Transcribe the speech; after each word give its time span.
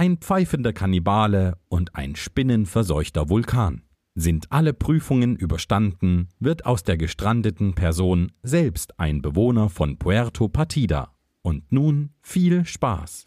ein 0.00 0.16
pfeifender 0.16 0.72
Kannibale 0.72 1.58
und 1.68 1.94
ein 1.94 2.16
spinnenverseuchter 2.16 3.28
Vulkan. 3.28 3.82
Sind 4.14 4.46
alle 4.48 4.72
Prüfungen 4.72 5.36
überstanden, 5.36 6.28
wird 6.38 6.64
aus 6.64 6.84
der 6.84 6.96
gestrandeten 6.96 7.74
Person 7.74 8.32
selbst 8.42 8.98
ein 8.98 9.20
Bewohner 9.20 9.68
von 9.68 9.98
Puerto 9.98 10.48
Partida. 10.48 11.14
Und 11.42 11.70
nun 11.70 12.14
viel 12.22 12.64
Spaß. 12.64 13.26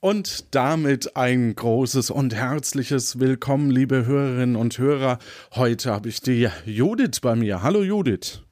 Und 0.00 0.56
damit 0.56 1.16
ein 1.16 1.54
großes 1.54 2.10
und 2.10 2.34
herzliches 2.34 3.20
Willkommen, 3.20 3.70
liebe 3.70 4.04
Hörerinnen 4.04 4.56
und 4.56 4.78
Hörer. 4.78 5.20
Heute 5.54 5.92
habe 5.92 6.08
ich 6.08 6.20
die 6.20 6.48
Judith 6.66 7.20
bei 7.22 7.36
mir. 7.36 7.62
Hallo 7.62 7.84
Judith. 7.84 8.42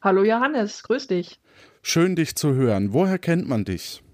Hallo 0.00 0.22
Johannes, 0.22 0.84
grüß 0.84 1.08
dich. 1.08 1.40
Schön 1.82 2.14
dich 2.14 2.36
zu 2.36 2.54
hören. 2.54 2.92
Woher 2.92 3.18
kennt 3.18 3.48
man 3.48 3.64
dich? 3.64 4.04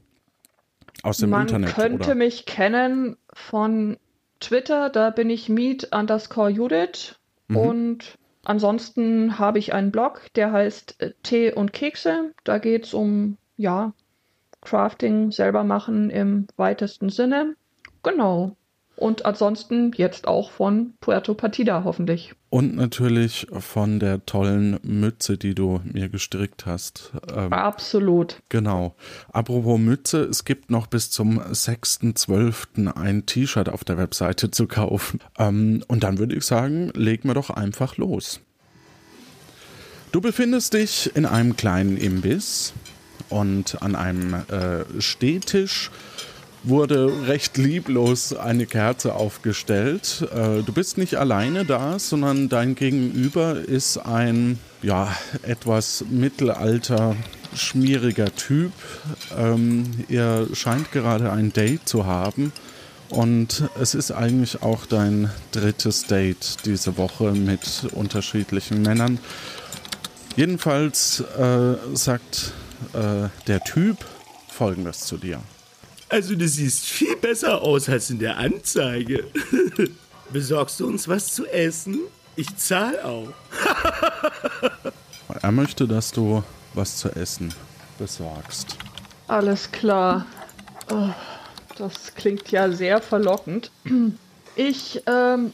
Aus 1.02 1.18
dem 1.18 1.30
man 1.30 1.42
Internet? 1.42 1.76
Man 1.76 1.76
könnte 1.76 2.10
oder? 2.10 2.14
mich 2.14 2.46
kennen 2.46 3.16
von 3.32 3.98
Twitter, 4.40 4.90
da 4.90 5.10
bin 5.10 5.30
ich 5.30 5.48
meet 5.48 5.92
underscore 5.92 6.50
Judith. 6.50 7.16
Mhm. 7.48 7.56
Und 7.56 8.18
ansonsten 8.44 9.38
habe 9.38 9.58
ich 9.58 9.72
einen 9.72 9.92
Blog, 9.92 10.22
der 10.34 10.52
heißt 10.52 11.00
äh, 11.00 11.12
Tee 11.22 11.52
und 11.52 11.72
Kekse. 11.72 12.32
Da 12.44 12.58
geht 12.58 12.86
es 12.86 12.94
um, 12.94 13.38
ja, 13.56 13.92
Crafting 14.62 15.30
selber 15.30 15.64
machen 15.64 16.10
im 16.10 16.46
weitesten 16.56 17.08
Sinne. 17.08 17.54
Genau. 18.02 18.56
Und 18.96 19.26
ansonsten 19.26 19.92
jetzt 19.94 20.26
auch 20.26 20.50
von 20.50 20.94
Puerto 21.00 21.34
Partida 21.34 21.84
hoffentlich. 21.84 22.32
Und 22.48 22.74
natürlich 22.76 23.46
von 23.50 24.00
der 24.00 24.24
tollen 24.24 24.78
Mütze, 24.82 25.36
die 25.36 25.54
du 25.54 25.80
mir 25.84 26.08
gestrickt 26.08 26.64
hast. 26.64 27.12
Ähm, 27.34 27.52
Absolut. 27.52 28.40
Genau. 28.48 28.94
Apropos 29.30 29.78
Mütze, 29.78 30.22
es 30.24 30.46
gibt 30.46 30.70
noch 30.70 30.86
bis 30.86 31.10
zum 31.10 31.38
6.12. 31.38 32.96
ein 32.96 33.26
T-Shirt 33.26 33.68
auf 33.68 33.84
der 33.84 33.98
Webseite 33.98 34.50
zu 34.50 34.66
kaufen. 34.66 35.20
Ähm, 35.38 35.84
und 35.88 36.02
dann 36.02 36.16
würde 36.18 36.34
ich 36.34 36.44
sagen, 36.44 36.90
legen 36.94 37.28
wir 37.28 37.34
doch 37.34 37.50
einfach 37.50 37.98
los. 37.98 38.40
Du 40.12 40.22
befindest 40.22 40.72
dich 40.72 41.14
in 41.14 41.26
einem 41.26 41.56
kleinen 41.56 41.98
Imbiss 41.98 42.72
und 43.28 43.82
an 43.82 43.94
einem 43.94 44.32
äh, 44.32 45.00
Stehtisch 45.00 45.90
wurde 46.66 47.28
recht 47.28 47.56
lieblos 47.56 48.34
eine 48.34 48.66
Kerze 48.66 49.14
aufgestellt. 49.14 50.26
Äh, 50.34 50.62
du 50.62 50.72
bist 50.72 50.98
nicht 50.98 51.14
alleine 51.14 51.64
da, 51.64 51.98
sondern 51.98 52.48
dein 52.48 52.74
Gegenüber 52.74 53.56
ist 53.56 53.98
ein 53.98 54.58
ja 54.82 55.16
etwas 55.42 56.04
mittelalter 56.10 57.16
schmieriger 57.54 58.34
Typ. 58.34 58.72
Ähm, 59.38 60.04
ihr 60.08 60.48
scheint 60.52 60.90
gerade 60.92 61.32
ein 61.32 61.52
Date 61.52 61.88
zu 61.88 62.04
haben. 62.04 62.52
Und 63.08 63.62
es 63.80 63.94
ist 63.94 64.10
eigentlich 64.10 64.62
auch 64.62 64.84
dein 64.84 65.30
drittes 65.52 66.06
Date 66.06 66.56
diese 66.64 66.96
Woche 66.96 67.30
mit 67.30 67.86
unterschiedlichen 67.92 68.82
Männern. 68.82 69.20
Jedenfalls 70.34 71.20
äh, 71.20 71.76
sagt 71.94 72.52
äh, 72.92 73.28
der 73.46 73.62
Typ 73.62 73.98
folgendes 74.48 75.00
zu 75.00 75.16
dir. 75.16 75.40
Also 76.08 76.34
du 76.34 76.46
siehst 76.46 76.84
viel 76.84 77.16
besser 77.16 77.60
aus 77.62 77.88
als 77.88 78.10
in 78.10 78.18
der 78.18 78.36
Anzeige. 78.36 79.24
Besorgst 80.32 80.80
du 80.80 80.86
uns 80.86 81.08
was 81.08 81.34
zu 81.34 81.46
essen? 81.46 81.98
Ich 82.36 82.54
zahle 82.56 83.04
auch. 83.04 83.32
er 85.42 85.52
möchte, 85.52 85.88
dass 85.88 86.12
du 86.12 86.42
was 86.74 86.98
zu 86.98 87.08
essen 87.10 87.52
besorgst. 87.98 88.76
Alles 89.28 89.70
klar. 89.72 90.26
Oh, 90.90 91.10
das 91.78 92.14
klingt 92.14 92.50
ja 92.50 92.70
sehr 92.70 93.00
verlockend. 93.00 93.70
Ich 94.54 95.02
ähm, 95.06 95.52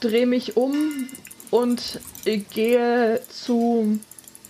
drehe 0.00 0.26
mich 0.26 0.56
um 0.56 1.08
und 1.50 2.00
gehe 2.24 3.20
zu. 3.28 3.98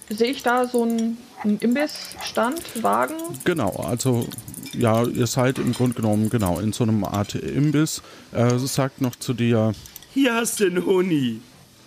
Sehe 0.08 0.31
ich 0.31 0.42
da 0.42 0.69
so 0.69 0.82
einen, 0.82 1.16
einen 1.44 1.58
Imbissstand, 1.58 2.82
Wagen? 2.82 3.16
Genau, 3.44 3.70
also 3.76 4.26
ja, 4.72 5.04
ihr 5.04 5.26
seid 5.26 5.58
im 5.58 5.72
Grunde 5.72 5.94
genommen 5.97 6.30
genau 6.30 6.58
in 6.58 6.72
so 6.72 6.84
einem 6.84 7.04
Art 7.04 7.34
Imbiss. 7.34 8.03
Äh, 8.32 8.58
sagt 8.58 9.00
noch 9.00 9.16
zu 9.16 9.34
dir: 9.34 9.72
Hier 10.12 10.34
hast 10.34 10.60
du 10.60 10.66
einen 10.66 10.84
Honig. 10.84 11.41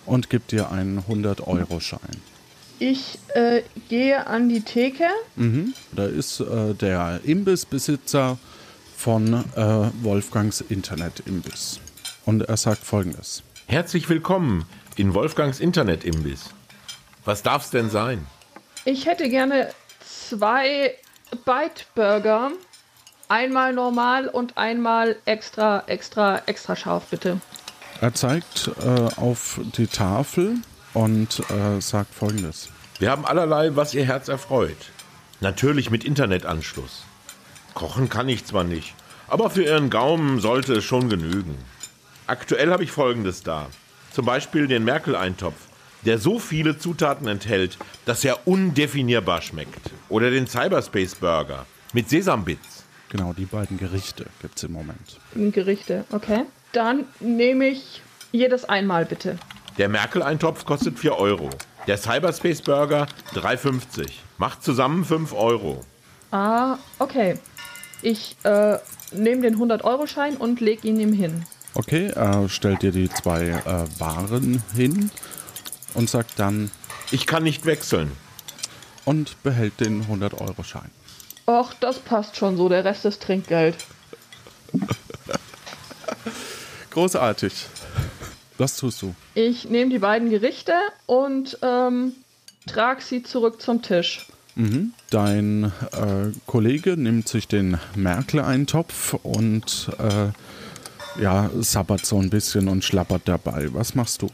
Und 0.05 0.29
gibt 0.29 0.51
dir 0.51 0.71
einen 0.71 0.99
100-Euro-Schein. 0.99 2.21
Ich 2.77 3.17
äh, 3.33 3.63
gehe 3.89 4.27
an 4.27 4.49
die 4.49 4.61
Theke. 4.61 5.05
Mhm. 5.35 5.73
Da 5.95 6.05
ist 6.05 6.41
äh, 6.41 6.75
der 6.75 7.21
Imbissbesitzer 7.23 8.37
von 8.95 9.33
äh, 9.55 9.89
Wolfgangs 10.03 10.61
Internet-Imbiss. 10.61 11.79
Und 12.25 12.43
er 12.43 12.57
sagt 12.57 12.83
folgendes: 12.83 13.41
Herzlich 13.67 14.09
willkommen 14.09 14.65
in 14.95 15.13
Wolfgangs 15.13 15.59
Internet-Imbiss. 15.59 16.51
Was 17.23 17.41
darf's 17.41 17.71
denn 17.71 17.89
sein? 17.89 18.27
Ich 18.85 19.05
hätte 19.05 19.29
gerne 19.29 19.73
zwei 19.99 20.95
Bite 21.43 21.85
Burger 21.95 22.51
Einmal 23.27 23.73
normal 23.73 24.27
und 24.27 24.55
einmal 24.55 25.15
extra, 25.25 25.83
extra, 25.87 26.43
extra 26.45 26.75
scharf, 26.75 27.05
bitte. 27.09 27.41
Er 27.99 28.13
zeigt 28.13 28.69
äh, 28.79 29.19
auf 29.19 29.59
die 29.77 29.87
Tafel 29.87 30.57
und 30.93 31.41
äh, 31.49 31.81
sagt 31.81 32.13
folgendes. 32.13 32.69
Wir 32.99 33.09
haben 33.09 33.25
allerlei, 33.25 33.75
was 33.75 33.93
Ihr 33.93 34.05
Herz 34.05 34.27
erfreut. 34.27 34.77
Natürlich 35.41 35.89
mit 35.89 36.03
Internetanschluss. 36.03 37.03
Kochen 37.73 38.09
kann 38.09 38.29
ich 38.29 38.45
zwar 38.45 38.63
nicht, 38.63 38.93
aber 39.27 39.49
für 39.49 39.63
Ihren 39.63 39.89
Gaumen 39.89 40.39
sollte 40.39 40.73
es 40.73 40.83
schon 40.83 41.09
genügen. 41.09 41.57
Aktuell 42.27 42.71
habe 42.71 42.83
ich 42.83 42.91
folgendes 42.91 43.41
da. 43.43 43.67
Zum 44.11 44.25
Beispiel 44.25 44.67
den 44.67 44.83
Merkel-Eintopf, 44.83 45.55
der 46.05 46.19
so 46.19 46.39
viele 46.39 46.77
Zutaten 46.77 47.27
enthält, 47.27 47.77
dass 48.05 48.23
er 48.23 48.47
undefinierbar 48.47 49.41
schmeckt. 49.41 49.91
Oder 50.09 50.31
den 50.31 50.47
Cyberspace 50.47 51.15
Burger 51.15 51.65
mit 51.93 52.09
Sesambits. 52.09 52.83
Genau, 53.09 53.33
die 53.33 53.45
beiden 53.45 53.77
Gerichte 53.77 54.25
gibt 54.41 54.57
es 54.57 54.63
im 54.63 54.73
Moment. 54.73 55.19
Gerichte, 55.33 56.05
okay. 56.11 56.43
Dann 56.73 57.05
nehme 57.19 57.67
ich 57.69 58.01
jedes 58.31 58.65
einmal 58.65 59.05
bitte. 59.05 59.37
Der 59.77 59.89
Merkel-Eintopf 59.89 60.65
kostet 60.65 60.99
4 60.99 61.17
Euro. 61.17 61.49
Der 61.87 61.97
Cyberspace 61.97 62.61
Burger 62.61 63.07
3,50. 63.33 64.09
Macht 64.37 64.63
zusammen 64.63 65.05
5 65.05 65.33
Euro. 65.33 65.81
Ah, 66.31 66.77
okay. 66.99 67.37
Ich 68.01 68.35
äh, 68.43 68.77
nehme 69.13 69.41
den 69.41 69.57
100-Euro-Schein 69.57 70.37
und 70.37 70.59
lege 70.59 70.87
ihn 70.87 70.99
ihm 70.99 71.13
hin. 71.13 71.45
Okay, 71.73 72.07
er 72.07 72.47
stellt 72.49 72.81
dir 72.81 72.91
die 72.91 73.09
zwei 73.09 73.47
äh, 73.49 73.99
Waren 73.99 74.63
hin 74.73 75.11
und 75.95 76.09
sagt 76.09 76.39
dann: 76.39 76.71
Ich 77.11 77.25
kann 77.25 77.43
nicht 77.43 77.65
wechseln. 77.65 78.11
Und 79.03 79.41
behält 79.43 79.79
den 79.79 80.05
100-Euro-Schein. 80.07 80.89
Och, 81.47 81.73
das 81.79 81.99
passt 81.99 82.37
schon 82.37 82.57
so. 82.57 82.69
Der 82.69 82.83
Rest 82.83 83.05
ist 83.05 83.21
Trinkgeld. 83.21 83.75
Großartig. 86.89 87.53
Was 88.57 88.77
tust 88.77 89.01
du? 89.01 89.13
Ich 89.35 89.69
nehme 89.69 89.91
die 89.91 89.99
beiden 89.99 90.29
Gerichte 90.29 90.73
und 91.05 91.59
ähm, 91.61 92.13
trage 92.65 93.01
sie 93.01 93.21
zurück 93.21 93.61
zum 93.61 93.81
Tisch. 93.81 94.27
Mhm. 94.55 94.93
Dein 95.09 95.65
äh, 95.91 96.31
Kollege 96.45 96.95
nimmt 96.95 97.27
sich 97.27 97.47
den 97.47 97.77
Merkel-Eintopf 97.95 99.13
und 99.21 99.91
äh, 99.99 101.21
ja, 101.21 101.49
sabbert 101.59 102.05
so 102.05 102.17
ein 102.19 102.29
bisschen 102.29 102.69
und 102.69 102.83
schlappert 102.83 103.23
dabei. 103.25 103.73
Was 103.73 103.95
machst 103.95 104.21
du? 104.21 104.29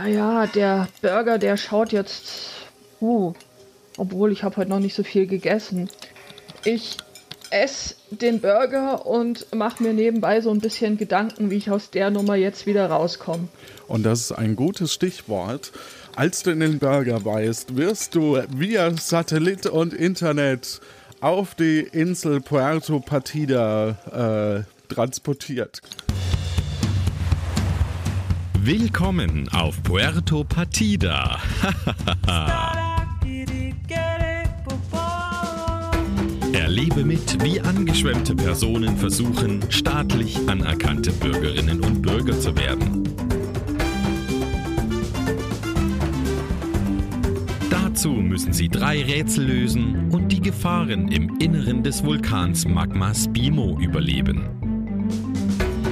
Ah 0.00 0.06
ja, 0.06 0.46
der 0.46 0.86
Burger, 1.02 1.38
der 1.38 1.56
schaut 1.56 1.90
jetzt. 1.90 2.50
Uh, 3.00 3.32
obwohl 3.96 4.30
ich 4.30 4.44
habe 4.44 4.56
heute 4.56 4.70
noch 4.70 4.78
nicht 4.78 4.94
so 4.94 5.02
viel 5.02 5.26
gegessen. 5.26 5.90
Ich 6.64 6.98
esse 7.50 7.96
den 8.12 8.40
Burger 8.40 9.06
und 9.06 9.52
mache 9.52 9.82
mir 9.82 9.92
nebenbei 9.92 10.40
so 10.40 10.52
ein 10.52 10.60
bisschen 10.60 10.98
Gedanken, 10.98 11.50
wie 11.50 11.56
ich 11.56 11.72
aus 11.72 11.90
der 11.90 12.10
Nummer 12.10 12.36
jetzt 12.36 12.64
wieder 12.64 12.86
rauskomme. 12.86 13.48
Und 13.88 14.04
das 14.06 14.20
ist 14.20 14.32
ein 14.32 14.54
gutes 14.54 14.92
Stichwort. 14.94 15.72
Als 16.14 16.44
du 16.44 16.52
in 16.52 16.60
den 16.60 16.78
Burger 16.78 17.18
beißt, 17.18 17.76
wirst 17.76 18.14
du 18.14 18.40
via 18.50 18.96
Satellit 18.96 19.66
und 19.66 19.92
Internet 19.92 20.80
auf 21.20 21.56
die 21.56 21.80
Insel 21.80 22.40
Puerto 22.40 23.00
Partida 23.00 24.64
transportiert. 24.88 25.82
Willkommen 28.60 29.48
auf 29.50 29.80
Puerto 29.84 30.42
Partida. 30.42 31.38
Erlebe 36.52 37.04
mit, 37.04 37.42
wie 37.42 37.60
angeschwemmte 37.60 38.34
Personen 38.34 38.96
versuchen, 38.96 39.60
staatlich 39.70 40.36
anerkannte 40.48 41.12
Bürgerinnen 41.12 41.80
und 41.80 42.02
Bürger 42.02 42.38
zu 42.38 42.56
werden. 42.56 43.04
Dazu 47.70 48.10
müssen 48.10 48.52
sie 48.52 48.68
drei 48.68 49.02
Rätsel 49.02 49.46
lösen 49.46 50.10
und 50.10 50.28
die 50.32 50.40
Gefahren 50.40 51.12
im 51.12 51.38
Inneren 51.38 51.84
des 51.84 52.04
Vulkans 52.04 52.66
Magma 52.66 53.14
Spimo 53.14 53.78
überleben. 53.80 54.48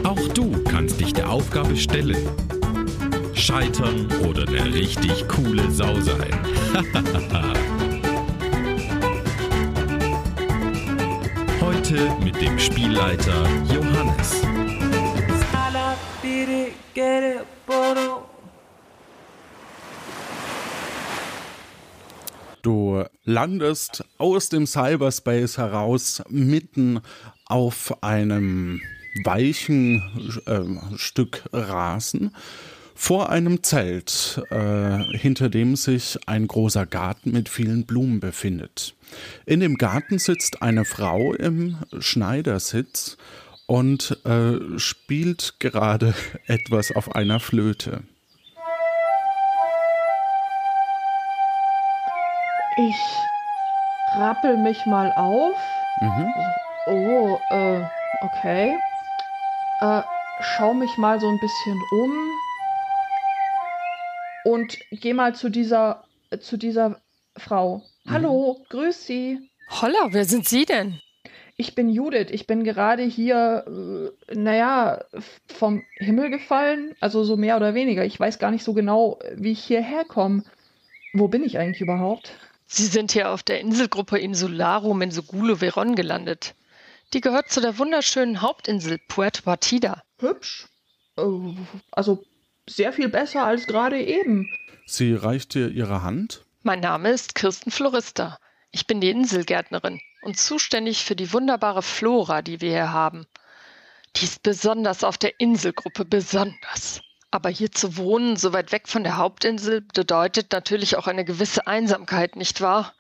Auch 0.02 0.28
du 0.34 0.50
kannst 0.64 1.00
dich 1.00 1.12
der 1.12 1.30
Aufgabe 1.30 1.76
stellen. 1.76 2.16
Scheitern 3.36 4.08
oder 4.26 4.48
eine 4.48 4.72
richtig 4.72 5.28
coole 5.28 5.70
Sau 5.70 6.00
sein. 6.00 6.32
Heute 11.60 12.16
mit 12.24 12.40
dem 12.40 12.58
Spielleiter 12.58 13.46
Johannes. 13.72 14.40
Du 22.62 23.04
landest 23.24 24.04
aus 24.18 24.48
dem 24.48 24.66
Cyberspace 24.66 25.58
heraus 25.58 26.22
mitten 26.28 27.00
auf 27.44 28.02
einem 28.02 28.80
weichen 29.24 30.02
äh, 30.46 30.96
Stück 30.96 31.44
Rasen 31.52 32.32
vor 32.96 33.28
einem 33.28 33.62
Zelt, 33.62 34.43
äh, 34.50 34.98
hinter 35.16 35.50
dem 35.50 35.76
sich 35.76 36.19
ein 36.26 36.48
großer 36.48 36.87
Garten 36.87 37.31
mit 37.31 37.48
vielen 37.48 37.84
Blumen 37.84 38.20
befindet. 38.20 38.94
In 39.44 39.60
dem 39.60 39.76
Garten 39.76 40.19
sitzt 40.19 40.62
eine 40.62 40.84
Frau 40.84 41.34
im 41.34 41.76
Schneidersitz 42.00 43.19
und 43.66 44.19
äh, 44.25 44.78
spielt 44.78 45.60
gerade 45.60 46.14
etwas 46.46 46.90
auf 46.96 47.14
einer 47.14 47.38
Flöte. 47.38 48.02
Ich 52.78 52.96
rappel 54.16 54.56
mich 54.56 54.84
mal 54.87 55.12
auf. 55.16 55.56
Mhm. 56.00 56.26
Oh, 56.87 57.38
äh, 57.50 57.82
okay. 58.20 58.78
Äh, 59.81 60.02
schau 60.40 60.75
mich 60.75 60.96
mal 60.96 61.20
so 61.20 61.28
ein 61.28 61.38
bisschen 61.40 61.81
um. 61.92 62.12
Und 64.46 64.78
geh 64.93 65.12
mal 65.12 65.34
zu 65.34 65.48
dieser, 65.48 66.04
zu 66.38 66.56
dieser 66.56 67.00
Frau. 67.37 67.82
Hallo, 68.08 68.64
grüß 68.69 69.04
Sie. 69.04 69.50
Holla, 69.69 69.98
wer 70.10 70.25
sind 70.25 70.48
Sie 70.48 70.64
denn? 70.64 71.00
Ich 71.56 71.75
bin 71.75 71.88
Judith. 71.88 72.28
Ich 72.31 72.46
bin 72.46 72.62
gerade 72.62 73.02
hier, 73.02 73.64
äh, 73.66 74.34
naja, 74.37 75.04
vom 75.52 75.82
Himmel 75.96 76.31
gefallen. 76.31 76.94
Also 77.00 77.25
so 77.25 77.37
mehr 77.37 77.56
oder 77.56 77.75
weniger. 77.75 78.04
Ich 78.04 78.20
weiß 78.20 78.38
gar 78.38 78.52
nicht 78.52 78.62
so 78.62 78.72
genau, 78.72 79.19
wie 79.34 79.50
ich 79.50 79.64
hierher 79.64 80.04
komme. 80.04 80.44
Wo 81.12 81.26
bin 81.26 81.42
ich 81.42 81.58
eigentlich 81.58 81.81
überhaupt? 81.81 82.31
Sie 82.66 82.87
sind 82.87 83.10
hier 83.10 83.32
auf 83.32 83.42
der 83.42 83.58
Inselgruppe 83.58 84.16
Insularum 84.16 85.02
in 85.02 85.10
Sugulo 85.10 85.56
Veron 85.56 85.96
gelandet. 85.96 86.54
Die 87.14 87.20
gehört 87.20 87.50
zu 87.50 87.60
der 87.60 87.78
wunderschönen 87.78 88.42
Hauptinsel 88.42 88.99
Puerto 89.08 89.42
Partida. 89.42 90.04
Hübsch. 90.20 90.69
Äh, 91.16 91.22
Also 91.90 92.22
sehr 92.68 92.92
viel 92.92 93.08
besser 93.08 93.44
als 93.44 93.66
gerade 93.66 94.00
eben. 94.02 94.48
Sie 94.86 95.14
reicht 95.14 95.54
dir 95.54 95.68
ihre 95.68 96.02
Hand. 96.02 96.44
Mein 96.62 96.80
Name 96.80 97.10
ist 97.10 97.34
Kirsten 97.34 97.70
Florista. 97.70 98.38
Ich 98.70 98.86
bin 98.86 99.00
die 99.00 99.10
Inselgärtnerin 99.10 100.00
und 100.22 100.38
zuständig 100.38 101.04
für 101.04 101.16
die 101.16 101.32
wunderbare 101.32 101.82
Flora, 101.82 102.42
die 102.42 102.60
wir 102.60 102.70
hier 102.70 102.92
haben. 102.92 103.26
Die 104.16 104.24
ist 104.24 104.42
besonders 104.42 105.04
auf 105.04 105.18
der 105.18 105.38
Inselgruppe 105.40 106.04
besonders. 106.04 107.00
Aber 107.30 107.50
hier 107.50 107.70
zu 107.70 107.96
wohnen, 107.96 108.36
so 108.36 108.52
weit 108.52 108.72
weg 108.72 108.88
von 108.88 109.04
der 109.04 109.16
Hauptinsel, 109.16 109.82
bedeutet 109.82 110.52
natürlich 110.52 110.96
auch 110.96 111.06
eine 111.06 111.24
gewisse 111.24 111.66
Einsamkeit, 111.66 112.36
nicht 112.36 112.60
wahr? 112.60 112.94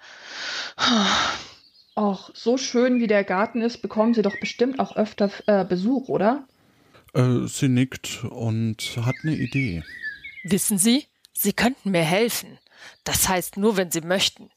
Och, 1.96 2.30
so 2.34 2.58
schön 2.58 3.00
wie 3.00 3.06
der 3.06 3.24
Garten 3.24 3.62
ist, 3.62 3.80
bekommen 3.80 4.12
Sie 4.12 4.22
doch 4.22 4.38
bestimmt 4.38 4.78
auch 4.78 4.96
öfter 4.96 5.30
äh, 5.46 5.64
Besuch, 5.64 6.08
oder? 6.08 6.46
Äh, 7.16 7.46
sie 7.48 7.68
nickt 7.68 8.24
und 8.24 8.98
hat 9.04 9.14
eine 9.22 9.34
Idee. 9.34 9.82
Wissen 10.44 10.78
Sie, 10.78 11.06
Sie 11.32 11.52
könnten 11.52 11.90
mir 11.90 12.02
helfen. 12.02 12.58
Das 13.04 13.28
heißt 13.28 13.56
nur, 13.56 13.76
wenn 13.76 13.90
Sie 13.90 14.02
möchten. 14.02 14.50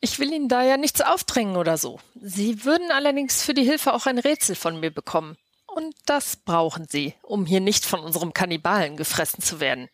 Ich 0.00 0.18
will 0.18 0.32
Ihnen 0.32 0.48
da 0.48 0.62
ja 0.62 0.76
nichts 0.76 1.00
aufdrängen 1.00 1.56
oder 1.56 1.76
so. 1.76 2.00
Sie 2.20 2.64
würden 2.64 2.90
allerdings 2.90 3.42
für 3.42 3.54
die 3.54 3.64
Hilfe 3.64 3.92
auch 3.94 4.06
ein 4.06 4.18
Rätsel 4.18 4.56
von 4.56 4.80
mir 4.80 4.90
bekommen. 4.90 5.36
Und 5.66 5.94
das 6.06 6.36
brauchen 6.36 6.86
Sie, 6.88 7.14
um 7.22 7.46
hier 7.46 7.60
nicht 7.60 7.84
von 7.84 8.00
unserem 8.00 8.32
Kannibalen 8.32 8.96
gefressen 8.96 9.42
zu 9.42 9.60
werden. 9.60 9.88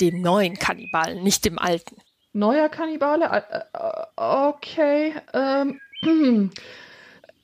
Dem 0.00 0.22
neuen 0.22 0.58
Kannibalen, 0.58 1.22
nicht 1.22 1.44
dem 1.44 1.58
alten. 1.58 1.96
Neuer 2.32 2.68
Kannibale? 2.68 3.26
Äh, 3.26 3.58
äh, 3.72 4.06
okay. 4.16 5.14
Ähm, 5.34 5.80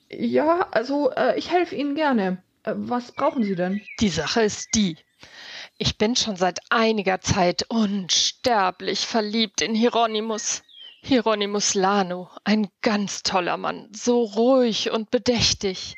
ja, 0.09 0.67
also 0.71 1.11
äh, 1.11 1.37
ich 1.37 1.51
helfe 1.51 1.75
Ihnen 1.75 1.95
gerne. 1.95 2.41
Äh, 2.67 2.73
was 2.75 3.11
brauchen 3.13 3.43
Sie 3.43 3.55
denn? 3.55 3.81
Die 3.99 4.09
Sache 4.09 4.41
ist 4.41 4.75
die. 4.75 4.97
Ich 5.77 5.97
bin 5.97 6.15
schon 6.15 6.35
seit 6.35 6.59
einiger 6.69 7.21
Zeit 7.21 7.65
unsterblich 7.69 9.07
verliebt 9.07 9.61
in 9.61 9.73
Hieronymus. 9.73 10.63
Hieronymus 11.01 11.75
Lano, 11.75 12.29
ein 12.43 12.67
ganz 12.81 13.23
toller 13.23 13.55
Mann, 13.55 13.87
so 13.93 14.23
ruhig 14.23 14.91
und 14.91 15.11
bedächtig. 15.11 15.95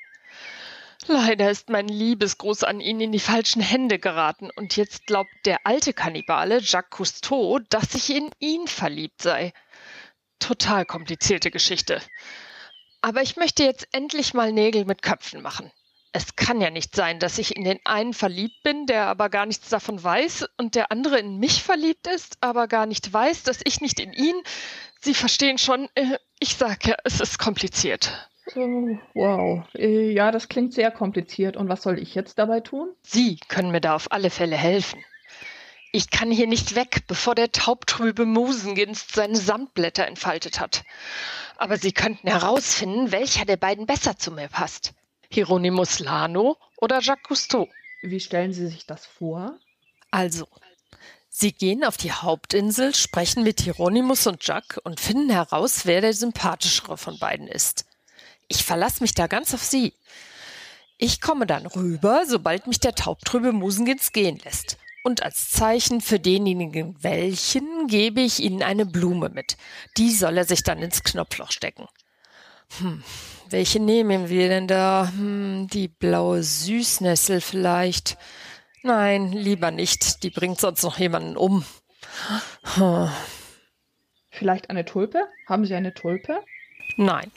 Leider 1.07 1.49
ist 1.49 1.69
mein 1.69 1.87
Liebesgruß 1.87 2.63
an 2.65 2.81
ihn 2.81 3.01
in 3.01 3.11
die 3.11 3.19
falschen 3.19 3.61
Hände 3.61 3.97
geraten 3.97 4.51
und 4.55 4.75
jetzt 4.75 5.07
glaubt 5.07 5.31
der 5.45 5.65
alte 5.65 5.93
Kannibale 5.93 6.59
Jacques 6.59 6.91
Cousteau, 6.91 7.59
dass 7.69 7.95
ich 7.95 8.15
in 8.15 8.29
ihn 8.39 8.67
verliebt 8.67 9.21
sei. 9.21 9.53
Total 10.37 10.85
komplizierte 10.85 11.49
Geschichte. 11.49 12.01
Aber 13.01 13.21
ich 13.23 13.37
möchte 13.37 13.63
jetzt 13.63 13.87
endlich 13.93 14.33
mal 14.33 14.51
Nägel 14.51 14.85
mit 14.85 15.01
Köpfen 15.01 15.41
machen. 15.41 15.71
Es 16.11 16.35
kann 16.35 16.59
ja 16.59 16.71
nicht 16.71 16.95
sein, 16.95 17.19
dass 17.19 17.37
ich 17.37 17.55
in 17.55 17.63
den 17.63 17.79
einen 17.85 18.13
verliebt 18.13 18.63
bin, 18.63 18.87
der 18.87 19.05
aber 19.05 19.29
gar 19.29 19.45
nichts 19.45 19.69
davon 19.69 20.03
weiß, 20.03 20.47
und 20.57 20.73
der 20.73 20.91
andere 20.91 21.19
in 21.19 21.37
mich 21.37 21.61
verliebt 21.61 22.07
ist, 22.07 22.37
aber 22.41 22.67
gar 22.67 22.87
nicht 22.87 23.13
weiß, 23.13 23.43
dass 23.43 23.59
ich 23.63 23.79
nicht 23.79 23.99
in 23.99 24.13
ihn. 24.13 24.35
Sie 25.01 25.13
verstehen 25.13 25.59
schon, 25.59 25.87
äh, 25.93 26.17
ich 26.39 26.55
sag 26.55 26.87
ja, 26.87 26.95
es 27.03 27.19
ist 27.21 27.37
kompliziert. 27.37 28.27
Oh, 28.55 28.97
wow. 29.13 29.63
Äh, 29.75 30.11
ja, 30.11 30.31
das 30.31 30.49
klingt 30.49 30.73
sehr 30.73 30.89
kompliziert. 30.89 31.55
Und 31.55 31.69
was 31.69 31.83
soll 31.83 31.99
ich 31.99 32.15
jetzt 32.15 32.39
dabei 32.39 32.61
tun? 32.61 32.89
Sie 33.03 33.39
können 33.47 33.71
mir 33.71 33.81
da 33.81 33.95
auf 33.95 34.11
alle 34.11 34.31
Fälle 34.31 34.55
helfen. 34.55 35.03
Ich 35.91 36.09
kann 36.09 36.31
hier 36.31 36.47
nicht 36.47 36.75
weg, 36.75 37.03
bevor 37.07 37.35
der 37.35 37.51
taubtrübe 37.51 38.25
Musenginst 38.25 39.13
seine 39.13 39.35
Samtblätter 39.37 40.07
entfaltet 40.07 40.59
hat. 40.59 40.83
Aber 41.57 41.77
Sie 41.77 41.91
könnten 41.91 42.27
herausfinden, 42.27 43.11
welcher 43.11 43.45
der 43.45 43.57
beiden 43.57 43.85
besser 43.85 44.17
zu 44.17 44.31
mir 44.31 44.47
passt. 44.47 44.93
Hieronymus 45.31 45.99
Lano 45.99 46.57
oder 46.77 47.01
Jacques 47.01 47.23
Cousteau. 47.23 47.67
Wie 48.01 48.19
stellen 48.19 48.53
Sie 48.53 48.67
sich 48.67 48.85
das 48.85 49.05
vor? 49.05 49.57
Also, 50.11 50.47
Sie 51.29 51.51
gehen 51.53 51.83
auf 51.83 51.97
die 51.97 52.11
Hauptinsel, 52.11 52.95
sprechen 52.95 53.43
mit 53.43 53.61
Hieronymus 53.61 54.27
und 54.27 54.45
Jacques 54.45 54.79
und 54.83 54.99
finden 54.99 55.29
heraus, 55.29 55.85
wer 55.85 56.01
der 56.01 56.13
sympathischere 56.13 56.97
von 56.97 57.19
beiden 57.19 57.47
ist. 57.47 57.85
Ich 58.47 58.63
verlasse 58.63 59.01
mich 59.03 59.13
da 59.13 59.27
ganz 59.27 59.53
auf 59.53 59.63
Sie. 59.63 59.93
Ich 60.97 61.21
komme 61.21 61.45
dann 61.45 61.65
rüber, 61.65 62.23
sobald 62.27 62.67
mich 62.67 62.79
der 62.79 62.95
taubtrübe 62.95 63.53
Musengins 63.53 64.11
gehen 64.11 64.39
lässt. 64.43 64.77
Und 65.03 65.23
als 65.23 65.49
Zeichen 65.51 66.01
für 66.01 66.19
denjenigen 66.19 67.01
welchen 67.01 67.87
gebe 67.87 68.19
ich 68.19 68.41
Ihnen 68.41 68.63
eine 68.63 68.85
Blume 68.85 69.29
mit. 69.29 69.55
Die 69.95 70.11
soll 70.13 70.37
er 70.37 70.45
sich 70.45 70.63
dann 70.63 70.79
ins 70.79 71.03
Knopfloch 71.03 71.51
stecken. 71.51 71.87
Hm, 72.79 73.03
welche 73.51 73.79
nehmen 73.79 74.29
wir 74.29 74.49
denn 74.49 74.67
da? 74.67 75.11
Hm, 75.15 75.67
die 75.71 75.87
blaue 75.87 76.43
Süßnessel 76.43 77.41
vielleicht. 77.41 78.17
Nein, 78.83 79.31
lieber 79.31 79.71
nicht. 79.71 80.23
Die 80.23 80.29
bringt 80.29 80.59
sonst 80.59 80.83
noch 80.83 80.97
jemanden 80.99 81.35
um. 81.37 81.65
Hm, 82.75 83.09
Vielleicht 84.31 84.69
eine 84.69 84.85
Tulpe? 84.85 85.27
Haben 85.47 85.65
Sie 85.65 85.75
eine 85.75 85.93
Tulpe? 85.93 86.43
Nein. 86.97 87.31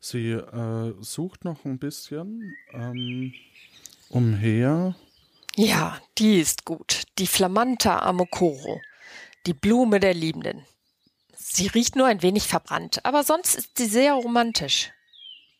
Sie 0.00 0.32
äh, 0.32 0.94
sucht 1.00 1.44
noch 1.44 1.64
ein 1.64 1.78
bisschen 1.78 2.54
ähm, 2.72 3.32
umher. 4.10 4.94
Ja, 5.56 5.98
die 6.18 6.40
ist 6.40 6.64
gut. 6.64 7.04
Die 7.18 7.26
Flamanta 7.26 8.00
Amokoro. 8.00 8.80
Die 9.46 9.54
Blume 9.54 10.00
der 10.00 10.14
Liebenden. 10.14 10.64
Sie 11.52 11.66
riecht 11.66 11.96
nur 11.96 12.06
ein 12.06 12.22
wenig 12.22 12.46
verbrannt, 12.46 13.04
aber 13.04 13.24
sonst 13.24 13.56
ist 13.56 13.76
sie 13.76 13.86
sehr 13.86 14.12
romantisch. 14.14 14.92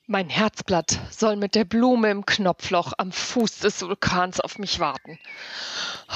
Mein 0.06 0.28
Herzblatt 0.28 0.98
soll 1.10 1.34
mit 1.34 1.56
der 1.56 1.64
Blume 1.64 2.10
im 2.10 2.24
Knopfloch 2.24 2.92
am 2.98 3.10
Fuß 3.10 3.58
des 3.58 3.82
Vulkans 3.82 4.38
auf 4.38 4.58
mich 4.58 4.78
warten. 4.78 5.18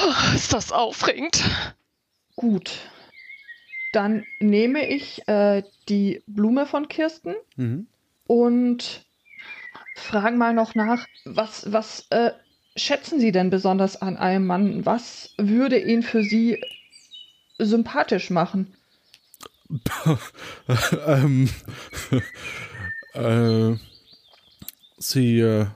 Oh, 0.00 0.34
ist 0.36 0.52
das 0.52 0.70
aufregend? 0.70 1.42
Gut. 2.36 2.70
Dann 3.92 4.24
nehme 4.38 4.88
ich 4.88 5.26
äh, 5.26 5.64
die 5.88 6.22
Blume 6.28 6.66
von 6.66 6.86
Kirsten 6.88 7.34
Mhm. 7.56 7.88
und 8.28 9.04
frage 9.96 10.36
mal 10.36 10.54
noch 10.54 10.76
nach, 10.76 11.04
was, 11.24 11.72
was 11.72 12.06
äh, 12.10 12.30
schätzen 12.76 13.18
Sie 13.18 13.32
denn 13.32 13.50
besonders 13.50 14.00
an 14.00 14.16
einem 14.16 14.46
Mann? 14.46 14.86
Was 14.86 15.34
würde 15.36 15.80
ihn 15.80 16.04
für 16.04 16.22
Sie 16.22 16.60
sympathisch 17.58 18.30
machen? 18.30 18.76
ähm, 21.06 21.50
äh, 23.14 23.76
sie 24.98 25.40
äh, 25.40 25.66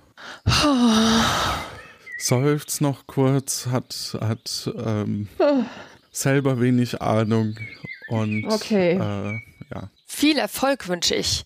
seufzt 2.18 2.80
noch 2.80 3.06
kurz, 3.06 3.66
hat, 3.66 4.16
hat 4.20 4.70
ähm, 4.76 5.28
selber 6.10 6.60
wenig 6.60 7.00
Ahnung 7.00 7.56
und 8.08 8.44
Okay. 8.46 8.92
äh, 8.92 9.38
ja. 9.74 9.90
Viel 10.06 10.38
Erfolg 10.38 10.88
wünsche 10.88 11.14
ich. 11.14 11.44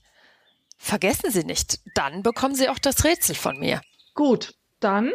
Vergessen 0.79 1.31
Sie 1.31 1.45
nicht, 1.45 1.81
dann 1.95 2.23
bekommen 2.23 2.55
Sie 2.55 2.69
auch 2.69 2.79
das 2.79 3.05
Rätsel 3.05 3.35
von 3.35 3.59
mir. 3.59 3.81
Gut, 4.15 4.55
dann 4.81 5.13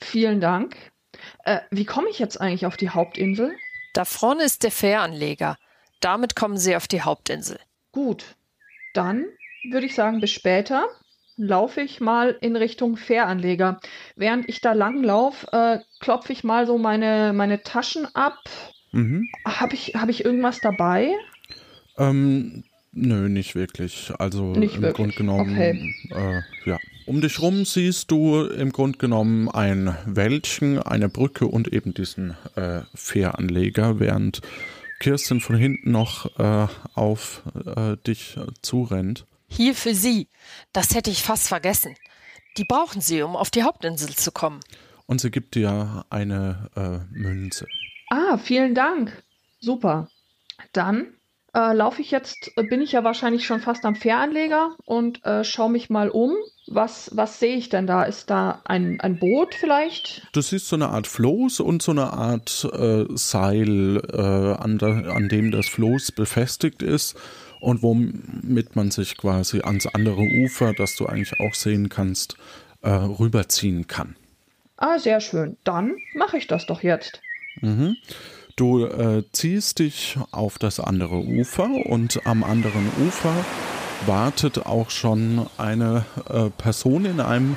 vielen 0.00 0.40
Dank. 0.40 0.76
Äh, 1.44 1.60
wie 1.70 1.84
komme 1.84 2.08
ich 2.08 2.18
jetzt 2.18 2.40
eigentlich 2.40 2.66
auf 2.66 2.76
die 2.76 2.90
Hauptinsel? 2.90 3.54
Da 3.92 4.04
vorne 4.06 4.44
ist 4.44 4.62
der 4.62 4.70
Fähranleger. 4.70 5.58
Damit 6.02 6.36
kommen 6.36 6.58
Sie 6.58 6.76
auf 6.76 6.86
die 6.88 7.00
Hauptinsel. 7.02 7.58
Gut, 7.92 8.36
dann 8.92 9.24
würde 9.70 9.86
ich 9.86 9.94
sagen, 9.94 10.20
bis 10.20 10.30
später 10.32 10.86
laufe 11.36 11.80
ich 11.80 12.00
mal 12.00 12.36
in 12.40 12.56
Richtung 12.56 12.96
Fähranleger. 12.96 13.80
Während 14.16 14.48
ich 14.48 14.60
da 14.60 14.72
lang 14.72 15.02
laufe, 15.02 15.46
äh, 15.52 15.78
klopfe 16.00 16.32
ich 16.32 16.44
mal 16.44 16.66
so 16.66 16.76
meine, 16.76 17.32
meine 17.32 17.62
Taschen 17.62 18.06
ab. 18.14 18.38
Mhm. 18.92 19.28
Habe 19.46 19.74
ich, 19.74 19.94
hab 19.94 20.08
ich 20.08 20.24
irgendwas 20.24 20.60
dabei? 20.60 21.12
Ähm, 21.96 22.64
nö, 22.92 23.28
nicht 23.28 23.54
wirklich. 23.54 24.12
Also 24.18 24.52
Nicht 24.52 24.76
im 24.76 24.82
wirklich. 24.82 24.96
Grunde 24.96 25.14
genommen, 25.16 25.52
Okay. 25.52 25.94
äh, 26.10 26.68
ja. 26.68 26.78
Um 27.06 27.20
dich 27.20 27.40
rum 27.40 27.64
siehst 27.64 28.10
du 28.10 28.44
im 28.44 28.70
Grunde 28.70 28.98
genommen 28.98 29.48
ein 29.48 29.96
Wäldchen, 30.06 30.78
eine 30.78 31.08
Brücke 31.08 31.46
und 31.46 31.72
eben 31.72 31.94
diesen 31.94 32.36
äh, 32.54 32.82
Fähranleger, 32.94 33.98
während 33.98 34.40
Kirsten 35.02 35.40
von 35.40 35.56
hinten 35.56 35.90
noch 35.90 36.38
äh, 36.38 36.68
auf 36.94 37.42
äh, 37.76 37.96
dich 38.06 38.38
zurennt. 38.62 39.26
Hier 39.48 39.74
für 39.74 39.96
Sie. 39.96 40.28
Das 40.72 40.94
hätte 40.94 41.10
ich 41.10 41.24
fast 41.24 41.48
vergessen. 41.48 41.96
Die 42.56 42.64
brauchen 42.64 43.00
Sie, 43.00 43.20
um 43.22 43.34
auf 43.34 43.50
die 43.50 43.64
Hauptinsel 43.64 44.14
zu 44.14 44.30
kommen. 44.30 44.60
Und 45.06 45.20
sie 45.20 45.32
gibt 45.32 45.56
dir 45.56 46.06
eine 46.08 46.70
äh, 46.76 47.18
Münze. 47.18 47.66
Ah, 48.10 48.38
vielen 48.38 48.76
Dank. 48.76 49.24
Super. 49.58 50.08
Dann 50.72 51.08
äh, 51.54 51.72
laufe 51.74 52.00
ich 52.00 52.10
jetzt, 52.10 52.50
äh, 52.56 52.62
bin 52.62 52.80
ich 52.80 52.92
ja 52.92 53.04
wahrscheinlich 53.04 53.46
schon 53.46 53.60
fast 53.60 53.84
am 53.84 53.94
Fähranleger 53.94 54.74
und 54.84 55.24
äh, 55.24 55.44
schaue 55.44 55.70
mich 55.70 55.90
mal 55.90 56.08
um. 56.08 56.34
Was, 56.68 57.10
was 57.14 57.40
sehe 57.40 57.56
ich 57.56 57.68
denn 57.68 57.86
da? 57.86 58.04
Ist 58.04 58.30
da 58.30 58.62
ein, 58.64 59.00
ein 59.00 59.18
Boot 59.18 59.54
vielleicht? 59.54 60.22
Du 60.32 60.40
siehst 60.40 60.68
so 60.68 60.76
eine 60.76 60.88
Art 60.88 61.06
Floß 61.06 61.60
und 61.60 61.82
so 61.82 61.90
eine 61.90 62.12
Art 62.12 62.68
äh, 62.72 63.04
Seil, 63.10 64.00
äh, 64.12 64.62
an, 64.62 64.78
der, 64.78 65.12
an 65.14 65.28
dem 65.28 65.50
das 65.50 65.68
Floß 65.68 66.12
befestigt 66.12 66.82
ist 66.82 67.16
und 67.60 67.82
womit 67.82 68.76
man 68.76 68.90
sich 68.90 69.16
quasi 69.16 69.60
ans 69.60 69.86
andere 69.86 70.22
Ufer, 70.22 70.72
das 70.72 70.96
du 70.96 71.06
eigentlich 71.06 71.38
auch 71.40 71.54
sehen 71.54 71.88
kannst, 71.88 72.36
äh, 72.82 72.90
rüberziehen 72.90 73.86
kann. 73.86 74.16
Ah, 74.76 74.98
sehr 74.98 75.20
schön. 75.20 75.56
Dann 75.64 75.96
mache 76.14 76.38
ich 76.38 76.46
das 76.46 76.66
doch 76.66 76.82
jetzt. 76.82 77.20
Du 78.62 78.84
äh, 78.84 79.24
ziehst 79.32 79.80
dich 79.80 80.16
auf 80.30 80.56
das 80.56 80.78
andere 80.78 81.16
Ufer 81.16 81.68
und 81.84 82.24
am 82.28 82.44
anderen 82.44 82.92
Ufer 83.04 83.34
wartet 84.06 84.66
auch 84.66 84.88
schon 84.88 85.48
eine 85.58 86.04
äh, 86.28 86.48
Person 86.48 87.04
in 87.04 87.18
einem 87.18 87.56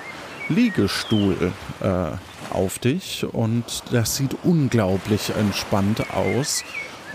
Liegestuhl 0.49 1.53
äh, 1.79 2.55
auf 2.55 2.79
dich 2.79 3.23
und 3.23 3.83
das 3.91 4.15
sieht 4.15 4.35
unglaublich 4.41 5.29
entspannt 5.39 6.09
aus 6.09 6.63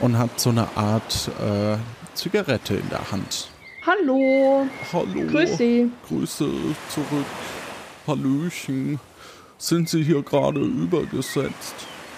und 0.00 0.16
hat 0.16 0.38
so 0.38 0.50
eine 0.50 0.68
Art 0.76 1.28
äh, 1.40 1.76
Zigarette 2.14 2.75
in 2.76 2.88
der 2.90 3.11
Hand. 3.11 3.49
Hallo. 3.85 4.68
Hallo. 4.92 5.26
Grüß 5.32 5.56
Sie. 5.56 5.90
Grüße 6.06 6.49
zurück. 6.94 7.26
Hallöchen. 8.06 9.00
Sind 9.59 9.88
Sie 9.88 10.04
hier 10.04 10.23
gerade 10.23 10.61
übergesetzt? 10.61 11.75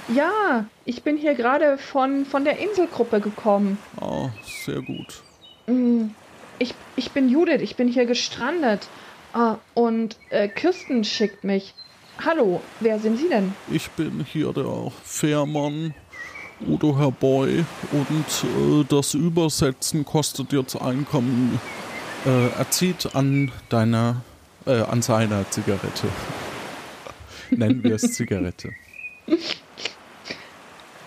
Ja, 0.08 0.66
ich 0.84 1.02
bin 1.02 1.16
hier 1.16 1.34
gerade 1.34 1.78
von, 1.78 2.24
von 2.24 2.44
der 2.44 2.58
Inselgruppe 2.58 3.20
gekommen. 3.20 3.78
Ah, 4.00 4.30
sehr 4.64 4.82
gut. 4.82 5.22
Ich, 6.58 6.74
ich 6.96 7.10
bin 7.12 7.28
Judith, 7.28 7.60
ich 7.60 7.76
bin 7.76 7.88
hier 7.88 8.06
gestrandet. 8.06 8.88
Ah, 9.32 9.56
und 9.74 10.16
äh, 10.30 10.48
Kirsten 10.48 11.04
schickt 11.04 11.44
mich. 11.44 11.74
Hallo, 12.24 12.60
wer 12.80 12.98
sind 12.98 13.18
Sie 13.18 13.28
denn? 13.28 13.54
Ich 13.70 13.90
bin 13.90 14.24
hier 14.30 14.52
der 14.52 14.92
Fährmann 15.04 15.94
Udo 16.66 16.96
Herr 16.98 17.10
Boy 17.10 17.64
und 17.92 18.82
äh, 18.82 18.84
das 18.88 19.14
Übersetzen 19.14 20.04
kostet 20.04 20.52
jetzt 20.52 20.76
Einkommen. 20.76 21.58
Äh, 22.26 22.48
er 22.58 22.70
zieht 22.70 23.14
an 23.16 23.50
deiner, 23.68 24.22
äh, 24.66 24.82
an 24.82 25.02
seiner 25.02 25.48
Zigarette. 25.50 26.08
Nennen 27.50 27.82
wir 27.82 27.94
es 27.94 28.12
Zigarette. 28.12 28.70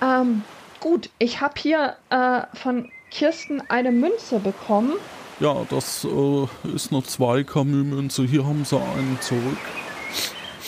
Ähm, 0.01 0.43
gut, 0.79 1.09
ich 1.19 1.41
habe 1.41 1.53
hier 1.57 1.95
äh, 2.09 2.41
von 2.55 2.89
Kirsten 3.11 3.61
eine 3.69 3.91
Münze 3.91 4.39
bekommen. 4.39 4.93
Ja, 5.39 5.65
das 5.69 6.05
äh, 6.05 6.47
ist 6.73 6.91
eine 6.91 7.03
zwei 7.03 7.43
Camus-Münze. 7.43 8.23
Hier 8.23 8.45
haben 8.45 8.63
sie 8.65 8.77
einen 8.77 9.17
zurück. 9.21 9.57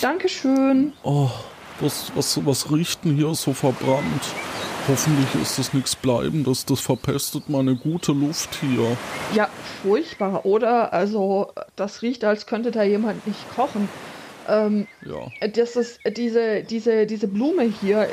Dankeschön. 0.01 0.93
Oh, 1.03 1.29
was, 1.79 2.11
was, 2.15 2.45
was 2.45 2.71
riecht 2.71 3.05
denn 3.05 3.15
hier 3.15 3.33
so 3.33 3.53
verbrannt? 3.53 4.23
Hoffentlich 4.87 5.41
ist 5.41 5.59
das 5.59 5.73
nichts 5.73 5.95
Bleibendes. 5.95 6.65
Das 6.65 6.79
verpestet 6.79 7.49
meine 7.49 7.75
gute 7.75 8.13
Luft 8.13 8.49
hier. 8.61 8.97
Ja, 9.33 9.49
furchtbar, 9.81 10.45
oder? 10.45 10.93
Also, 10.93 11.51
das 11.75 12.01
riecht, 12.01 12.23
als 12.23 12.45
könnte 12.45 12.71
da 12.71 12.83
jemand 12.83 13.25
nicht 13.27 13.39
kochen. 13.55 13.89
Ähm, 14.47 14.87
Ja. 15.05 15.31
das 15.53 15.75
ist 15.75 15.99
diese, 16.17 16.63
diese, 16.63 17.05
diese 17.05 17.27
Blume 17.27 17.63
hier, 17.63 18.07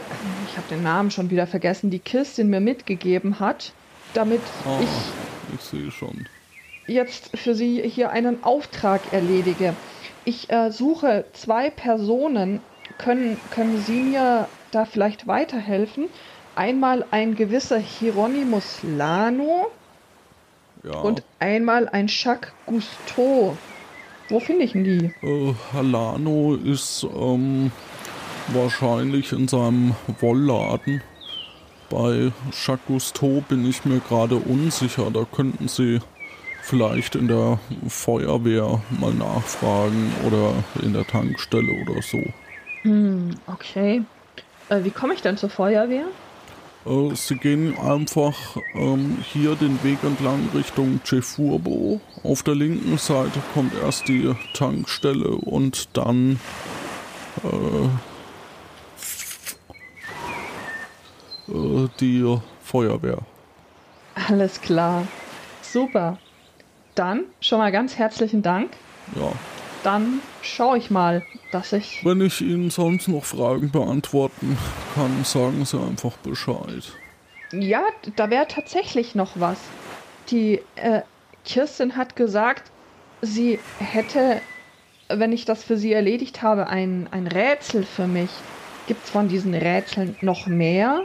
ich 0.49 0.57
habe 0.57 0.69
den 0.69 0.83
Namen 0.83 1.11
schon 1.11 1.31
wieder 1.31 1.47
vergessen, 1.47 1.91
die 1.91 2.00
Kirstin 2.00 2.49
mir 2.50 2.61
mitgegeben 2.61 3.38
hat, 3.41 3.73
damit 4.12 4.41
Ah, 4.67 4.81
ich 4.83 4.88
ich 5.55 5.61
sehe 5.61 5.91
schon. 5.91 6.29
jetzt 6.87 7.37
für 7.37 7.55
sie 7.55 7.83
hier 7.88 8.11
einen 8.11 8.43
Auftrag 8.43 9.12
erledige. 9.12 9.75
Ich 10.25 10.50
äh, 10.50 10.71
suche 10.71 11.25
zwei 11.33 11.71
Personen. 11.71 12.61
Können, 12.99 13.41
können 13.50 13.79
Sie 13.79 14.03
mir 14.03 14.49
da 14.71 14.85
vielleicht 14.85 15.26
weiterhelfen? 15.26 16.09
Einmal 16.55 17.05
ein 17.11 17.35
gewisser 17.35 17.79
Hieronymus 17.79 18.83
Lano 18.83 19.67
Ja. 20.83 21.00
und 21.00 21.23
einmal 21.38 21.88
ein 21.88 22.07
Jacques 22.09 22.53
Cousteau. 22.67 23.57
Wo 24.28 24.40
finde 24.40 24.64
ich 24.64 24.73
denn 24.73 24.85
die? 24.85 25.12
Äh, 25.23 25.54
Halano 25.73 26.54
ist 26.54 27.07
ähm, 27.14 27.71
wahrscheinlich 28.49 29.33
in 29.33 29.49
seinem 29.49 29.95
Wollladen. 30.21 31.02
Bei 31.90 32.33
Jacques 32.50 32.87
Cousteau 32.87 33.45
bin 33.49 33.69
ich 33.69 33.85
mir 33.85 34.00
gerade 34.00 34.37
unsicher. 34.37 35.11
Da 35.12 35.25
könnten 35.31 35.69
Sie 35.69 36.00
vielleicht 36.62 37.14
in 37.14 37.28
der 37.28 37.59
Feuerwehr 37.88 38.81
mal 38.99 39.12
nachfragen 39.12 40.11
oder 40.26 40.54
in 40.83 40.95
der 40.95 41.07
Tankstelle 41.07 41.73
oder 41.83 42.00
so. 42.00 42.23
Okay. 43.47 44.02
Äh, 44.71 44.85
wie 44.85 44.90
komme 44.90 45.14
ich 45.14 45.23
denn 45.23 45.37
zur 45.37 45.50
Feuerwehr? 45.50 46.07
Äh, 46.87 47.14
Sie 47.14 47.37
gehen 47.37 47.79
einfach 47.79 48.57
ähm, 48.75 49.19
hier 49.33 49.55
den 49.57 49.83
Weg 49.83 50.03
entlang 50.03 50.49
Richtung 50.55 51.00
Cefurbo. 51.05 52.00
Auf 52.23 52.43
der 52.43 52.55
linken 52.55 52.99
Seite 52.99 53.41
kommt 53.53 53.73
erst 53.75 54.09
die 54.09 54.35
Tankstelle 54.55 55.29
und 55.29 55.97
dann 55.97 56.38
äh, 57.43 57.88
äh, 61.53 61.88
die 62.00 62.38
Feuerwehr. 62.62 63.19
Alles 64.29 64.61
klar. 64.61 65.07
Super. 65.62 66.19
Dann 66.95 67.25
schon 67.41 67.59
mal 67.59 67.73
ganz 67.73 67.97
herzlichen 67.97 68.43
Dank. 68.43 68.71
Ja. 69.17 69.33
Dann 69.85 70.21
schaue 70.43 70.79
ich 70.79 70.91
mal, 70.91 71.23
dass 71.53 71.73
ich. 71.73 72.05
Wenn 72.05 72.21
ich 72.23 72.41
Ihnen 72.41 72.71
sonst 72.71 73.07
noch 73.07 73.25
Fragen 73.25 73.71
beantworten 73.71 74.59
kann, 74.95 75.25
sagen 75.25 75.64
Sie 75.64 75.79
einfach 75.79 76.17
Bescheid. 76.17 76.91
Ja, 77.53 77.83
da 78.17 78.31
wäre 78.31 78.49
tatsächlich 78.49 79.14
noch 79.14 79.33
was. 79.35 79.59
Die 80.31 80.61
äh, 80.76 81.03
Kirstin 81.45 81.97
hat 81.97 82.17
gesagt, 82.17 82.73
sie 83.21 83.59
hätte, 83.79 84.41
wenn 85.09 85.33
ich 85.33 85.45
das 85.45 85.62
für 85.62 85.76
sie 85.76 85.93
erledigt 85.93 86.43
habe, 86.43 86.67
ein, 86.67 87.09
ein 87.11 87.26
Rätsel 87.26 87.85
für 87.85 88.07
mich. 88.07 88.31
Gibt 88.87 89.05
es 89.05 89.11
von 89.11 89.29
diesen 89.29 89.55
Rätseln 89.55 90.17
noch 90.23 90.47
mehr? 90.47 91.03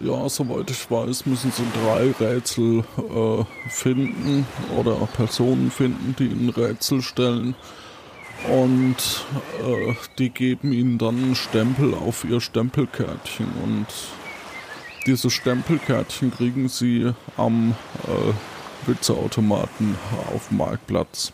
Ja, 0.00 0.28
soweit 0.28 0.70
ich 0.70 0.90
weiß, 0.90 1.26
müssen 1.26 1.52
sie 1.52 1.62
drei 1.84 2.10
Rätsel 2.18 2.84
äh, 2.96 3.44
finden 3.68 4.46
oder 4.76 4.94
Personen 5.14 5.70
finden, 5.70 6.16
die 6.18 6.26
ein 6.26 6.48
Rätsel 6.48 7.00
stellen. 7.00 7.54
Und 8.50 9.24
äh, 9.62 9.94
die 10.18 10.30
geben 10.30 10.72
ihnen 10.72 10.98
dann 10.98 11.16
einen 11.16 11.34
Stempel 11.34 11.94
auf 11.94 12.24
ihr 12.24 12.40
Stempelkärtchen. 12.40 13.46
Und 13.62 13.86
diese 15.06 15.30
Stempelkärtchen 15.30 16.30
kriegen 16.30 16.68
sie 16.68 17.12
am 17.36 17.74
äh, 18.06 18.88
Witzeautomaten 18.88 19.96
auf 20.34 20.48
dem 20.48 20.58
Marktplatz. 20.58 21.32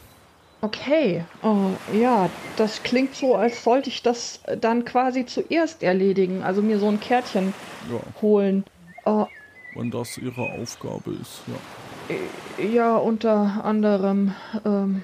Okay, 0.62 1.24
oh, 1.42 1.70
ja, 1.92 2.28
das 2.56 2.82
klingt 2.82 3.14
so, 3.14 3.34
als 3.34 3.64
sollte 3.64 3.88
ich 3.88 4.02
das 4.02 4.40
dann 4.60 4.84
quasi 4.84 5.24
zuerst 5.24 5.82
erledigen, 5.82 6.42
also 6.42 6.60
mir 6.60 6.78
so 6.78 6.86
ein 6.86 7.00
Kärtchen 7.00 7.54
Ja, 7.90 8.00
holen. 8.20 8.64
Oh, 9.06 9.26
wenn 9.74 9.90
das 9.90 10.18
ihre 10.18 10.42
Aufgabe 10.42 11.12
ist, 11.20 11.42
ja. 11.46 12.64
ja, 12.64 12.96
unter 12.96 13.64
anderem, 13.64 14.34
ähm, 14.64 15.02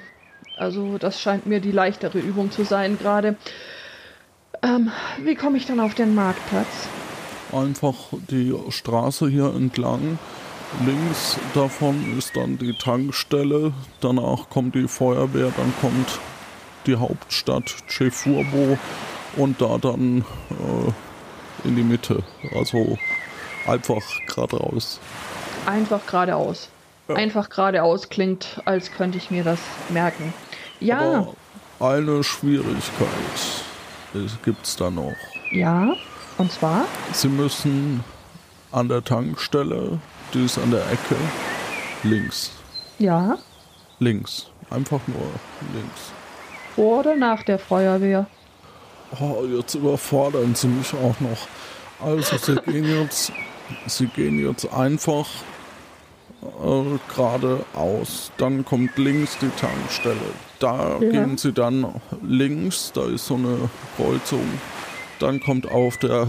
also 0.57 0.99
das 0.99 1.21
scheint 1.21 1.47
mir 1.47 1.61
die 1.61 1.73
leichtere 1.73 2.19
Übung 2.19 2.51
zu 2.51 2.65
sein 2.65 2.99
gerade. 2.99 3.37
Ähm, 4.63 4.91
wie 5.23 5.35
komme 5.35 5.59
ich 5.59 5.67
dann 5.67 5.81
auf 5.81 5.95
den 5.95 6.15
Marktplatz? 6.15 6.89
Einfach 7.53 7.95
die 8.31 8.55
Straße 8.71 9.29
hier 9.29 9.55
entlang. 9.55 10.19
Links 10.85 11.39
davon 11.55 12.19
ist 12.19 12.37
dann 12.37 12.59
die 12.59 12.77
Tankstelle. 12.77 13.73
Danach 14.01 14.51
kommt 14.51 14.75
die 14.75 14.89
Feuerwehr. 14.89 15.53
Dann 15.57 15.73
kommt 15.81 16.19
die 16.87 16.97
Hauptstadt 16.97 17.75
Chefurbo. 17.87 18.79
Und 19.37 19.61
da 19.61 19.79
dann 19.79 20.25
äh, 20.51 21.69
in 21.69 21.77
die 21.77 21.83
Mitte. 21.83 22.23
Also 22.55 22.99
einfach 23.67 24.03
geradeaus. 24.27 24.99
Einfach 25.67 26.05
geradeaus. 26.07 26.69
Einfach 27.09 27.49
geradeaus 27.49 28.09
klingt, 28.09 28.61
als 28.65 28.91
könnte 28.91 29.19
ich 29.19 29.31
mir 29.31 29.45
das 29.45 29.61
merken. 29.91 30.35
Ja, 30.81 31.27
Aber 31.79 31.91
eine 31.91 32.23
Schwierigkeit 32.25 33.09
gibt 34.45 34.67
es 34.67 34.77
da 34.77 34.91
noch. 34.91 35.13
ja. 35.53 35.95
Und 36.39 36.53
zwar? 36.53 36.85
Sie 37.15 37.29
müssen 37.29 38.05
an 38.71 38.89
der 38.91 39.03
Tankstelle, 39.03 39.99
die 40.35 40.45
ist 40.45 40.59
an 40.59 40.71
der 40.71 40.85
Ecke, 40.91 41.17
links. 42.03 42.51
Ja. 42.99 43.39
Links. 44.01 44.49
Einfach 44.69 45.01
nur 45.07 45.23
links. 45.73 46.13
Vor 46.75 47.01
oder 47.01 47.17
nach 47.17 47.43
der 47.43 47.59
Feuerwehr? 47.59 48.27
Oh, 49.19 49.45
jetzt 49.47 49.75
überfordern 49.77 50.55
sie 50.55 50.67
mich 50.69 50.93
auch 50.93 51.19
noch. 51.21 51.49
Also 52.07 52.37
sie 52.37 52.57
gehen 52.71 52.85
jetzt, 53.03 53.33
sie 53.87 54.07
gehen 54.09 54.39
jetzt 54.39 54.71
einfach 54.71 55.27
äh, 56.47 56.99
geradeaus. 57.15 58.31
Dann 58.39 58.65
kommt 58.65 58.97
links 58.99 59.37
die 59.41 59.51
Tankstelle. 59.61 60.17
Da 60.59 60.99
Ja. 61.01 61.11
gehen 61.11 61.37
sie 61.39 61.53
dann 61.53 61.87
links, 62.23 62.93
da 62.95 63.05
ist 63.07 63.27
so 63.27 63.35
eine 63.35 63.69
Kreuzung. 63.97 64.47
Dann 65.19 65.41
kommt 65.41 65.71
auf 65.71 65.97
der 65.99 66.29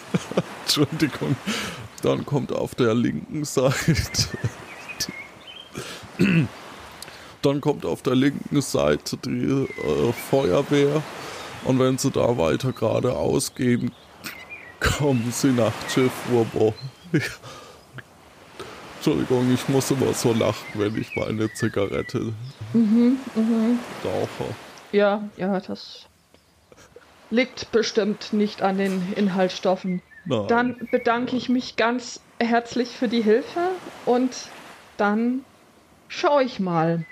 Entschuldigung, 0.64 1.36
dann 2.02 2.24
kommt 2.24 2.52
auf 2.52 2.74
der 2.74 2.94
linken 2.94 3.44
Seite 3.44 4.28
dann 7.42 7.60
kommt 7.60 7.84
auf 7.84 8.02
der 8.02 8.14
linken 8.14 8.62
Seite 8.62 9.16
die 9.18 9.30
äh, 9.50 10.12
Feuerwehr 10.30 11.02
und 11.64 11.78
wenn 11.78 11.98
sie 11.98 12.10
da 12.10 12.38
weiter 12.38 12.72
geradeaus 12.72 13.54
gehen, 13.54 13.90
kommen 14.80 15.30
sie 15.32 15.48
nach 15.52 15.72
Chefurbo. 15.92 16.74
Entschuldigung, 19.06 19.52
ich 19.52 19.68
muss 19.68 19.90
immer 19.90 20.14
so 20.14 20.32
lachen, 20.32 20.64
wenn 20.72 20.96
ich 20.96 21.14
meine 21.14 21.52
Zigarette 21.52 22.32
rauche. 22.74 24.54
Ja, 24.92 25.28
ja, 25.36 25.60
das 25.60 26.06
liegt 27.28 27.70
bestimmt 27.70 28.32
nicht 28.32 28.62
an 28.62 28.78
den 28.78 29.12
Inhaltsstoffen. 29.14 30.00
Nein. 30.24 30.46
Dann 30.48 30.88
bedanke 30.90 31.36
ich 31.36 31.50
mich 31.50 31.76
ganz 31.76 32.20
herzlich 32.38 32.96
für 32.96 33.08
die 33.08 33.20
Hilfe 33.20 33.72
und 34.06 34.30
dann 34.96 35.44
schaue 36.08 36.42
ich 36.44 36.58
mal, 36.58 37.04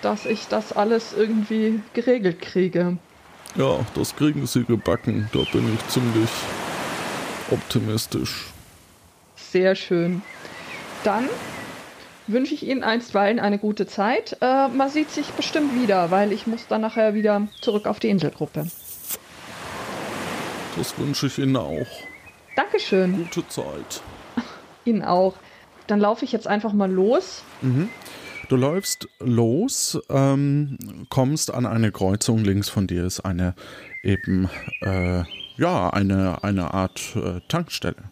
dass 0.00 0.26
ich 0.26 0.46
das 0.46 0.72
alles 0.72 1.12
irgendwie 1.12 1.80
geregelt 1.92 2.40
kriege. 2.40 2.98
Ja, 3.56 3.84
das 3.96 4.14
kriegen 4.14 4.46
sie 4.46 4.62
gebacken. 4.62 5.28
Da 5.32 5.40
bin 5.52 5.74
ich 5.74 5.88
ziemlich 5.88 6.30
optimistisch. 7.50 8.46
Sehr 9.34 9.74
schön. 9.74 10.22
Dann 11.04 11.28
wünsche 12.26 12.54
ich 12.54 12.66
Ihnen 12.66 12.82
einstweilen 12.84 13.40
eine 13.40 13.58
gute 13.58 13.86
Zeit. 13.86 14.36
Äh, 14.40 14.68
man 14.68 14.88
sieht 14.88 15.10
sich 15.10 15.28
bestimmt 15.32 15.74
wieder, 15.80 16.10
weil 16.10 16.32
ich 16.32 16.46
muss 16.46 16.66
dann 16.68 16.80
nachher 16.80 17.14
wieder 17.14 17.48
zurück 17.60 17.86
auf 17.86 17.98
die 17.98 18.08
Inselgruppe. 18.08 18.66
Das 20.76 20.98
wünsche 20.98 21.26
ich 21.26 21.38
Ihnen 21.38 21.56
auch. 21.56 21.86
Dankeschön. 22.56 23.16
Gute 23.16 23.46
Zeit. 23.48 24.02
Ihnen 24.84 25.02
auch. 25.02 25.34
Dann 25.86 25.98
laufe 26.00 26.24
ich 26.24 26.32
jetzt 26.32 26.46
einfach 26.46 26.72
mal 26.72 26.90
los. 26.90 27.42
Du 28.48 28.56
läufst 28.56 29.08
los, 29.18 29.98
ähm, 30.08 30.78
kommst 31.08 31.52
an 31.52 31.66
eine 31.66 31.90
Kreuzung. 31.90 32.44
Links 32.44 32.68
von 32.68 32.86
dir 32.86 33.04
ist 33.04 33.20
eine 33.20 33.54
eben, 34.02 34.48
äh, 34.80 35.24
ja, 35.56 35.90
eine, 35.90 36.44
eine 36.44 36.72
Art 36.72 37.16
äh, 37.16 37.40
Tankstelle. 37.48 38.11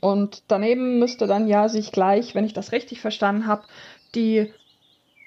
Und 0.00 0.42
daneben 0.48 0.98
müsste 0.98 1.26
dann 1.26 1.48
ja 1.48 1.68
sich 1.68 1.92
gleich, 1.92 2.34
wenn 2.34 2.44
ich 2.44 2.52
das 2.52 2.72
richtig 2.72 3.00
verstanden 3.00 3.46
habe, 3.46 3.64
die 4.14 4.52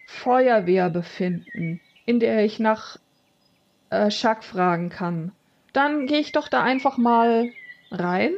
Feuerwehr 0.08 0.90
befinden, 0.90 1.80
in 2.06 2.20
der 2.20 2.44
ich 2.44 2.60
nach 2.60 2.98
äh, 3.90 4.12
Schack 4.12 4.44
fragen 4.44 4.90
kann. 4.90 5.32
Dann 5.74 6.06
gehe 6.06 6.20
ich 6.20 6.32
doch 6.32 6.48
da 6.48 6.64
einfach 6.64 6.98
mal 6.98 7.50
rein. 7.92 8.32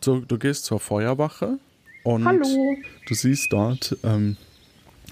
So, 0.00 0.20
du 0.20 0.38
gehst 0.38 0.64
zur 0.64 0.80
Feuerwache 0.80 1.58
und 2.04 2.24
Hallo. 2.24 2.76
du 3.06 3.14
siehst 3.14 3.52
dort 3.52 3.96
ähm, 4.04 4.36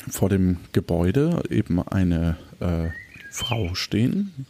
vor 0.08 0.28
dem 0.28 0.58
Gebäude 0.72 1.42
eben 1.50 1.82
eine 1.86 2.36
äh, 2.60 2.88
Frau 3.30 3.74
stehen, 3.74 4.46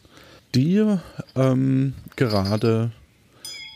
die 0.54 0.96
ähm, 1.34 1.94
gerade 2.16 2.92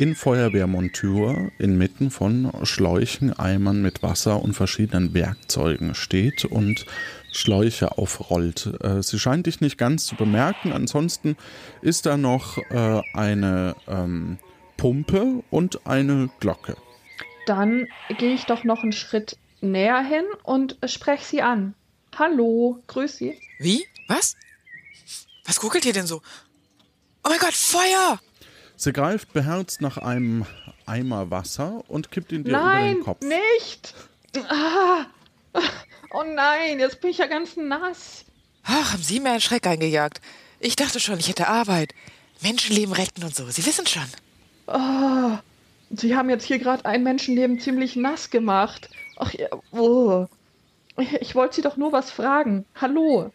in 0.01 0.15
Feuerwehrmontur 0.15 1.53
inmitten 1.59 2.11
von 2.11 2.51
Schläuchen, 2.63 3.39
Eimern 3.39 3.83
mit 3.83 4.03
Wasser 4.03 4.41
und 4.41 4.55
verschiedenen 4.55 5.13
Werkzeugen 5.13 5.95
steht 5.95 6.47
und 6.47 6.87
Schläuche 7.33 7.99
aufrollt. 7.99 8.73
Äh, 8.83 9.03
sie 9.03 9.19
scheint 9.19 9.45
dich 9.45 9.61
nicht 9.61 9.77
ganz 9.77 10.07
zu 10.07 10.17
bemerken. 10.17 10.73
Ansonsten 10.73 11.37
ist 11.83 12.07
da 12.07 12.17
noch 12.17 12.57
äh, 12.71 13.03
eine 13.13 13.77
ähm, 13.87 14.39
Pumpe 14.79 15.45
und 15.51 15.87
eine 15.87 16.31
Glocke. 16.41 16.79
Dann 17.45 17.87
gehe 18.17 18.33
ich 18.33 18.47
doch 18.47 18.65
noch 18.65 18.83
einen 18.83 18.93
Schritt 18.93 19.37
näher 19.61 20.01
hin 20.01 20.25
und 20.45 20.79
spreche 20.87 21.27
sie 21.27 21.43
an. 21.43 21.75
Hallo, 22.19 22.83
grüß 22.87 23.19
Sie. 23.19 23.39
Wie? 23.59 23.85
Was? 24.09 24.35
Was 25.45 25.61
googelt 25.61 25.85
ihr 25.85 25.93
denn 25.93 26.07
so? 26.07 26.23
Oh 27.23 27.29
mein 27.29 27.39
Gott, 27.39 27.53
Feuer! 27.53 28.19
Sie 28.83 28.95
greift 28.95 29.35
beherzt 29.35 29.83
nach 29.83 29.99
einem 29.99 30.47
Eimer 30.87 31.31
Wasser 31.31 31.85
und 31.89 32.11
kippt 32.11 32.33
ihn 32.33 32.45
dir 32.45 32.53
über 32.53 32.63
Nein, 32.63 32.95
den 32.95 33.05
Kopf. 33.05 33.21
nicht! 33.21 33.95
Ah, 34.49 35.05
oh 36.15 36.23
nein, 36.23 36.79
jetzt 36.79 37.03
bin 37.03 37.11
ich 37.11 37.19
ja 37.19 37.27
ganz 37.27 37.59
nass. 37.59 38.25
Ach, 38.63 38.95
haben 38.95 39.03
Sie 39.03 39.21
mir 39.21 39.33
einen 39.33 39.43
Schreck 39.43 39.67
eingejagt. 39.67 40.23
Ich 40.61 40.77
dachte 40.77 40.99
schon, 40.99 41.19
ich 41.19 41.29
hätte 41.29 41.49
Arbeit. 41.49 41.93
Menschenleben 42.41 42.95
retten 42.95 43.23
und 43.23 43.37
so. 43.37 43.51
Sie 43.51 43.67
wissen 43.67 43.87
schon. 43.87 44.07
Sie 45.91 46.17
haben 46.17 46.31
jetzt 46.31 46.47
hier 46.47 46.59
gerade 46.59 46.87
ein 46.87 47.03
Menschenleben 47.03 47.61
ziemlich 47.61 47.97
nass 47.97 48.31
gemacht. 48.31 48.89
Ach 49.19 49.35
ja, 49.35 49.49
oh. 49.73 50.27
Ich, 50.97 51.13
ich 51.17 51.35
wollte 51.35 51.57
Sie 51.57 51.63
doch 51.63 51.77
nur 51.77 51.93
was 51.93 52.11
fragen. 52.11 52.65
Hallo, 52.77 53.31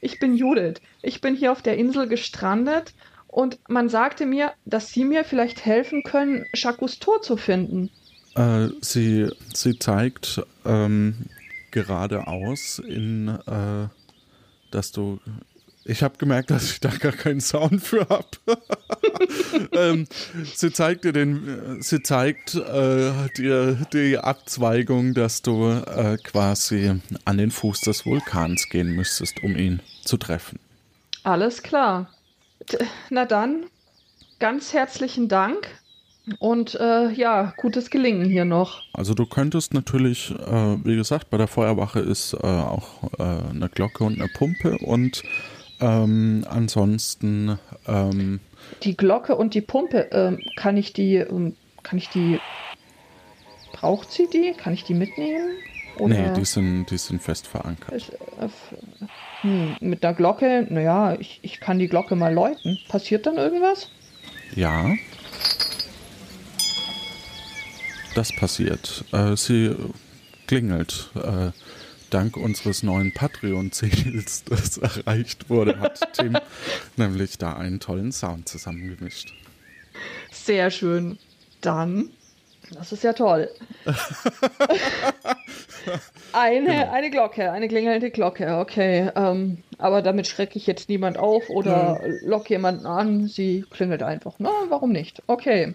ich 0.00 0.18
bin 0.18 0.36
Judith. 0.36 0.80
Ich 1.02 1.20
bin 1.20 1.36
hier 1.36 1.52
auf 1.52 1.62
der 1.62 1.76
Insel 1.76 2.08
gestrandet 2.08 2.94
und 3.36 3.58
man 3.68 3.90
sagte 3.90 4.24
mir, 4.24 4.54
dass 4.64 4.88
Sie 4.88 5.04
mir 5.04 5.22
vielleicht 5.22 5.66
helfen 5.66 6.02
können, 6.04 6.46
Jacques 6.54 6.98
Tor 7.00 7.20
zu 7.20 7.36
finden. 7.36 7.90
Äh, 8.34 8.68
sie, 8.80 9.28
sie 9.52 9.78
zeigt 9.78 10.40
ähm, 10.64 11.26
geradeaus 11.70 12.78
in, 12.78 13.28
äh, 13.28 13.88
dass 14.70 14.90
du. 14.90 15.20
Ich 15.84 16.02
habe 16.02 16.16
gemerkt, 16.16 16.50
dass 16.50 16.70
ich 16.70 16.80
da 16.80 16.88
gar 16.88 17.12
keinen 17.12 17.42
Sound 17.42 17.82
für 17.82 18.08
habe. 18.08 18.26
ähm, 19.72 20.06
sie 20.54 20.72
zeigt 20.72 21.04
dir 21.04 21.12
den, 21.12 21.82
sie 21.82 22.02
zeigt 22.02 22.54
äh, 22.54 23.28
dir 23.36 23.74
die 23.92 24.16
Abzweigung, 24.16 25.12
dass 25.12 25.42
du 25.42 25.68
äh, 25.68 26.16
quasi 26.24 27.02
an 27.26 27.36
den 27.36 27.50
Fuß 27.50 27.82
des 27.82 28.06
Vulkans 28.06 28.70
gehen 28.70 28.96
müsstest, 28.96 29.42
um 29.42 29.56
ihn 29.56 29.80
zu 30.06 30.16
treffen. 30.16 30.58
Alles 31.22 31.62
klar. 31.62 32.08
Na 33.10 33.24
dann, 33.24 33.64
ganz 34.38 34.72
herzlichen 34.72 35.28
Dank. 35.28 35.68
Und 36.40 36.74
äh, 36.74 37.10
ja, 37.12 37.54
gutes 37.56 37.88
Gelingen 37.88 38.28
hier 38.28 38.44
noch. 38.44 38.82
Also 38.92 39.14
du 39.14 39.26
könntest 39.26 39.72
natürlich, 39.74 40.32
äh, 40.32 40.84
wie 40.84 40.96
gesagt, 40.96 41.30
bei 41.30 41.38
der 41.38 41.46
Feuerwache 41.46 42.00
ist 42.00 42.34
äh, 42.34 42.38
auch 42.38 43.04
äh, 43.18 43.22
eine 43.22 43.68
Glocke 43.68 44.02
und 44.02 44.20
eine 44.20 44.28
Pumpe 44.28 44.76
und 44.78 45.22
ähm, 45.78 46.44
ansonsten 46.48 47.58
ähm, 47.86 48.40
die 48.82 48.96
Glocke 48.96 49.36
und 49.36 49.54
die 49.54 49.60
Pumpe, 49.60 50.08
ähm, 50.10 50.40
kann 50.56 50.76
ich 50.76 50.92
die, 50.92 51.16
ähm, 51.16 51.54
kann 51.82 51.98
ich 51.98 52.08
die, 52.08 52.40
braucht 53.72 54.10
sie 54.10 54.28
die? 54.32 54.52
Kann 54.52 54.72
ich 54.72 54.84
die 54.84 54.94
mitnehmen? 54.94 55.50
Oder 55.98 56.14
nee, 56.14 56.34
die 56.34 56.44
sind, 56.44 56.86
die 56.90 56.98
sind 56.98 57.22
fest 57.22 57.46
verankert. 57.46 57.92
Ist, 57.92 58.10
äh, 58.10 58.48
hm, 59.42 59.76
mit 59.80 60.02
der 60.02 60.14
Glocke, 60.14 60.66
naja, 60.68 61.16
ich, 61.18 61.40
ich 61.42 61.60
kann 61.60 61.78
die 61.78 61.88
Glocke 61.88 62.16
mal 62.16 62.32
läuten. 62.32 62.78
Passiert 62.88 63.26
dann 63.26 63.36
irgendwas? 63.36 63.90
Ja. 64.54 64.94
Das 68.14 68.34
passiert. 68.34 69.04
Äh, 69.12 69.36
sie 69.36 69.74
klingelt. 70.46 71.10
Äh, 71.14 71.50
dank 72.10 72.36
unseres 72.36 72.82
neuen 72.82 73.12
Patreon-Ziels, 73.12 74.44
das 74.48 74.78
erreicht 74.78 75.50
wurde, 75.50 75.78
hat 75.80 76.12
Tim 76.14 76.38
nämlich 76.96 77.38
da 77.38 77.54
einen 77.54 77.80
tollen 77.80 78.12
Sound 78.12 78.48
zusammengemischt. 78.48 79.34
Sehr 80.30 80.70
schön. 80.70 81.18
Dann, 81.60 82.10
das 82.74 82.92
ist 82.92 83.04
ja 83.04 83.12
toll. 83.12 83.50
eine, 86.32 86.66
genau. 86.66 86.92
eine 86.92 87.10
Glocke, 87.10 87.52
eine 87.52 87.68
klingelnde 87.68 88.10
Glocke, 88.10 88.58
okay. 88.58 89.10
Ähm, 89.14 89.58
aber 89.78 90.02
damit 90.02 90.26
schrecke 90.26 90.58
ich 90.58 90.66
jetzt 90.66 90.88
niemand 90.88 91.18
auf 91.18 91.48
oder 91.50 92.00
lock 92.22 92.50
jemanden 92.50 92.86
an. 92.86 93.28
Sie 93.28 93.64
klingelt 93.70 94.02
einfach. 94.02 94.34
Na, 94.38 94.50
warum 94.68 94.92
nicht? 94.92 95.22
Okay. 95.26 95.74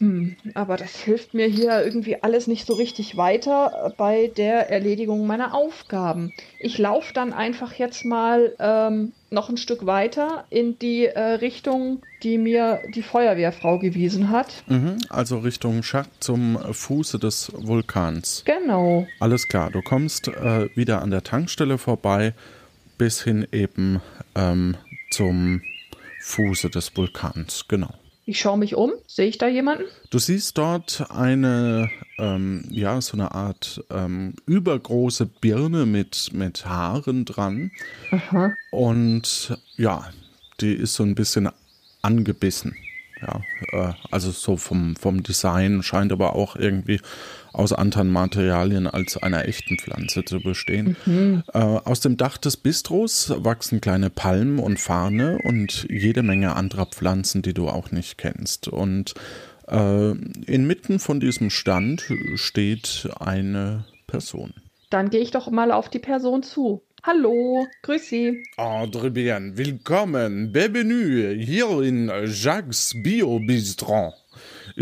Hm, 0.00 0.34
aber 0.54 0.78
das 0.78 0.96
hilft 0.96 1.34
mir 1.34 1.46
hier 1.46 1.84
irgendwie 1.84 2.22
alles 2.22 2.46
nicht 2.46 2.66
so 2.66 2.72
richtig 2.72 3.18
weiter 3.18 3.92
bei 3.98 4.30
der 4.34 4.70
Erledigung 4.70 5.26
meiner 5.26 5.54
Aufgaben. 5.54 6.32
Ich 6.58 6.78
laufe 6.78 7.12
dann 7.12 7.34
einfach 7.34 7.74
jetzt 7.74 8.06
mal 8.06 8.54
ähm, 8.58 9.12
noch 9.28 9.50
ein 9.50 9.58
Stück 9.58 9.84
weiter 9.84 10.46
in 10.48 10.78
die 10.78 11.04
äh, 11.04 11.20
Richtung, 11.20 12.00
die 12.22 12.38
mir 12.38 12.80
die 12.94 13.02
Feuerwehrfrau 13.02 13.78
gewiesen 13.78 14.30
hat. 14.30 14.64
Mhm, 14.68 14.96
also 15.10 15.38
Richtung 15.40 15.82
Schacht 15.82 16.10
zum 16.20 16.58
Fuße 16.58 17.18
des 17.18 17.52
Vulkans. 17.54 18.42
Genau. 18.46 19.06
Alles 19.18 19.48
klar, 19.48 19.70
du 19.70 19.82
kommst 19.82 20.28
äh, 20.28 20.74
wieder 20.74 21.02
an 21.02 21.10
der 21.10 21.24
Tankstelle 21.24 21.76
vorbei, 21.76 22.32
bis 22.96 23.22
hin 23.22 23.46
eben 23.52 24.00
ähm, 24.34 24.78
zum 25.10 25.60
Fuße 26.22 26.70
des 26.70 26.96
Vulkans. 26.96 27.66
Genau. 27.68 27.99
Ich 28.30 28.38
schaue 28.38 28.58
mich 28.58 28.76
um. 28.76 28.92
Sehe 29.08 29.26
ich 29.26 29.38
da 29.38 29.48
jemanden? 29.48 29.82
Du 30.10 30.20
siehst 30.20 30.56
dort 30.56 31.04
eine, 31.10 31.90
ähm, 32.16 32.64
ja, 32.70 33.00
so 33.00 33.14
eine 33.14 33.32
Art 33.32 33.82
ähm, 33.90 34.34
übergroße 34.46 35.26
Birne 35.26 35.84
mit, 35.84 36.30
mit 36.32 36.64
Haaren 36.64 37.24
dran. 37.24 37.72
Aha. 38.12 38.54
Und 38.70 39.58
ja, 39.76 40.08
die 40.60 40.72
ist 40.74 40.94
so 40.94 41.02
ein 41.02 41.16
bisschen 41.16 41.48
angebissen. 42.02 42.76
Ja, 43.20 43.40
äh, 43.72 43.94
also 44.12 44.30
so 44.30 44.56
vom, 44.56 44.94
vom 44.94 45.24
Design 45.24 45.82
scheint 45.82 46.12
aber 46.12 46.36
auch 46.36 46.54
irgendwie 46.54 47.00
aus 47.52 47.72
anderen 47.72 48.10
Materialien 48.10 48.86
als 48.86 49.16
einer 49.16 49.46
echten 49.46 49.78
Pflanze 49.78 50.24
zu 50.24 50.40
bestehen. 50.40 50.96
Mhm. 51.06 51.42
Äh, 51.52 51.58
aus 51.58 52.00
dem 52.00 52.16
Dach 52.16 52.38
des 52.38 52.56
Bistros 52.56 53.32
wachsen 53.36 53.80
kleine 53.80 54.10
Palmen 54.10 54.58
und 54.58 54.78
Farne 54.78 55.38
und 55.44 55.86
jede 55.88 56.22
Menge 56.22 56.56
anderer 56.56 56.86
Pflanzen, 56.86 57.42
die 57.42 57.54
du 57.54 57.68
auch 57.68 57.90
nicht 57.90 58.18
kennst. 58.18 58.68
Und 58.68 59.14
äh, 59.68 60.10
inmitten 60.10 60.98
von 60.98 61.20
diesem 61.20 61.50
Stand 61.50 62.04
steht 62.34 63.08
eine 63.18 63.84
Person. 64.06 64.52
Dann 64.90 65.10
gehe 65.10 65.20
ich 65.20 65.30
doch 65.30 65.50
mal 65.50 65.70
auf 65.70 65.88
die 65.88 66.00
Person 66.00 66.42
zu. 66.42 66.82
Hallo, 67.02 67.66
grüß 67.82 68.08
Sie. 68.08 68.42
André 68.58 69.08
bien, 69.08 69.56
willkommen, 69.56 70.52
bienvenue 70.52 71.32
hier 71.32 71.80
in 71.80 72.10
Jacques 72.26 72.92
Bio 73.02 73.38
Bistro. 73.38 74.12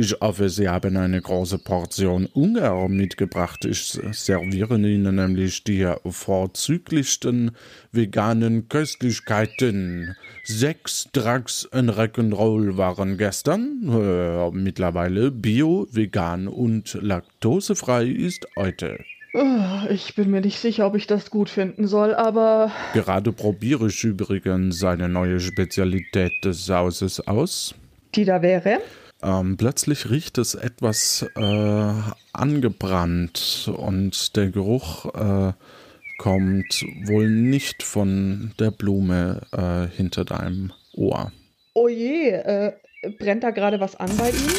Ich 0.01 0.15
hoffe, 0.21 0.49
Sie 0.49 0.69
haben 0.69 0.97
eine 0.97 1.21
große 1.21 1.59
Portion 1.59 2.27
Ungar 2.33 2.89
mitgebracht. 2.89 3.65
Ich 3.65 3.99
serviere 4.13 4.79
Ihnen 4.79 5.17
nämlich 5.17 5.65
die 5.65 5.93
vorzüglichsten 6.09 7.51
veganen 7.91 8.69
Köstlichkeiten. 8.69 10.15
Sechs 10.45 11.09
Drugs 11.13 11.69
in 11.73 11.91
Rock'n'Roll 11.91 12.77
waren 12.77 13.19
gestern. 13.19 13.91
Äh, 13.91 14.51
mittlerweile 14.53 15.33
bio, 15.33 15.89
vegan 15.91 16.47
und 16.47 16.97
laktosefrei 17.03 18.05
ist 18.05 18.47
heute. 18.57 19.01
Oh, 19.35 19.91
ich 19.91 20.15
bin 20.15 20.31
mir 20.31 20.43
nicht 20.43 20.61
sicher, 20.61 20.87
ob 20.87 20.95
ich 20.95 21.09
das 21.09 21.29
gut 21.29 21.51
finden 21.51 21.89
soll, 21.89 22.15
aber. 22.15 22.71
Gerade 22.95 23.33
probiere 23.33 23.89
ich 23.89 24.05
übrigens 24.05 24.85
eine 24.85 25.09
neue 25.09 25.41
Spezialität 25.41 26.35
des 26.45 26.71
Hauses 26.71 27.19
aus. 27.27 27.75
Die 28.15 28.25
da 28.25 28.41
wäre? 28.43 28.79
Ähm, 29.23 29.57
plötzlich 29.57 30.11
riecht 30.11 30.39
es 30.39 30.55
etwas 30.55 31.27
äh, 31.35 31.93
angebrannt 32.33 33.71
und 33.77 34.37
der 34.37 34.51
Geruch 34.51 35.07
äh, 35.15 35.53
kommt 36.19 36.85
wohl 37.07 37.29
nicht 37.29 37.83
von 37.83 38.53
der 38.59 38.71
Blume 38.71 39.41
äh, 39.53 39.95
hinter 39.97 40.25
deinem 40.25 40.73
Ohr. 40.95 41.33
Oh 41.75 41.89
je, 41.89 42.31
äh, 42.31 42.73
brennt 43.19 43.43
da 43.43 43.51
gerade 43.51 43.81
was 43.81 43.97
an 43.97 44.17
bei 44.17 44.31
Ihnen? 44.31 44.55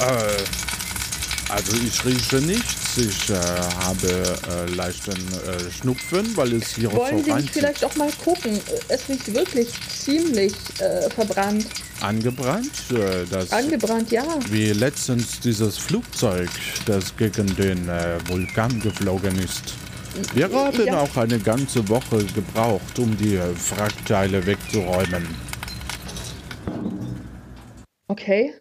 Äh, 0.00 1.52
also 1.52 1.76
ich 1.76 2.04
rieche 2.04 2.36
nichts. 2.36 2.79
Ich 2.96 3.30
äh, 3.30 3.34
habe 3.34 4.08
äh, 4.48 4.74
leichten 4.74 5.12
äh, 5.12 5.70
Schnupfen, 5.70 6.36
weil 6.36 6.54
es 6.54 6.74
hier 6.74 6.92
Wollen 6.92 7.18
so 7.18 7.24
Sie 7.24 7.32
nicht 7.34 7.50
vielleicht 7.50 7.84
auch 7.84 7.94
mal 7.96 8.10
gucken? 8.24 8.60
Es 8.88 9.08
riecht 9.08 9.32
wirklich 9.32 9.68
ziemlich 9.88 10.52
äh, 10.80 11.08
verbrannt. 11.10 11.66
Angebrannt? 12.00 12.72
Äh, 12.90 13.26
das 13.30 13.52
Angebrannt, 13.52 14.10
ja. 14.10 14.24
Wie 14.48 14.72
letztens 14.72 15.38
dieses 15.40 15.78
Flugzeug, 15.78 16.48
das 16.86 17.16
gegen 17.16 17.46
den 17.56 17.88
äh, 17.88 18.18
Vulkan 18.26 18.80
geflogen 18.80 19.38
ist. 19.38 19.74
Wir 20.34 20.52
haben 20.52 20.84
ja. 20.84 21.00
auch 21.00 21.16
eine 21.16 21.38
ganze 21.38 21.88
Woche 21.88 22.24
gebraucht, 22.24 22.98
um 22.98 23.16
die 23.16 23.38
Wrackteile 23.38 24.44
wegzuräumen. 24.44 25.28
Okay. 28.08 28.52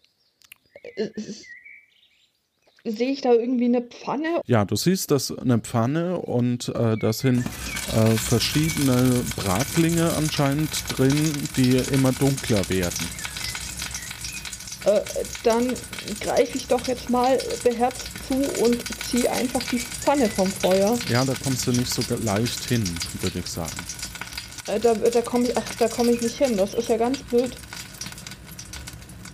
Sehe 2.86 3.12
ich 3.12 3.22
da 3.22 3.34
irgendwie 3.34 3.66
eine 3.66 3.82
Pfanne? 3.82 4.42
Ja, 4.46 4.64
du 4.64 4.76
siehst 4.76 5.12
das 5.12 5.38
eine 5.38 5.60
Pfanne 5.60 6.18
und 6.18 6.70
äh, 6.70 6.98
da 6.98 7.12
sind 7.12 7.46
äh, 7.94 8.12
verschiedene 8.16 9.22
Bratlinge 9.36 10.14
anscheinend 10.14 10.70
drin, 10.96 11.34
die 11.58 11.78
immer 11.94 12.14
dunkler 12.14 12.68
werden. 12.70 13.08
Äh, 14.86 15.02
dann 15.44 15.74
greife 16.22 16.58
ich 16.58 16.68
doch 16.68 16.88
jetzt 16.88 17.10
mal 17.10 17.38
beherzt 17.64 18.08
zu 18.28 18.36
und 18.64 18.82
ziehe 19.10 19.30
einfach 19.30 19.62
die 19.64 19.80
Pfanne 19.80 20.30
vom 20.30 20.48
Feuer. 20.48 20.98
Ja, 21.10 21.26
da 21.26 21.34
kommst 21.44 21.68
du 21.68 21.72
nicht 21.72 21.94
so 21.94 22.02
leicht 22.24 22.64
hin, 22.64 22.84
würde 23.20 23.40
ich 23.40 23.48
sagen. 23.48 23.72
Äh, 24.68 24.80
da 24.80 24.94
da 24.94 25.22
komme 25.22 25.50
ich, 25.50 25.90
komm 25.96 26.10
ich 26.10 26.22
nicht 26.22 26.38
hin, 26.38 26.56
das 26.56 26.74
ist 26.76 26.88
ja 26.88 26.96
ganz 26.96 27.18
blöd. 27.24 27.52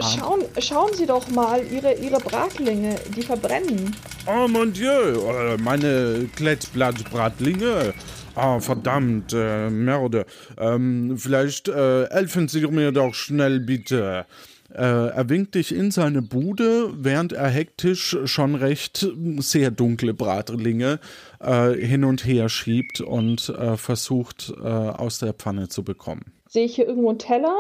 Schauen, 0.02 0.44
schauen 0.60 0.94
Sie 0.94 1.06
doch 1.06 1.28
mal, 1.30 1.64
Ihre, 1.72 1.94
Ihre 1.94 2.20
Bratlinge, 2.20 2.96
die 3.16 3.22
verbrennen. 3.22 3.96
Oh 4.28 4.48
mon 4.48 4.74
Dieu, 4.74 4.90
äh, 4.90 5.58
meine 5.58 6.30
Klettblattbratlinge. 6.36 7.94
Ah, 8.36 8.60
verdammt, 8.60 9.32
äh, 9.34 9.70
Merde. 9.70 10.26
Ähm, 10.58 11.16
vielleicht 11.18 11.70
äh, 11.70 12.08
helfen 12.08 12.50
Sie 12.50 12.68
mir 12.68 12.92
doch 12.92 13.14
schnell, 13.14 13.62
bitte. 13.62 14.26
Äh, 14.74 14.82
er 14.82 15.30
winkt 15.30 15.56
dich 15.56 15.74
in 15.74 15.92
seine 15.92 16.22
Bude, 16.22 16.92
während 16.98 17.32
er 17.32 17.48
hektisch 17.48 18.18
schon 18.26 18.56
recht 18.56 19.08
sehr 19.38 19.72
dunkle 19.72 20.14
Bratlinge 20.14 21.00
äh, 21.40 21.72
hin 21.74 22.04
und 22.04 22.26
her 22.26 22.50
schiebt 22.50 23.00
und 23.00 23.48
äh, 23.48 23.78
versucht, 23.78 24.54
äh, 24.62 24.68
aus 24.68 25.20
der 25.20 25.34
Pfanne 25.34 25.70
zu 25.70 25.84
bekommen. 25.84 26.34
Sehe 26.50 26.66
ich 26.66 26.76
hier 26.76 26.88
irgendwo 26.88 27.10
einen 27.10 27.20
Teller? 27.20 27.56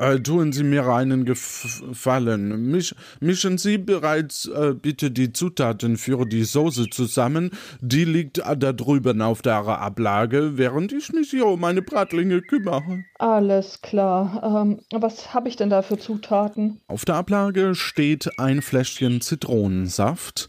Äh, 0.00 0.18
tun 0.20 0.50
Sie 0.50 0.64
mir 0.64 0.86
einen 0.86 1.26
Gefallen. 1.26 2.70
Misch, 2.70 2.94
mischen 3.20 3.58
Sie 3.58 3.76
bereits 3.76 4.46
äh, 4.46 4.72
bitte 4.72 5.10
die 5.10 5.34
Zutaten 5.34 5.98
für 5.98 6.24
die 6.24 6.44
Soße 6.44 6.88
zusammen. 6.88 7.50
Die 7.82 8.06
liegt 8.06 8.38
da 8.38 8.72
drüben 8.72 9.20
auf 9.20 9.42
der 9.42 9.56
Ablage, 9.56 10.56
während 10.56 10.92
ich 10.92 11.12
mich 11.12 11.28
hier 11.28 11.44
um 11.44 11.60
meine 11.60 11.82
Bratlinge 11.82 12.40
kümmere. 12.40 13.04
Alles 13.18 13.82
klar. 13.82 14.64
Ähm, 14.64 14.80
was 14.90 15.34
habe 15.34 15.50
ich 15.50 15.56
denn 15.56 15.68
da 15.68 15.82
für 15.82 15.98
Zutaten? 15.98 16.80
Auf 16.86 17.04
der 17.04 17.16
Ablage 17.16 17.74
steht 17.74 18.38
ein 18.38 18.62
Fläschchen 18.62 19.20
Zitronensaft, 19.20 20.48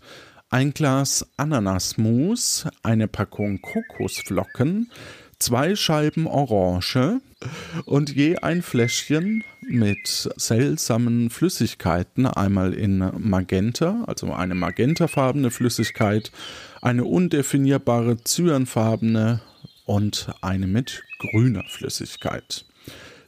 ein 0.49 0.73
Glas 0.73 1.29
Ananasmus, 1.35 2.67
eine 2.83 3.09
Packung 3.09 3.59
Kokosflocken, 3.61 4.89
zwei 5.41 5.75
Scheiben 5.75 6.27
Orange 6.27 7.19
und 7.85 8.15
je 8.15 8.37
ein 8.37 8.61
Fläschchen 8.61 9.43
mit 9.61 10.29
seltsamen 10.35 11.29
Flüssigkeiten, 11.29 12.27
einmal 12.27 12.73
in 12.73 12.99
Magenta, 13.17 14.03
also 14.05 14.31
eine 14.33 14.55
magentafarbene 14.55 15.49
Flüssigkeit, 15.49 16.31
eine 16.81 17.05
undefinierbare 17.05 18.17
cyanfarbene 18.23 19.41
und 19.85 20.29
eine 20.41 20.67
mit 20.67 21.03
grüner 21.17 21.63
Flüssigkeit. 21.67 22.65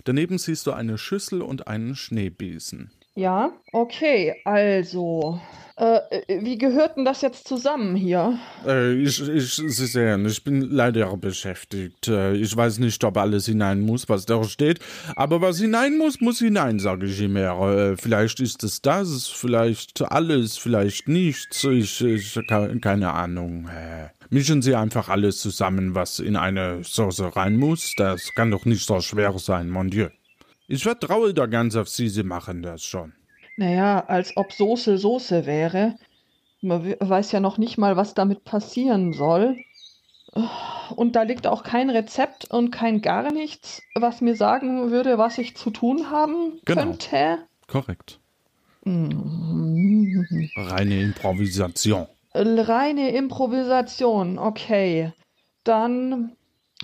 Daneben 0.04 0.38
siehst 0.38 0.68
du 0.68 0.72
eine 0.72 0.98
Schüssel 0.98 1.42
und 1.42 1.68
einen 1.68 1.96
Schneebesen. 1.96 2.92
Ja, 3.16 3.52
okay, 3.72 4.42
also 4.44 5.40
äh, 5.76 6.00
wie 6.28 6.58
gehört 6.58 6.98
denn 6.98 7.06
das 7.06 7.22
jetzt 7.22 7.48
zusammen 7.48 7.96
hier? 7.96 8.40
Äh, 8.66 8.94
ich, 8.94 9.28
ich, 9.28 9.54
Sie 9.56 9.86
sehen, 9.88 10.26
ich 10.26 10.44
bin 10.44 10.62
leider 10.62 11.16
beschäftigt. 11.18 12.08
Äh, 12.08 12.34
ich 12.34 12.56
weiß 12.56 12.78
nicht, 12.78 13.04
ob 13.04 13.18
alles 13.18 13.48
hinein 13.48 13.82
muss, 13.82 14.08
was 14.08 14.26
da 14.26 14.44
steht. 14.44 14.80
Aber 15.16 15.42
was 15.42 15.60
hinein 15.60 15.98
muss, 15.98 16.22
muss 16.22 16.40
hinein, 16.40 16.80
sage 16.80 17.08
ich 17.08 17.22
immer. 17.22 17.70
Äh, 17.70 17.98
vielleicht 17.98 18.40
ist 18.40 18.64
es 18.64 18.82
das, 18.82 19.28
vielleicht 19.28 20.02
alles, 20.12 20.58
vielleicht 20.58 21.08
nichts. 21.08 21.64
Ich, 21.64 22.02
ich 22.02 22.40
keine 22.82 23.12
Ahnung. 23.14 23.68
Äh, 23.68 24.10
mischen 24.30 24.62
Sie 24.62 24.76
einfach 24.76 25.10
alles 25.10 25.40
zusammen, 25.40 25.96
was 25.96 26.20
in 26.20 26.36
eine 26.36 26.84
Soße 26.84 27.36
rein 27.36 27.58
muss. 27.58 27.94
Das 27.98 28.34
kann 28.36 28.52
doch 28.52 28.66
nicht 28.66 28.86
so 28.86 29.02
schwer 29.02 29.38
sein, 29.40 29.70
mon 29.70 29.90
Dieu. 29.90 30.10
Ich 30.68 30.84
vertraue 30.84 31.34
da 31.34 31.46
ganz 31.46 31.76
auf 31.76 31.90
Sie, 31.90 32.10
Sie 32.10 32.24
machen 32.24 32.62
das 32.62 32.84
schon. 32.84 33.14
Naja, 33.58 34.04
als 34.08 34.36
ob 34.38 34.52
Soße 34.52 34.98
Soße 34.98 35.46
wäre. 35.46 35.96
Man 36.62 36.96
weiß 37.00 37.32
ja 37.34 37.40
noch 37.40 37.58
nicht 37.58 37.78
mal, 37.78 37.98
was 37.98 38.14
damit 38.14 38.46
passieren 38.46 39.14
soll. 39.14 39.58
Und 40.96 41.16
da 41.16 41.24
liegt 41.24 41.46
auch 41.46 41.64
kein 41.64 41.90
Rezept 41.90 42.50
und 42.50 42.72
kein 42.72 43.02
gar 43.02 43.32
nichts, 43.32 43.84
was 43.94 44.22
mir 44.22 44.36
sagen 44.36 44.90
würde, 44.90 45.18
was 45.18 45.38
ich 45.38 45.56
zu 45.56 45.70
tun 45.70 46.10
haben 46.10 46.60
genau. 46.66 46.82
könnte. 46.82 47.40
Korrekt. 47.68 48.20
Mhm. 48.84 50.50
Reine 50.56 51.02
Improvisation. 51.02 52.08
Reine 52.34 53.12
Improvisation, 53.12 54.40
okay. 54.40 55.14
Dann 55.64 56.36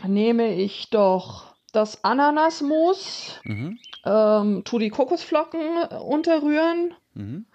nehme 0.06 0.54
ich 0.54 0.90
doch 0.92 1.49
das 1.72 2.04
Ananasmus. 2.04 3.40
Mhm 3.44 3.80
ähm, 4.06 4.64
tu 4.64 4.80
die 4.80 4.90
Kokosflocken 4.90 5.84
unterrühren, 6.02 6.94
mhm. 7.14 7.46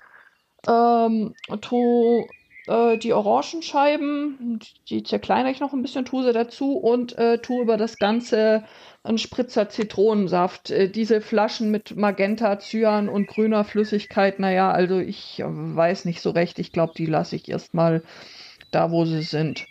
ähm, 0.67 1.35
tu 1.61 2.27
äh, 2.67 2.99
die 2.99 3.13
Orangenscheiben, 3.13 4.61
die 4.89 5.03
zerkleinere 5.03 5.53
ich 5.53 5.61
noch 5.61 5.73
ein 5.73 5.83
bisschen, 5.83 6.05
tu 6.05 6.23
sie 6.23 6.33
dazu 6.33 6.77
und 6.77 7.17
äh, 7.19 7.39
tu 7.39 7.63
über 7.63 7.77
das 7.77 7.99
Ganze 7.99 8.65
einen 9.03 9.19
Spritzer 9.19 9.69
Zitronensaft. 9.69 10.71
Äh, 10.71 10.89
diese 10.89 11.21
Flaschen 11.21 11.71
mit 11.71 11.97
Magenta, 11.97 12.59
Cyan 12.59 13.09
und 13.09 13.27
grüner 13.27 13.65
Flüssigkeit, 13.65 14.39
naja, 14.39 14.71
also 14.71 14.99
ich 14.99 15.43
weiß 15.45 16.05
nicht 16.05 16.21
so 16.21 16.31
recht. 16.31 16.59
Ich 16.59 16.73
glaube, 16.73 16.93
die 16.97 17.07
lasse 17.07 17.37
ich 17.37 17.49
erstmal 17.49 18.03
da, 18.71 18.91
wo 18.91 19.05
sie 19.05 19.23
sind. 19.23 19.67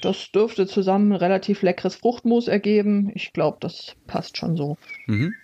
Das 0.00 0.30
dürfte 0.32 0.66
zusammen 0.66 1.12
relativ 1.12 1.62
leckeres 1.62 1.96
Fruchtmus 1.96 2.48
ergeben. 2.48 3.10
Ich 3.14 3.32
glaube, 3.32 3.58
das 3.60 3.96
passt 4.06 4.36
schon 4.36 4.56
so. 4.56 4.76
Mhm. 5.06 5.34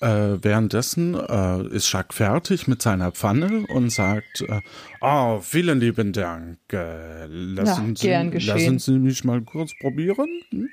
Äh, 0.00 0.36
währenddessen 0.42 1.14
äh, 1.14 1.66
ist 1.74 1.90
Jacques 1.90 2.16
fertig 2.16 2.68
mit 2.68 2.82
seiner 2.82 3.12
Pfanne 3.12 3.66
und 3.68 3.90
sagt, 3.90 4.42
äh, 4.42 4.60
oh, 5.00 5.40
vielen 5.40 5.80
lieben 5.80 6.12
Dank. 6.12 6.58
Äh, 6.70 7.26
lassen, 7.26 7.94
ja, 7.96 8.10
gern 8.10 8.26
Sie, 8.26 8.30
geschehen. 8.32 8.56
lassen 8.56 8.78
Sie 8.78 8.98
mich 8.98 9.24
mal 9.24 9.40
kurz 9.40 9.72
probieren. 9.80 10.28
Hm? 10.50 10.68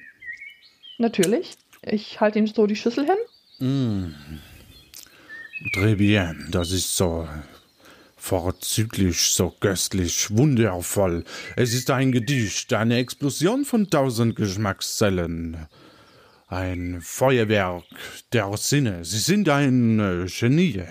Natürlich. 0.97 1.55
Ich 1.83 2.19
halte 2.19 2.39
ihm 2.39 2.47
so 2.47 2.67
die 2.67 2.75
Schüssel 2.75 3.05
hin. 3.05 3.67
Mm. 3.67 4.13
Très 5.73 5.95
bien. 5.95 6.49
Das 6.51 6.71
ist 6.71 6.95
so 6.95 7.27
vorzüglich, 8.23 9.33
so 9.33 9.53
köstlich, 9.59 10.29
wundervoll. 10.31 11.25
Es 11.57 11.73
ist 11.73 11.91
ein 11.91 12.13
Gedicht, 12.13 12.71
eine 12.71 12.95
Explosion 12.97 13.65
von 13.65 13.89
tausend 13.89 14.37
Geschmackszellen. 14.37 15.67
Ein 16.47 16.99
Feuerwerk 17.01 17.83
der 18.31 18.55
Sinne. 18.55 19.03
Sie 19.03 19.19
sind 19.19 19.49
ein 19.49 19.99
äh, 19.99 20.25
Genie. 20.27 20.83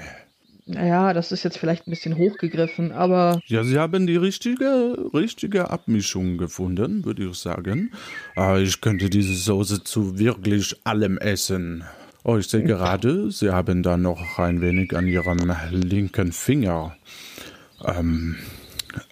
Naja, 0.67 1.15
das 1.15 1.33
ist 1.33 1.43
jetzt 1.43 1.57
vielleicht 1.57 1.87
ein 1.87 1.91
bisschen 1.91 2.19
hochgegriffen, 2.19 2.93
aber. 2.93 3.41
Ja, 3.47 3.65
Sie 3.65 3.79
haben 3.79 4.07
die 4.07 4.17
richtige, 4.17 4.95
richtige 5.15 5.71
Abmischung 5.71 6.37
gefunden, 6.37 7.07
würde 7.07 7.25
ich 7.25 7.37
sagen. 7.39 7.93
Äh, 8.37 8.63
ich 8.63 8.83
könnte 8.83 9.09
diese 9.09 9.35
Soße 9.35 9.85
zu 9.85 10.19
wirklich 10.19 10.77
allem 10.85 11.17
essen. 11.17 11.85
Oh, 12.25 12.37
ich 12.37 12.47
sehe 12.47 12.63
gerade, 12.63 13.31
Sie 13.33 13.51
haben 13.51 13.83
da 13.83 13.97
noch 13.97 14.39
ein 14.39 14.61
wenig 14.61 14.95
an 14.97 15.09
Ihrem 15.09 15.53
linken 15.71 16.33
Finger. 16.33 16.97
Ähm, 17.85 18.39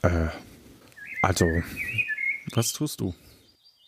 äh, 0.02 0.28
also, 1.20 1.46
was 2.52 2.72
tust 2.72 3.00
du? 3.00 3.14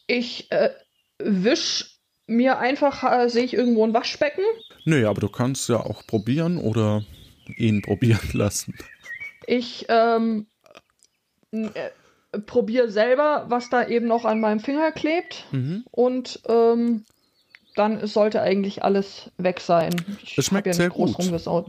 Ich, 0.09 0.51
äh, 0.51 0.71
wisch 1.19 1.99
mir 2.27 2.59
einfach, 2.59 3.05
äh, 3.05 3.29
sehe 3.29 3.45
ich 3.45 3.55
irgendwo 3.55 3.85
ein 3.85 3.95
Waschbecken. 3.95 4.45
Nee, 4.85 5.05
aber 5.05 5.21
du 5.21 5.29
kannst 5.29 5.69
ja 5.69 5.77
auch 5.77 6.05
probieren 6.07 6.59
oder 6.59 7.05
ihn 7.57 7.81
probieren 7.81 8.21
lassen. 8.33 8.75
Ich 9.47 9.87
ähm, 9.89 10.47
äh, 11.53 11.91
probiere 12.47 12.91
selber, 12.91 13.47
was 13.49 13.71
da 13.71 13.87
eben 13.87 14.07
noch 14.07 14.25
an 14.25 14.41
meinem 14.41 14.61
Finger 14.61 14.91
klebt. 14.91 15.47
Mhm. 15.53 15.85
Und 15.93 16.41
ähm, 16.49 17.05
dann 17.75 18.07
sollte 18.07 18.43
eigentlich 18.43 18.83
alles 18.83 19.31
weg 19.39 19.61
sein. 19.61 19.95
Ich 20.23 20.37
es 20.39 20.47
schmeckt 20.47 20.67
ja 20.67 20.73
sehr 20.73 20.91
gut. 20.91 21.17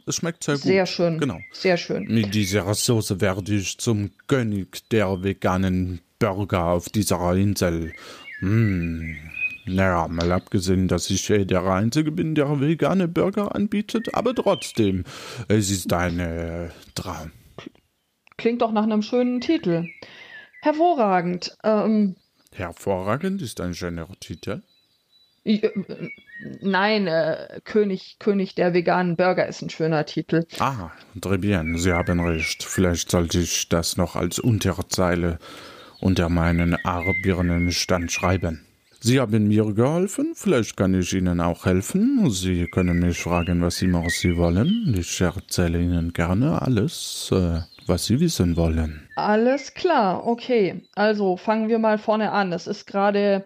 Es 0.05 0.15
schmeckt 0.15 0.43
sehr 0.43 0.55
gut. 0.55 0.63
Sehr 0.63 0.85
schön. 0.85 1.19
Genau. 1.19 1.39
Sehr 1.51 1.77
schön. 1.77 2.05
Mit 2.05 2.33
dieser 2.33 2.73
Soße 2.73 3.21
werde 3.21 3.53
ich 3.53 3.77
zum 3.77 4.11
König 4.27 4.87
der 4.89 5.23
veganen 5.23 6.01
Burger 6.19 6.65
auf 6.65 6.89
dieser 6.89 7.33
Insel. 7.35 7.93
Mmh. 8.41 9.15
Naja, 9.65 10.07
mal 10.09 10.31
abgesehen, 10.31 10.89
dass 10.89 11.09
ich 11.09 11.29
äh, 11.29 11.45
der 11.45 11.63
Einzige 11.63 12.11
bin, 12.11 12.35
der 12.35 12.59
vegane 12.59 13.07
Burger 13.07 13.55
anbietet, 13.55 14.13
aber 14.13 14.35
trotzdem, 14.35 15.05
es 15.47 15.71
ist 15.71 15.93
ein 15.93 16.19
äh, 16.19 16.69
Traum. 16.95 17.31
Klingt 18.35 18.61
doch 18.61 18.73
nach 18.73 18.83
einem 18.83 19.01
schönen 19.01 19.39
Titel. 19.39 19.87
Hervorragend. 20.61 21.55
Ähm, 21.63 22.15
Hervorragend 22.51 23.41
ist 23.41 23.61
ein 23.61 23.73
schöner 23.73 24.07
Titel. 24.19 24.63
Äh, 25.43 25.69
nein, 26.61 27.07
äh, 27.07 27.59
König, 27.63 28.17
König 28.19 28.55
der 28.55 28.73
veganen 28.73 29.15
Burger 29.15 29.47
ist 29.47 29.61
ein 29.61 29.69
schöner 29.69 30.05
Titel. 30.05 30.45
Ah, 30.59 30.91
très 31.21 31.37
bien, 31.37 31.77
Sie 31.77 31.93
haben 31.93 32.19
recht. 32.19 32.63
Vielleicht 32.63 33.11
sollte 33.11 33.39
ich 33.39 33.69
das 33.69 33.97
noch 33.97 34.15
als 34.15 34.39
Unterzeile 34.39 35.39
unter 35.99 36.29
meinen 36.29 36.75
Arbirnenstand 36.83 38.11
schreiben. 38.11 38.65
Sie 39.05 39.19
haben 39.19 39.49
mir 39.49 39.65
geholfen, 39.73 40.31
vielleicht 40.33 40.77
kann 40.77 40.93
ich 40.93 41.11
Ihnen 41.11 41.41
auch 41.41 41.65
helfen. 41.65 42.29
Sie 42.29 42.67
können 42.67 42.99
mich 42.99 43.17
fragen, 43.21 43.61
was 43.61 43.81
immer 43.81 44.09
Sie 44.09 44.37
wollen. 44.37 44.95
Ich 44.97 45.19
erzähle 45.19 45.81
Ihnen 45.81 46.13
gerne 46.13 46.61
alles, 46.61 47.29
äh, 47.33 47.59
was 47.85 48.05
Sie 48.05 48.21
wissen 48.21 48.55
wollen. 48.55 49.09
Alles 49.17 49.73
klar, 49.73 50.25
okay. 50.25 50.83
Also 50.95 51.35
fangen 51.35 51.67
wir 51.67 51.79
mal 51.79 51.97
vorne 51.97 52.31
an. 52.31 52.53
Es 52.53 52.65
ist 52.65 52.87
gerade 52.87 53.43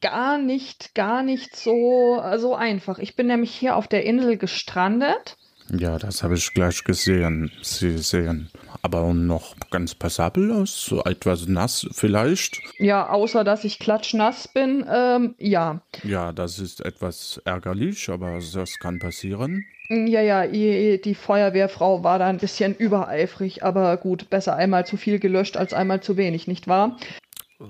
gar 0.00 0.38
nicht, 0.38 0.94
gar 0.94 1.22
nicht 1.22 1.56
so, 1.56 2.22
so 2.38 2.54
einfach. 2.54 2.98
Ich 2.98 3.16
bin 3.16 3.26
nämlich 3.26 3.54
hier 3.54 3.76
auf 3.76 3.88
der 3.88 4.04
Insel 4.04 4.36
gestrandet 4.36 5.36
ja, 5.78 5.98
das 5.98 6.22
habe 6.22 6.34
ich 6.34 6.52
gleich 6.52 6.82
gesehen. 6.82 7.50
Sie 7.62 7.96
sehen 7.98 8.50
aber 8.82 9.12
noch 9.14 9.54
ganz 9.70 9.94
passabel 9.94 10.50
aus, 10.50 10.84
so 10.84 11.04
etwas 11.04 11.46
nass 11.46 11.86
vielleicht. 11.92 12.60
Ja, 12.78 13.08
außer 13.08 13.44
dass 13.44 13.64
ich 13.64 13.78
klatschnass 13.78 14.48
bin, 14.48 14.84
ähm, 14.90 15.34
ja. 15.38 15.80
Ja, 16.02 16.32
das 16.32 16.58
ist 16.58 16.84
etwas 16.84 17.40
ärgerlich, 17.44 18.08
aber 18.08 18.40
das 18.52 18.78
kann 18.78 18.98
passieren. 18.98 19.64
Ja, 19.88 20.20
ja, 20.20 20.46
die 20.46 21.14
Feuerwehrfrau 21.14 22.04
war 22.04 22.18
da 22.20 22.28
ein 22.28 22.38
bisschen 22.38 22.76
übereifrig, 22.76 23.64
aber 23.64 23.96
gut, 23.96 24.30
besser 24.30 24.54
einmal 24.54 24.86
zu 24.86 24.96
viel 24.96 25.18
gelöscht 25.18 25.56
als 25.56 25.72
einmal 25.72 26.00
zu 26.00 26.16
wenig, 26.16 26.46
nicht 26.46 26.68
wahr? 26.68 26.96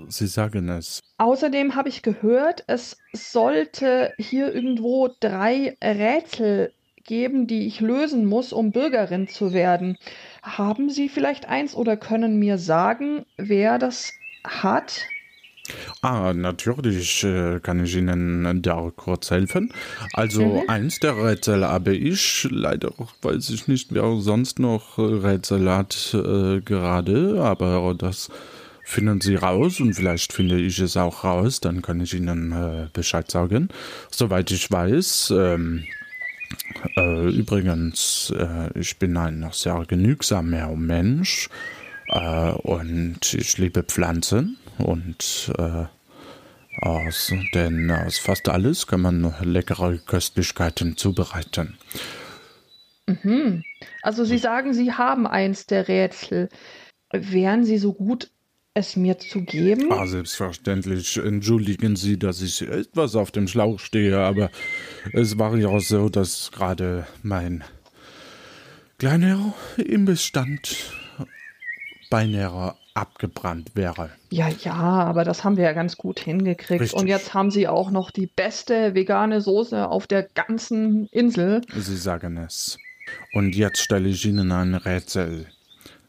Sie 0.09 0.27
sagen 0.27 0.69
es. 0.69 1.01
Außerdem 1.19 1.75
habe 1.75 1.89
ich 1.89 2.03
gehört, 2.03 2.65
es 2.67 2.97
sollte 3.13 4.13
hier 4.19 4.55
irgendwo 4.55 5.09
drei 5.21 5.77
Rätsel 5.83 6.73
geben, 7.05 7.47
die 7.47 7.67
ich 7.67 7.81
lösen 7.81 8.25
muss, 8.27 8.53
um 8.53 8.71
Bürgerin 8.71 9.27
zu 9.27 9.53
werden. 9.53 9.99
Haben 10.43 10.91
Sie 10.91 11.09
vielleicht 11.09 11.49
eins 11.49 11.75
oder 11.75 11.97
können 11.97 12.39
mir 12.39 12.57
sagen, 12.59 13.27
wer 13.37 13.79
das 13.79 14.13
hat? 14.45 15.01
Ah, 16.03 16.33
natürlich 16.33 17.25
äh, 17.25 17.61
kann 17.61 17.85
ich 17.85 17.97
Ihnen 17.97 18.63
da 18.63 18.91
kurz 18.95 19.31
helfen. 19.31 19.73
Also 20.15 20.45
mhm. 20.45 20.69
eins 20.69 21.01
der 21.01 21.17
Rätsel 21.17 21.65
habe 21.65 21.95
ich, 21.95 22.49
leider 22.51 22.93
weiß 23.23 23.51
ich 23.51 23.69
nicht, 23.69 23.93
wer 23.93 24.17
sonst 24.21 24.59
noch 24.59 24.99
Rätsel 24.99 25.71
hat 25.71 26.15
äh, 26.15 26.61
gerade, 26.61 27.43
aber 27.43 27.95
das 27.95 28.31
finden 28.91 29.21
Sie 29.21 29.37
raus 29.37 29.81
und 29.81 29.95
vielleicht 29.95 30.33
finde 30.33 30.59
ich 30.59 30.79
es 30.81 30.97
auch 30.97 31.25
raus, 31.25 31.61
dann 31.61 31.81
kann 31.81 32.01
ich 32.01 32.13
Ihnen 32.13 32.53
äh, 32.53 32.89
Bescheid 32.93 33.31
sagen. 33.31 33.69
Soweit 34.11 34.51
ich 34.51 34.71
weiß, 34.71 35.33
ähm, 35.37 35.85
äh, 36.97 37.29
übrigens, 37.31 38.33
äh, 38.37 38.79
ich 38.79 38.99
bin 38.99 39.17
ein 39.17 39.49
sehr 39.53 39.85
genügsamer 39.87 40.75
Mensch 40.75 41.49
äh, 42.09 42.51
und 42.51 43.33
ich 43.35 43.59
liebe 43.59 43.85
Pflanzen 43.85 44.59
und 44.79 45.53
äh, 45.57 45.85
aus, 46.83 47.33
denn 47.55 47.91
aus 47.91 48.19
fast 48.19 48.49
alles 48.49 48.87
kann 48.87 49.03
man 49.03 49.35
leckere 49.43 49.99
Köstlichkeiten 49.99 50.97
zubereiten. 50.97 51.79
Mhm. 53.07 53.63
Also 54.03 54.25
Sie 54.25 54.39
sagen, 54.39 54.75
Sie 54.75 54.93
haben 54.93 55.27
eins 55.27 55.67
der 55.67 55.89
Rätsel. 55.89 56.49
Wären 57.13 57.65
Sie 57.65 57.79
so 57.79 57.93
gut, 57.93 58.31
es 58.75 58.97
mir 58.97 59.19
zu 59.19 59.43
geben? 59.43 59.93
Ah, 59.93 60.07
selbstverständlich. 60.07 61.17
Entschuldigen 61.17 61.97
Sie, 61.97 62.19
dass 62.19 62.41
ich 62.41 62.63
etwas 62.63 63.17
auf 63.17 63.31
dem 63.31 63.49
Schlauch 63.49 63.81
stehe, 63.81 64.19
aber 64.19 64.51
es 65.13 65.39
war 65.39 65.57
ja 65.57 65.69
auch 65.69 65.81
so, 65.81 66.09
dass 66.09 66.51
gerade 66.53 67.07
mein 67.23 67.65
kleiner 68.99 69.55
Imbissstand 69.77 70.77
beinahe 72.11 72.75
abgebrannt 72.95 73.71
wäre. 73.75 74.11
Ja, 74.31 74.49
ja, 74.49 74.75
aber 74.75 75.25
das 75.25 75.43
haben 75.45 75.57
wir 75.57 75.65
ja 75.65 75.73
ganz 75.73 75.97
gut 75.97 76.21
hingekriegt. 76.21 76.83
Richtig. 76.83 76.99
Und 76.99 77.07
jetzt 77.07 77.35
haben 77.35 77.51
sie 77.51 77.67
auch 77.67 77.91
noch 77.91 78.11
die 78.11 78.27
beste 78.27 78.95
vegane 78.95 79.41
Soße 79.41 79.89
auf 79.89 80.07
der 80.07 80.25
ganzen 80.25 81.07
Insel. 81.07 81.63
Sie 81.75 81.97
sagen 81.97 82.37
es. 82.37 82.79
Und 83.33 83.57
jetzt 83.57 83.81
stelle 83.81 84.09
ich 84.09 84.25
Ihnen 84.25 84.53
ein 84.53 84.75
Rätsel, 84.75 85.47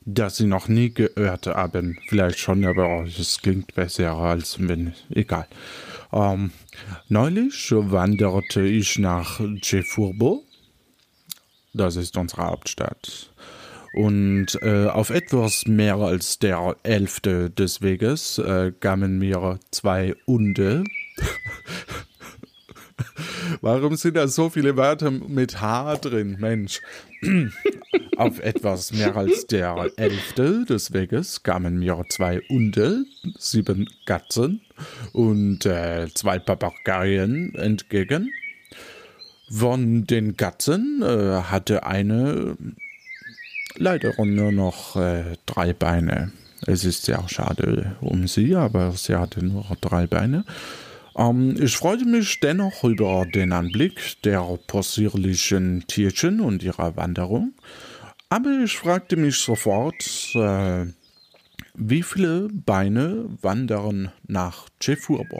das 0.06 0.38
Sie 0.38 0.48
noch 0.48 0.68
nie 0.68 0.94
gehört 0.94 1.48
haben. 1.48 1.98
Vielleicht 2.08 2.40
schon, 2.40 2.66
aber 2.66 3.06
es 3.06 3.42
klingt 3.42 3.76
besser 3.76 4.14
als 4.14 4.58
wenn. 4.60 4.94
Egal. 5.10 5.48
Ähm, 6.12 6.52
neulich 7.08 7.72
wanderte 7.72 8.62
ich 8.62 8.98
nach 9.00 9.40
Chefurbo. 9.62 10.44
Das 11.74 11.96
ist 11.96 12.18
unsere 12.18 12.44
Hauptstadt. 12.44 13.32
Und 13.94 14.58
äh, 14.62 14.88
auf 14.88 15.10
etwas 15.10 15.66
mehr 15.68 15.96
als 15.98 16.40
der 16.40 16.76
Hälfte 16.84 17.50
des 17.50 17.82
Weges 17.82 18.38
äh, 18.38 18.72
kamen 18.80 19.20
mir 19.20 19.60
zwei 19.72 20.16
Hunde. 20.28 20.84
Warum 23.62 23.96
sind 23.96 24.18
da 24.18 24.28
so 24.28 24.50
viele 24.50 24.78
Wörter 24.78 25.12
mit 25.12 25.62
H 25.62 25.96
drin, 25.98 26.38
Mensch? 26.40 26.82
auf 28.18 28.40
etwas 28.40 28.94
mehr 28.94 29.16
als 29.16 29.48
der 29.48 29.90
Hälfte 29.98 30.66
des 30.66 30.94
Weges 30.94 31.42
kamen 31.44 31.80
mir 31.80 32.04
zwei 32.10 32.40
Hunde, 32.50 33.06
sieben 33.38 33.90
Katzen 34.06 34.62
und 35.14 35.66
äh, 35.66 36.08
zwei 36.14 36.38
Papageien 36.38 37.56
entgegen. 37.56 38.32
Von 39.50 40.06
den 40.06 40.38
Katzen 40.38 41.02
äh, 41.02 41.42
hatte 41.44 41.86
eine 41.86 42.58
leider 43.76 44.14
nur 44.24 44.52
noch 44.52 44.96
äh, 44.96 45.38
drei 45.46 45.74
Beine. 45.74 46.32
Es 46.68 46.86
ist 46.86 47.06
sehr 47.06 47.28
schade 47.28 47.96
um 48.02 48.28
sie, 48.28 48.56
aber 48.56 48.92
sie 48.92 49.16
hatte 49.16 49.44
nur 49.44 49.66
drei 49.82 50.06
Beine. 50.06 50.46
Ähm, 51.16 51.56
ich 51.62 51.76
freute 51.76 52.06
mich 52.06 52.40
dennoch 52.40 52.84
über 52.84 53.26
den 53.26 53.52
Anblick 53.52 54.22
der 54.24 54.42
possierlichen 54.68 55.86
Tierchen 55.88 56.40
und 56.40 56.64
ihrer 56.64 56.96
Wanderung. 56.96 57.54
Aber 58.30 58.50
ich 58.64 58.78
fragte 58.78 59.18
mich 59.18 59.38
sofort, 59.38 60.34
äh, 60.36 60.86
wie 61.74 62.04
viele 62.04 62.48
Beine 62.52 63.26
wandern 63.42 64.12
nach 64.28 64.68
Chefurbo? 64.80 65.40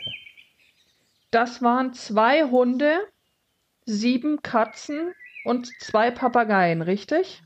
Das 1.32 1.62
waren 1.62 1.94
zwei 1.94 2.44
Hunde, 2.44 3.00
sieben 3.86 4.42
Katzen 4.42 5.14
und 5.46 5.72
zwei 5.80 6.12
Papageien, 6.12 6.82
richtig? 6.82 7.42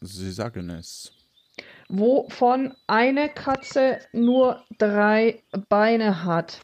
Sie 0.00 0.30
sagen 0.32 0.70
es. 0.70 1.12
Wovon 1.88 2.74
eine 2.86 3.28
Katze 3.28 4.00
nur 4.12 4.64
drei 4.78 5.42
Beine 5.68 6.24
hat. 6.24 6.60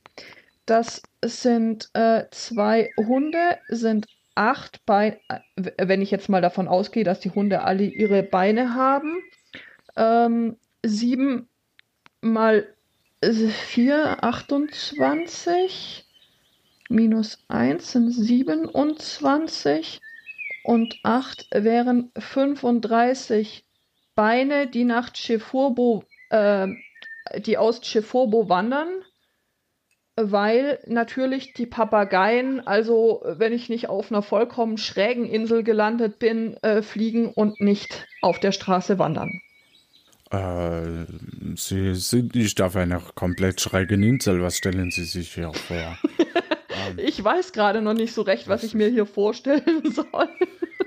Das 0.66 1.02
sind 1.24 1.90
äh, 1.94 2.24
zwei 2.30 2.90
Hunde, 2.96 3.58
sind 3.68 4.06
acht 4.34 4.84
Beine. 4.86 5.18
Äh, 5.28 5.72
wenn 5.78 6.02
ich 6.02 6.10
jetzt 6.10 6.28
mal 6.28 6.42
davon 6.42 6.68
ausgehe, 6.68 7.04
dass 7.04 7.20
die 7.20 7.30
Hunde 7.30 7.62
alle 7.62 7.84
ihre 7.84 8.22
Beine 8.22 8.74
haben. 8.74 9.22
Ähm, 9.96 10.56
sieben 10.82 11.48
mal 12.20 12.66
vier, 13.22 14.22
28. 14.24 16.04
Minus 16.88 17.38
eins 17.48 17.92
sind 17.92 18.10
27 18.10 20.00
und 20.64 20.98
8 21.02 21.46
wären 21.52 22.10
35 22.18 23.64
Beine, 24.14 24.66
die 24.66 24.84
nach 24.84 25.14
Chefurbo, 25.14 26.04
äh, 26.30 26.68
die 27.38 27.56
aus 27.56 27.84
Chefurbo 27.86 28.48
wandern, 28.48 28.88
weil 30.30 30.78
natürlich 30.86 31.54
die 31.54 31.66
Papageien, 31.66 32.66
also 32.66 33.22
wenn 33.24 33.52
ich 33.52 33.68
nicht 33.68 33.88
auf 33.88 34.12
einer 34.12 34.22
vollkommen 34.22 34.78
schrägen 34.78 35.26
Insel 35.26 35.62
gelandet 35.62 36.18
bin, 36.18 36.56
äh, 36.62 36.82
fliegen 36.82 37.28
und 37.28 37.60
nicht 37.60 38.06
auf 38.20 38.38
der 38.38 38.52
Straße 38.52 38.98
wandern. 38.98 39.40
Äh, 40.30 41.06
Sie 41.56 41.94
sind 41.94 42.34
nicht 42.34 42.60
auf 42.60 42.76
einer 42.76 43.00
komplett 43.14 43.60
schrägen 43.60 44.02
Insel. 44.02 44.42
Was 44.42 44.56
stellen 44.56 44.90
Sie 44.90 45.04
sich 45.04 45.34
hier 45.34 45.52
vor? 45.52 45.98
Ich 46.96 47.22
weiß 47.22 47.52
gerade 47.52 47.80
noch 47.80 47.94
nicht 47.94 48.12
so 48.12 48.22
recht, 48.22 48.48
was 48.48 48.64
ich 48.64 48.74
mir 48.74 48.88
hier 48.88 49.06
vorstellen 49.06 49.82
soll. 49.94 50.28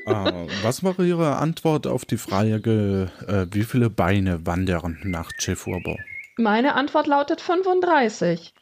Ah, 0.06 0.45
was 0.62 0.84
war 0.84 1.00
Ihre 1.00 1.38
Antwort 1.38 1.88
auf 1.88 2.06
die 2.06 2.17
Frage, 2.17 3.12
äh, 3.28 3.45
wie 3.52 3.63
viele 3.63 3.89
Beine 3.89 4.45
wandern 4.45 5.00
nach 5.04 5.32
Chefurbo? 5.38 5.98
Meine 6.38 6.76
Antwort 6.76 7.08
lautet 7.08 7.41
35. 7.41 8.54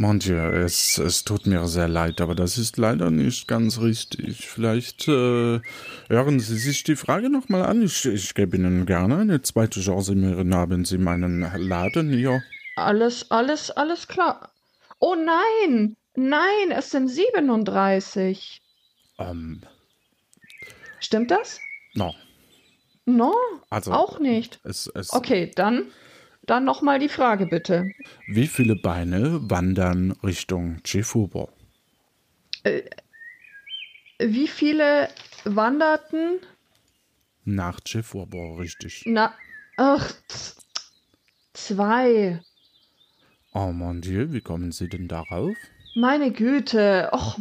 Manche, 0.00 0.36
es, 0.52 0.96
es 0.98 1.24
tut 1.24 1.48
mir 1.48 1.66
sehr 1.66 1.88
leid, 1.88 2.20
aber 2.20 2.36
das 2.36 2.56
ist 2.56 2.76
leider 2.76 3.10
nicht 3.10 3.48
ganz 3.48 3.80
richtig. 3.80 4.48
Vielleicht 4.48 5.08
äh, 5.08 5.60
hören 6.08 6.38
Sie 6.38 6.56
sich 6.56 6.84
die 6.84 6.94
Frage 6.94 7.28
nochmal 7.28 7.64
an. 7.64 7.82
Ich, 7.82 8.04
ich 8.04 8.34
gebe 8.34 8.56
Ihnen 8.56 8.86
gerne 8.86 9.16
eine 9.16 9.42
zweite 9.42 9.80
Chance. 9.80 10.12
Haben 10.52 10.84
Sie 10.84 10.98
meinen 10.98 11.40
Laden 11.56 12.12
hier? 12.12 12.44
Alles, 12.76 13.28
alles, 13.32 13.72
alles 13.72 14.06
klar. 14.06 14.52
Oh 15.00 15.16
nein, 15.16 15.96
nein, 16.14 16.70
es 16.70 16.90
sind 16.90 17.08
37. 17.08 18.62
Ähm. 19.18 19.62
Stimmt 21.00 21.32
das? 21.32 21.58
No. 21.94 22.14
No? 23.04 23.34
Also, 23.68 23.90
auch 23.90 24.20
nicht. 24.20 24.60
Es, 24.62 24.86
es, 24.94 25.12
okay, 25.12 25.50
dann, 25.56 25.86
dann 26.50 26.64
nochmal 26.64 26.98
die 26.98 27.08
Frage 27.08 27.46
bitte. 27.46 27.90
Wie 28.26 28.46
viele 28.46 28.76
Beine 28.76 29.40
wandern 29.50 30.12
Richtung 30.22 30.80
Chifubo? 30.84 31.50
Äh, 32.64 32.82
wie 34.18 34.48
viele 34.48 35.08
wanderten? 35.44 36.40
Nach 37.44 37.80
Chifubo, 37.80 38.56
richtig. 38.56 39.04
Na, 39.06 39.32
ach, 39.76 40.12
zwei. 41.52 42.40
Oh 43.54 43.72
mon 43.72 44.00
Dieu, 44.00 44.32
wie 44.32 44.40
kommen 44.40 44.72
Sie 44.72 44.88
denn 44.88 45.08
darauf? 45.08 45.56
Meine 45.94 46.30
Güte, 46.30 47.10
och, 47.12 47.38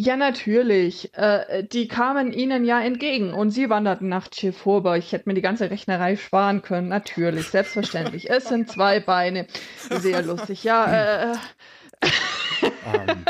ja, 0.00 0.16
natürlich. 0.16 1.12
Äh, 1.14 1.64
die 1.64 1.88
kamen 1.88 2.32
ihnen 2.32 2.64
ja 2.64 2.80
entgegen 2.80 3.34
und 3.34 3.50
sie 3.50 3.68
wanderten 3.68 4.08
nach 4.08 4.28
Chefurba. 4.32 4.96
Ich 4.96 5.10
hätte 5.10 5.28
mir 5.28 5.34
die 5.34 5.42
ganze 5.42 5.72
Rechnerei 5.72 6.14
sparen 6.14 6.62
können. 6.62 6.86
Natürlich, 6.86 7.48
selbstverständlich. 7.48 8.30
es 8.30 8.44
sind 8.44 8.70
zwei 8.70 9.00
Beine. 9.00 9.48
Sehr 9.90 10.22
lustig. 10.22 10.62
Ja, 10.62 11.32
äh, 11.32 11.36
um. 12.00 13.08
Ähm. 13.08 13.24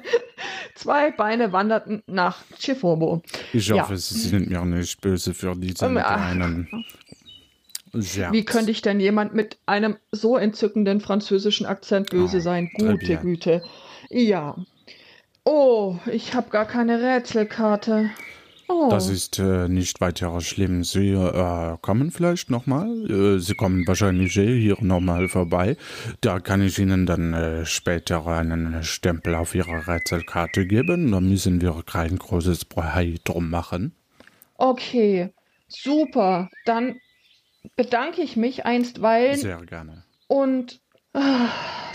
zwei 0.74 1.10
Beine 1.10 1.52
wanderten 1.52 2.02
nach 2.06 2.38
Chefurbo. 2.58 3.20
Ich 3.52 3.70
hoffe, 3.70 3.92
ja. 3.92 3.96
Sie 3.98 4.18
sind 4.18 4.48
mir 4.48 4.64
nicht 4.64 5.02
böse 5.02 5.34
für 5.34 5.54
diesen 5.54 5.94
kleinen 5.94 6.86
Scherz. 8.00 8.32
Wie 8.32 8.46
könnte 8.46 8.70
ich 8.70 8.80
denn 8.80 8.98
jemand 8.98 9.34
mit 9.34 9.58
einem 9.66 9.98
so 10.10 10.38
entzückenden 10.38 11.02
französischen 11.02 11.66
Akzent 11.66 12.08
böse 12.08 12.38
oh, 12.38 12.40
sein? 12.40 12.70
Gute 12.78 13.18
Güte. 13.18 13.62
Ja. 14.08 14.56
Oh, 15.44 15.96
ich 16.10 16.34
habe 16.34 16.50
gar 16.50 16.66
keine 16.66 17.00
Rätselkarte. 17.00 18.10
Oh. 18.66 18.88
Das 18.88 19.10
ist 19.10 19.38
äh, 19.38 19.68
nicht 19.68 20.00
weiter 20.00 20.40
schlimm. 20.40 20.84
Sie 20.84 21.10
äh, 21.10 21.76
kommen 21.82 22.10
vielleicht 22.10 22.48
nochmal. 22.48 22.88
Äh, 23.10 23.38
Sie 23.38 23.54
kommen 23.54 23.86
wahrscheinlich 23.86 24.36
eh 24.38 24.58
hier 24.58 24.78
nochmal 24.80 25.28
vorbei. 25.28 25.76
Da 26.22 26.40
kann 26.40 26.62
ich 26.62 26.78
Ihnen 26.78 27.04
dann 27.04 27.34
äh, 27.34 27.66
später 27.66 28.26
einen 28.26 28.82
Stempel 28.82 29.34
auf 29.34 29.54
Ihre 29.54 29.86
Rätselkarte 29.86 30.66
geben. 30.66 31.12
Da 31.12 31.20
müssen 31.20 31.60
wir 31.60 31.82
kein 31.84 32.16
großes 32.16 32.64
Brei 32.64 33.16
drum 33.24 33.50
machen. 33.50 33.94
Okay, 34.56 35.30
super. 35.68 36.48
Dann 36.64 36.96
bedanke 37.76 38.22
ich 38.22 38.36
mich 38.36 38.64
einstweilen. 38.64 39.36
Sehr 39.36 39.60
gerne. 39.66 40.04
Und 40.26 40.80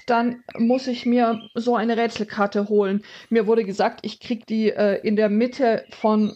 dann 0.05 0.43
muss 0.57 0.87
ich 0.87 1.05
mir 1.05 1.41
so 1.53 1.75
eine 1.75 1.97
Rätselkarte 1.97 2.69
holen. 2.69 3.03
Mir 3.29 3.47
wurde 3.47 3.63
gesagt, 3.63 3.99
ich 4.03 4.19
krieg 4.19 4.47
die 4.47 4.71
äh, 4.71 4.99
in 5.05 5.15
der 5.15 5.29
Mitte 5.29 5.85
von 5.91 6.35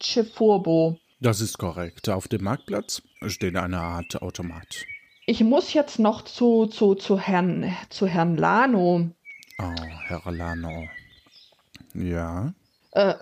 Chefurbo. 0.00 0.98
Das 1.20 1.40
ist 1.40 1.58
korrekt. 1.58 2.08
Auf 2.08 2.28
dem 2.28 2.44
Marktplatz 2.44 3.02
steht 3.26 3.56
eine 3.56 3.80
Art 3.80 4.20
Automat. 4.20 4.84
Ich 5.26 5.42
muss 5.42 5.72
jetzt 5.72 5.98
noch 5.98 6.22
zu, 6.22 6.66
zu, 6.66 6.94
zu, 6.94 7.18
Herrn, 7.18 7.74
zu 7.88 8.06
Herrn 8.06 8.36
Lano. 8.36 9.10
Oh, 9.58 9.74
Herr 10.06 10.30
Lano. 10.30 10.88
Ja. 11.94 12.52
Äh, 12.90 13.14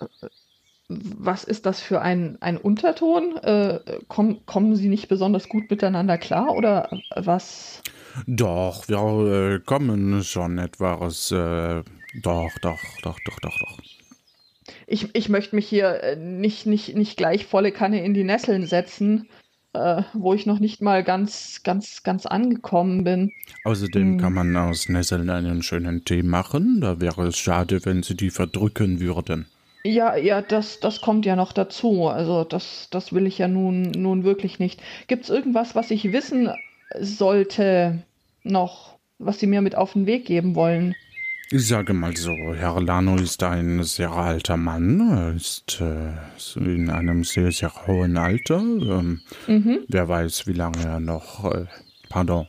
was 0.88 1.44
ist 1.44 1.66
das 1.66 1.80
für 1.80 2.00
ein, 2.00 2.38
ein 2.40 2.56
Unterton? 2.56 3.36
Äh, 3.36 3.80
komm, 4.08 4.44
kommen 4.46 4.74
Sie 4.76 4.88
nicht 4.88 5.08
besonders 5.08 5.48
gut 5.48 5.70
miteinander 5.70 6.18
klar 6.18 6.54
oder 6.54 6.90
was? 7.14 7.82
Doch, 8.26 8.88
wir 8.88 9.54
äh, 9.54 9.58
kommen 9.60 10.22
schon 10.24 10.58
etwas. 10.58 11.30
Äh, 11.30 11.82
doch, 12.22 12.50
doch, 12.60 12.78
doch, 13.02 13.18
doch, 13.20 13.40
doch, 13.40 13.58
doch. 13.58 13.78
Ich, 14.86 15.14
ich 15.14 15.28
möchte 15.28 15.56
mich 15.56 15.66
hier 15.66 16.02
äh, 16.02 16.16
nicht, 16.16 16.66
nicht, 16.66 16.94
nicht 16.94 17.16
gleich 17.16 17.46
volle 17.46 17.72
Kanne 17.72 18.04
in 18.04 18.14
die 18.14 18.24
Nesseln 18.24 18.66
setzen, 18.66 19.28
äh, 19.72 20.02
wo 20.12 20.34
ich 20.34 20.46
noch 20.46 20.58
nicht 20.58 20.82
mal 20.82 21.02
ganz, 21.02 21.62
ganz, 21.62 22.02
ganz 22.02 22.26
angekommen 22.26 23.04
bin. 23.04 23.32
Außerdem 23.64 24.12
hm. 24.12 24.18
kann 24.18 24.34
man 24.34 24.56
aus 24.56 24.88
Nesseln 24.88 25.30
einen 25.30 25.62
schönen 25.62 26.04
Tee 26.04 26.22
machen. 26.22 26.80
Da 26.80 27.00
wäre 27.00 27.28
es 27.28 27.38
schade, 27.38 27.84
wenn 27.84 28.02
Sie 28.02 28.16
die 28.16 28.30
verdrücken 28.30 29.00
würden. 29.00 29.46
Ja, 29.84 30.14
ja, 30.16 30.42
das, 30.42 30.78
das 30.78 31.00
kommt 31.00 31.26
ja 31.26 31.34
noch 31.34 31.52
dazu. 31.52 32.06
Also 32.08 32.44
das, 32.44 32.88
das 32.90 33.12
will 33.12 33.26
ich 33.26 33.38
ja 33.38 33.48
nun, 33.48 33.90
nun 33.90 34.22
wirklich 34.22 34.58
nicht. 34.58 34.80
Gibt 35.08 35.24
es 35.24 35.30
irgendwas, 35.30 35.74
was 35.74 35.90
ich 35.90 36.12
wissen 36.12 36.50
sollte 37.00 38.02
noch, 38.42 38.96
was 39.18 39.38
Sie 39.38 39.46
mir 39.46 39.60
mit 39.60 39.74
auf 39.74 39.92
den 39.92 40.06
Weg 40.06 40.26
geben 40.26 40.54
wollen? 40.54 40.94
Ich 41.50 41.68
sage 41.68 41.92
mal 41.92 42.16
so, 42.16 42.32
Herr 42.54 42.80
Lano 42.80 43.16
ist 43.16 43.42
ein 43.42 43.84
sehr 43.84 44.10
alter 44.10 44.56
Mann, 44.56 45.10
er 45.10 45.34
ist 45.34 45.82
äh, 45.82 46.14
in 46.56 46.88
einem 46.88 47.24
sehr, 47.24 47.52
sehr 47.52 47.70
hohen 47.86 48.16
Alter. 48.16 48.58
Ähm, 48.58 49.20
mhm. 49.46 49.80
Wer 49.86 50.08
weiß, 50.08 50.46
wie 50.46 50.54
lange 50.54 50.82
er 50.82 50.98
noch. 50.98 51.44
Äh, 51.52 51.66
pardon. 52.08 52.48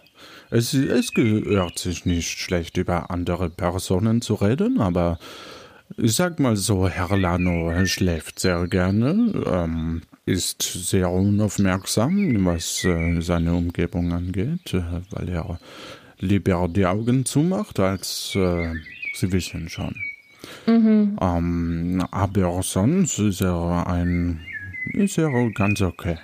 Es, 0.51 0.73
es 0.73 1.13
gehört 1.13 1.79
sich 1.79 2.05
nicht 2.05 2.39
schlecht, 2.39 2.77
über 2.77 3.11
andere 3.11 3.49
Personen 3.49 4.21
zu 4.21 4.35
reden, 4.35 4.79
aber 4.79 5.19
ich 5.97 6.15
sag 6.15 6.39
mal 6.39 6.55
so, 6.55 6.87
Herr 6.87 7.17
Lano 7.17 7.85
schläft 7.85 8.39
sehr 8.39 8.67
gerne, 8.67 9.33
ähm, 9.45 10.03
ist 10.25 10.61
sehr 10.61 11.09
unaufmerksam, 11.09 12.45
was 12.45 12.83
äh, 12.85 13.19
seine 13.21 13.53
Umgebung 13.53 14.13
angeht, 14.13 14.73
äh, 14.73 14.81
weil 15.11 15.29
er 15.29 15.59
lieber 16.19 16.67
die 16.69 16.85
Augen 16.85 17.25
zumacht, 17.25 17.79
als 17.79 18.33
äh, 18.35 18.73
sie 19.13 19.31
wissen 19.31 19.69
schon. 19.69 19.95
Mhm. 20.65 21.17
Ähm, 21.21 22.05
aber 22.11 22.61
sonst 22.63 23.19
ist 23.19 23.41
er 23.41 23.87
ein, 23.87 24.39
ist 24.93 25.17
er 25.17 25.31
ganz 25.51 25.81
okay. 25.81 26.17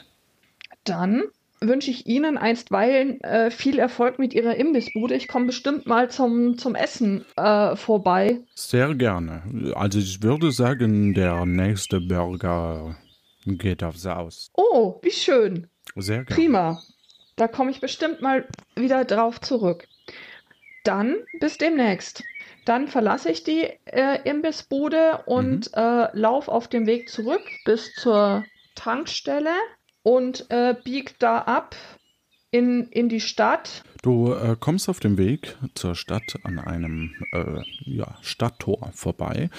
Dann 0.85 1.23
wünsche 1.61 1.91
ich 1.91 2.07
Ihnen 2.07 2.37
einstweilen 2.37 3.19
äh, 3.21 3.51
viel 3.51 3.79
Erfolg 3.79 4.17
mit 4.17 4.33
Ihrer 4.33 4.55
Imbissbude. 4.55 5.15
Ich 5.15 5.27
komme 5.27 5.47
bestimmt 5.47 5.85
mal 5.85 6.09
zum, 6.09 6.57
zum 6.57 6.75
Essen 6.75 7.25
äh, 7.35 7.75
vorbei. 7.75 8.39
Sehr 8.55 8.95
gerne. 8.95 9.43
Also 9.75 9.99
ich 9.99 10.23
würde 10.23 10.51
sagen, 10.51 11.13
der 11.13 11.45
nächste 11.45 11.99
Burger 11.99 12.95
geht 13.45 13.83
aufs 13.83 14.05
Aus. 14.05 14.51
Oh, 14.53 14.99
wie 15.01 15.11
schön. 15.11 15.67
Sehr 15.95 16.23
gerne. 16.23 16.35
Prima. 16.35 16.81
Da 17.35 17.47
komme 17.47 17.71
ich 17.71 17.79
bestimmt 17.79 18.21
mal 18.21 18.47
wieder 18.75 19.05
drauf 19.05 19.39
zurück. 19.41 19.87
Dann 20.83 21.15
bis 21.39 21.57
demnächst. 21.57 22.23
Dann 22.65 22.87
verlasse 22.87 23.31
ich 23.31 23.43
die 23.43 23.63
äh, 23.85 24.21
Imbissbude 24.29 25.23
und 25.25 25.71
mhm. 25.71 25.81
äh, 25.81 26.17
laufe 26.17 26.51
auf 26.51 26.67
dem 26.67 26.85
Weg 26.85 27.09
zurück 27.09 27.43
bis 27.65 27.93
zur 27.95 28.43
Tankstelle 28.75 29.55
und 30.03 30.45
äh, 30.49 30.75
biegt 30.83 31.21
da 31.23 31.39
ab 31.39 31.75
in, 32.51 32.87
in 32.89 33.09
die 33.09 33.19
Stadt. 33.19 33.83
Du 34.01 34.33
äh, 34.33 34.55
kommst 34.59 34.89
auf 34.89 34.99
dem 34.99 35.17
Weg 35.17 35.57
zur 35.75 35.95
Stadt 35.95 36.35
an 36.43 36.57
einem 36.57 37.13
äh, 37.33 37.61
ja, 37.83 38.17
Stadttor 38.21 38.91
vorbei. 38.93 39.49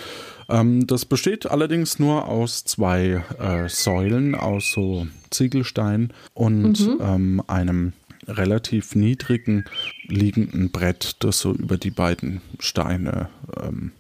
Ähm, 0.49 0.87
das 0.87 1.05
besteht 1.05 1.47
allerdings 1.47 1.99
nur 1.99 2.27
aus 2.27 2.65
zwei 2.65 3.23
äh, 3.39 3.69
Säulen 3.69 4.35
aus 4.35 4.73
so 4.73 5.07
Ziegelstein 5.31 6.13
und 6.35 6.81
mhm. 6.81 6.99
ähm, 7.01 7.43
einem 7.47 7.93
relativ 8.27 8.95
niedrigen 8.95 9.65
liegenden 10.07 10.71
Brett, 10.71 11.17
das 11.21 11.41
so 11.41 11.53
über 11.53 11.77
die 11.77 11.91
beiden 11.91 12.41
Steine 12.59 13.29
ähm, 13.61 13.93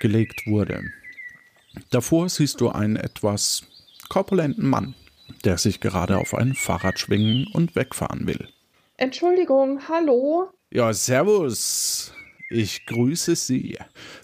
gelegt 0.00 0.46
wurde. 0.46 0.82
Davor 1.90 2.28
siehst 2.28 2.60
du 2.60 2.70
einen 2.70 2.96
etwas 2.96 3.64
korpulenten 4.08 4.68
Mann 4.68 4.94
der 5.44 5.58
sich 5.58 5.80
gerade 5.80 6.18
auf 6.18 6.34
ein 6.34 6.54
Fahrrad 6.54 6.98
schwingen 6.98 7.46
und 7.52 7.76
wegfahren 7.76 8.26
will. 8.26 8.48
Entschuldigung, 8.96 9.88
hallo? 9.88 10.48
Ja, 10.70 10.92
servus. 10.92 12.12
Ich 12.48 12.86
grüße 12.86 13.34
Sie. 13.34 13.76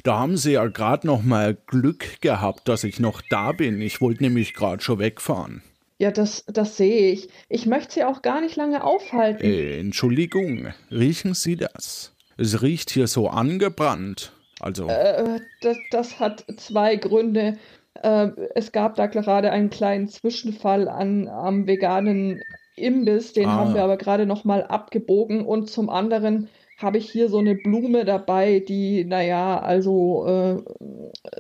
Da 0.05 0.19
haben 0.19 0.37
Sie 0.37 0.53
ja 0.53 0.67
gerade 0.67 1.07
noch 1.07 1.23
mal 1.23 1.57
Glück 1.67 2.21
gehabt, 2.21 2.69
dass 2.69 2.85
ich 2.85 3.01
noch 3.01 3.21
da 3.31 3.53
bin. 3.53 3.81
Ich 3.81 4.01
wollte 4.01 4.23
nämlich 4.23 4.55
gerade 4.55 4.83
schon 4.83 5.01
wegfahren. 5.01 5.63
Ja, 5.99 6.11
das, 6.11 6.45
das 6.47 6.77
sehe 6.77 7.13
ich. 7.13 7.29
Ich 7.49 7.67
möchte 7.67 7.95
Sie 7.95 8.05
auch 8.05 8.23
gar 8.23 8.41
nicht 8.41 8.57
lange 8.57 8.85
aufhalten. 8.85 9.45
Äh, 9.45 9.79
Entschuldigung, 9.79 10.73
riechen 10.91 11.35
Sie 11.35 11.57
das? 11.57 12.13
Es 12.37 12.63
riecht 12.63 12.91
hier 12.91 13.07
so 13.07 13.29
angebrannt. 13.29 14.33
Also. 14.61 14.89
Äh, 14.89 15.41
das, 15.61 15.77
das 15.91 16.21
hat 16.21 16.45
zwei 16.57 16.97
Gründe. 16.97 17.59
Äh, 17.95 18.31
es 18.55 18.73
gab 18.73 18.97
da 18.97 19.07
gerade 19.07 19.51
einen 19.51 19.71
kleinen 19.71 20.09
Zwischenfall 20.09 20.89
an, 20.89 21.29
am 21.29 21.67
veganen 21.67 22.43
Imbiss, 22.77 23.33
den 23.33 23.47
ah. 23.47 23.53
haben 23.53 23.75
wir 23.75 23.83
aber 23.83 23.97
gerade 23.97 24.27
noch 24.27 24.45
mal 24.45 24.63
abgebogen 24.63 25.45
und 25.45 25.69
zum 25.69 25.91
anderen 25.91 26.49
habe 26.79 26.99
ich 26.99 27.11
hier 27.11 27.29
so 27.29 27.39
eine 27.39 27.55
Blume 27.55 28.05
dabei, 28.05 28.61
die, 28.61 29.05
naja, 29.05 29.61
also 29.61 30.27
äh, 30.27 30.57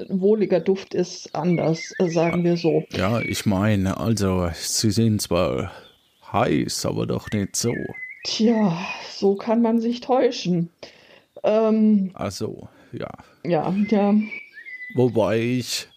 wohliger 0.09 0.61
Duft 0.61 0.94
ist 0.94 1.34
anders, 1.34 1.92
äh, 1.98 2.09
sagen 2.09 2.44
wir 2.44 2.57
so. 2.57 2.84
Ja, 2.92 3.20
ich 3.20 3.44
meine, 3.44 3.98
also 3.98 4.48
sie 4.55 4.90
sind 4.90 5.20
zwar 5.20 5.72
heiß, 6.32 6.86
aber 6.86 7.07
doch 7.07 7.30
nicht 7.32 7.57
so. 7.57 7.72
Tja, 8.24 8.78
so 9.11 9.34
kann 9.34 9.62
man 9.62 9.80
sich 9.80 10.00
täuschen. 10.00 10.70
Ähm, 11.42 12.11
also, 12.14 12.68
ja. 12.92 13.11
Ja, 13.44 13.74
ja. 13.88 14.14
Wobei 14.94 15.40
ich 15.40 15.88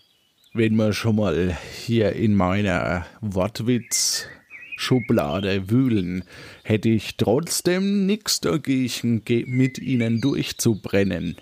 wenn 0.55 0.75
wir 0.77 0.93
schon 0.93 1.17
mal 1.17 1.57
hier 1.85 2.13
in 2.13 2.33
meiner 2.33 3.05
Wortwitz-Schublade 3.19 5.69
wühlen, 5.69 6.23
hätte 6.63 6.87
ich 6.87 7.17
trotzdem 7.17 8.05
nichts 8.05 8.39
dagegen, 8.39 9.21
mit 9.47 9.79
Ihnen 9.79 10.21
durchzubrennen. 10.21 11.35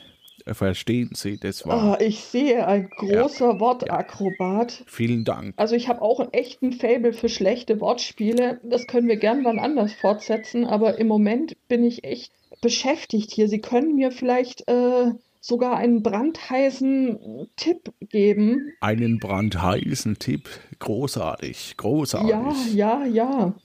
Verstehen 0.47 1.11
Sie, 1.14 1.38
das 1.38 1.68
war. 1.68 1.93
Oh, 1.93 1.97
ich 2.03 2.22
sehe, 2.22 2.66
ein 2.68 2.89
großer 2.89 3.53
ja, 3.53 3.59
Wortakrobat. 3.59 4.80
Ja. 4.80 4.86
Vielen 4.88 5.26
Dank. 5.26 5.53
Also 5.57 5.76
ich 5.76 5.88
habe 5.88 6.01
auch 6.01 6.20
einen 6.20 6.34
echten 6.34 6.74
Fable 6.74 7.14
für 7.14 7.30
schlechte 7.30 7.80
Wortspiele. 7.80 8.59
Das 8.64 8.88
können 8.88 9.07
wir 9.07 9.18
gern 9.18 9.45
wann 9.45 9.59
anders 9.59 9.93
fortsetzen, 9.93 10.66
aber 10.66 10.97
im 10.97 11.05
Moment 11.07 11.55
bin 11.68 11.86
ich 11.86 12.03
echt 12.03 12.32
beschäftigt 12.61 13.32
hier. 13.32 13.47
Sie 13.47 13.61
können 13.61 13.93
mir 13.95 14.11
vielleicht 14.11 14.68
äh, 14.68 15.11
sogar 15.44 15.76
einen 15.76 16.02
brandheißen 16.04 17.50
Tipp 17.58 17.91
geben. 18.00 18.72
Einen 18.80 19.20
brandheißen 19.20 20.18
Tipp? 20.18 20.50
Großartig, 20.80 21.76
großartig. 21.76 22.30
Ja, 22.30 22.56
ja, 22.74 23.06
ja. 23.06 23.56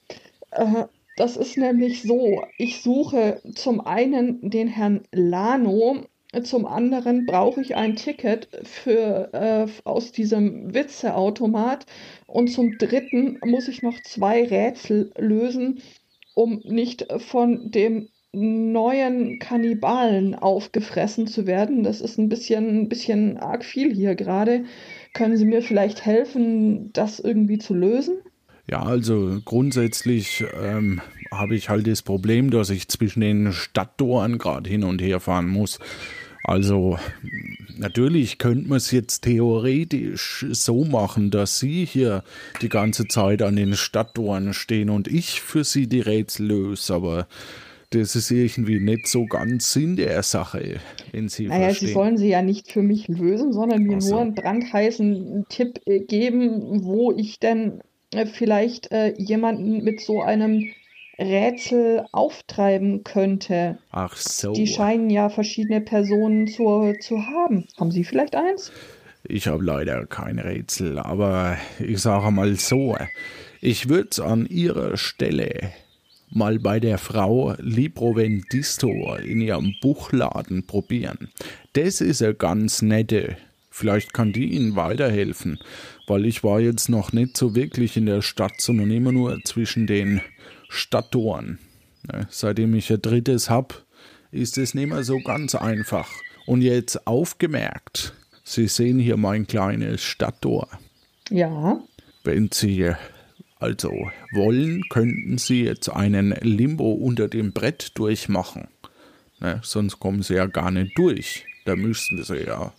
Äh, 0.51 0.87
das 1.17 1.37
ist 1.37 1.57
nämlich 1.57 2.03
so, 2.03 2.43
ich 2.57 2.83
suche 2.83 3.41
zum 3.55 3.81
einen 3.81 4.51
den 4.51 4.67
Herrn 4.67 5.05
Lano, 5.13 6.05
zum 6.43 6.67
anderen 6.67 7.27
brauche 7.27 7.61
ich 7.61 7.77
ein 7.77 7.95
Ticket 7.95 8.49
für, 8.65 9.33
äh, 9.33 9.67
aus 9.85 10.11
diesem 10.11 10.75
Witzeautomat 10.75 11.87
und 12.27 12.49
zum 12.49 12.77
dritten 12.77 13.39
muss 13.45 13.69
ich 13.69 13.83
noch 13.83 14.01
zwei 14.03 14.45
Rätsel 14.45 15.13
lösen, 15.17 15.81
um 16.35 16.61
nicht 16.65 17.07
von 17.19 17.71
dem 17.71 18.09
neuen 18.33 19.39
Kannibalen 19.39 20.35
aufgefressen 20.35 21.27
zu 21.27 21.47
werden. 21.47 21.83
Das 21.83 22.01
ist 22.01 22.19
ein 22.19 22.29
bisschen, 22.29 22.83
ein 22.83 22.89
bisschen 22.89 23.39
arg 23.39 23.65
viel 23.65 23.95
hier 23.95 24.15
gerade. 24.15 24.65
Können 25.15 25.37
Sie 25.37 25.47
mir 25.47 25.63
vielleicht 25.63 26.05
helfen, 26.05 26.93
das 26.93 27.21
irgendwie 27.21 27.59
zu 27.59 27.75
lösen? 27.75 28.19
Ja, 28.71 28.83
also 28.83 29.41
grundsätzlich 29.47 30.45
ähm, 30.63 31.01
habe 31.33 31.57
ich 31.57 31.71
halt 31.71 31.87
das 31.87 32.03
Problem, 32.03 32.51
dass 32.51 32.69
ich 32.69 32.89
zwischen 32.89 33.21
den 33.21 33.53
Stadttoren 33.53 34.37
gerade 34.37 34.69
hin 34.69 34.85
und 34.85 35.01
her 35.01 35.21
fahren 35.21 35.49
muss. 35.49 35.79
Also 36.45 36.99
natürlich 37.77 38.39
könnte 38.39 38.69
man 38.69 38.77
es 38.77 38.91
jetzt 38.91 39.23
theoretisch 39.23 40.47
so 40.51 40.85
machen, 40.85 41.31
dass 41.31 41.59
Sie 41.59 41.87
hier 41.87 42.25
die 42.61 42.69
ganze 42.69 43.09
Zeit 43.09 43.41
an 43.41 43.57
den 43.57 43.75
Stadttoren 43.75 44.53
stehen 44.53 44.91
und 44.91 45.09
ich 45.09 45.41
für 45.41 45.65
Sie 45.65 45.87
die 45.89 46.01
Rätsel 46.01 46.47
löse, 46.47 46.95
aber 46.95 47.27
das 47.91 48.17
ist 48.17 48.31
irgendwie 48.31 48.81
nicht 48.81 49.07
so 49.07 49.27
ganz 49.27 49.73
Sinn 49.73 49.97
der 49.97 50.23
Sache, 50.23 50.81
wenn 51.13 51.29
Sie 51.29 51.47
naja, 51.47 51.67
verstehen. 51.67 51.89
Sie 51.89 51.95
sollen 51.95 52.17
sie 52.19 52.29
ja 52.29 52.43
nicht 52.43 52.71
für 52.71 52.83
mich 52.83 53.09
lösen, 53.09 53.53
sondern 53.53 53.83
mir 53.83 53.97
Ach 53.97 54.03
so. 54.03 54.11
nur 54.13 54.21
einen 54.21 54.35
brandheißen 54.35 55.47
Tipp 55.49 55.81
äh, 55.87 56.01
geben, 56.01 56.85
wo 56.85 57.13
ich 57.13 57.41
denn 57.41 57.81
äh, 58.13 58.27
vielleicht 58.27 58.93
äh, 58.93 59.15
jemanden 59.17 59.83
mit 59.85 60.01
so 60.01 60.21
einem 60.21 60.71
Rätsel 61.19 62.05
auftreiben 62.13 63.05
könnte. 63.05 63.79
Ach 63.91 64.17
so. 64.17 64.53
Die 64.53 64.67
scheinen 64.67 65.11
ja 65.11 65.31
verschiedene 65.31 65.81
Personen 65.81 66.47
zu, 66.47 66.95
zu 67.01 67.27
haben. 67.27 67.67
Haben 67.79 67.91
Sie 67.91 68.05
vielleicht 68.05 68.37
eins? 68.37 68.71
Ich 69.25 69.49
habe 69.49 69.65
leider 69.65 70.07
kein 70.07 70.39
Rätsel, 70.39 70.99
aber 70.99 71.57
ich 71.81 72.01
sage 72.01 72.31
mal 72.31 72.55
so, 72.55 72.97
ich 73.61 73.89
würde 73.89 74.09
es 74.13 74.21
an 74.21 74.47
Ihrer 74.47 74.97
Stelle 74.97 75.73
mal 76.31 76.59
bei 76.59 76.81
der 76.81 76.99
Frau 76.99 77.55
Librovendisto 77.59 79.17
in 79.17 79.41
ihrem 79.41 79.75
Buchladen 79.81 80.67
probieren. 80.67 81.29
Das 81.73 82.01
ist 82.01 82.23
eine 82.23 82.35
ganz 82.35 82.83
nette. 82.83 83.37
Vielleicht 83.71 84.13
kann 84.13 84.33
die 84.33 84.47
Ihnen 84.47 84.75
weiterhelfen, 84.75 85.59
weil 86.09 86.27
ich 86.27 86.43
war 86.43 86.59
jetzt 86.61 86.89
noch 86.89 87.13
nicht 87.13 87.37
so 87.37 87.55
wirklich 87.55 87.97
in 87.97 88.07
der 88.07 88.23
Stadt, 88.23 88.61
sondern 88.61 88.91
immer 88.91 89.13
nur 89.13 89.39
zwischen 89.45 89.87
den 89.87 90.21
Stadttoren. 90.69 91.59
Ne, 92.11 92.27
Seitdem 92.31 92.75
ich 92.75 92.93
ein 92.93 93.01
drittes 93.01 93.49
hab, 93.49 93.85
ist 94.33 94.59
es 94.59 94.75
nicht 94.75 94.89
mehr 94.89 95.05
so 95.05 95.21
ganz 95.21 95.55
einfach. 95.55 96.11
Und 96.47 96.63
jetzt 96.63 97.07
aufgemerkt, 97.07 98.15
Sie 98.43 98.67
sehen 98.67 98.99
hier 98.99 99.17
mein 99.17 99.47
kleines 99.47 100.03
Stadttor. 100.03 100.69
Ja. 101.31 101.81
Wenn 102.25 102.51
Sie 102.51 102.93
also 103.59 103.91
wollen, 104.33 104.83
könnten 104.89 105.39
Sie 105.39 105.65
jetzt 105.65 105.89
einen 105.89 106.31
Limbo 106.41 106.93
unter 106.93 107.29
dem 107.29 107.53
Brett 107.53 107.93
durchmachen. 107.99 108.69
Ne, 109.41 109.61
sonst 109.63 110.01
kommen 110.01 110.23
Sie 110.23 110.35
ja 110.35 110.47
gar 110.47 110.71
nicht 110.71 110.97
durch. 110.97 111.45
Da 111.65 111.77
müssten 111.77 112.23
Sie 112.23 112.45
ja 112.45 112.73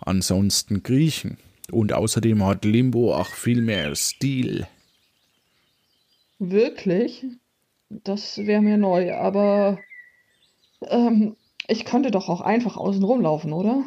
ansonsten 0.00 0.82
kriechen. 0.82 1.38
Und 1.70 1.92
außerdem 1.92 2.44
hat 2.44 2.64
Limbo 2.64 3.14
auch 3.14 3.28
viel 3.28 3.60
mehr 3.60 3.94
Stil. 3.94 4.66
Wirklich? 6.38 7.24
Das 7.88 8.38
wäre 8.38 8.62
mir 8.62 8.76
neu, 8.76 9.14
aber 9.14 9.78
ähm, 10.82 11.36
ich 11.68 11.84
könnte 11.84 12.10
doch 12.10 12.28
auch 12.28 12.40
einfach 12.40 12.76
außen 12.76 13.02
rumlaufen, 13.02 13.52
oder? 13.52 13.84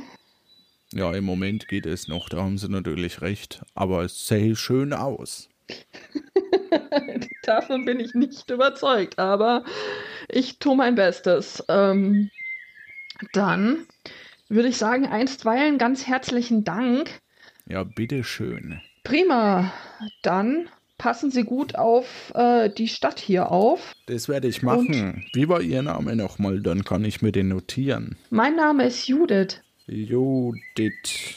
Ja, 0.93 1.13
im 1.13 1.25
Moment 1.25 1.67
geht 1.67 1.86
es 1.86 2.07
noch, 2.07 2.30
da 2.30 2.38
haben 2.38 2.57
Sie 2.57 2.69
natürlich 2.69 3.21
recht. 3.21 3.61
Aber 3.75 4.03
es 4.03 4.27
sähe 4.27 4.55
schön 4.55 4.93
aus. 4.93 5.49
Davon 7.43 7.86
bin 7.86 7.99
ich 7.99 8.13
nicht 8.13 8.49
überzeugt, 8.49 9.20
aber 9.20 9.63
ich 10.28 10.59
tue 10.59 10.76
mein 10.76 10.95
Bestes. 10.95 11.63
Ähm, 11.67 12.30
dann 13.34 13.86
würde 14.47 14.70
ich 14.70 14.78
sagen, 14.78 15.05
einstweilen 15.07 15.78
ganz 15.78 16.07
herzlichen 16.07 16.63
Dank. 16.63 17.22
Ja, 17.67 17.84
bitteschön. 17.84 18.82
Prima. 19.03 19.72
Dann 20.22 20.70
passen 20.97 21.32
Sie 21.32 21.43
gut 21.43 21.76
auf 21.76 22.32
äh, 22.36 22.70
die 22.70 22.88
Stadt 22.88 23.20
hier 23.20 23.51
auf. 23.51 23.93
Das 24.07 24.28
werde 24.28 24.47
ich 24.47 24.61
machen. 24.61 25.26
Wie 25.34 25.49
war 25.49 25.61
Ihr 25.61 25.82
Name 25.82 26.15
nochmal? 26.15 26.61
Dann 26.61 26.84
kann 26.84 27.05
ich 27.05 27.22
mir 27.22 27.32
den 27.32 27.49
notieren. 27.49 28.17
Mein 28.30 28.55
Name 28.55 28.86
ist 28.86 29.07
Judith. 29.07 29.61
Judith. 29.88 31.36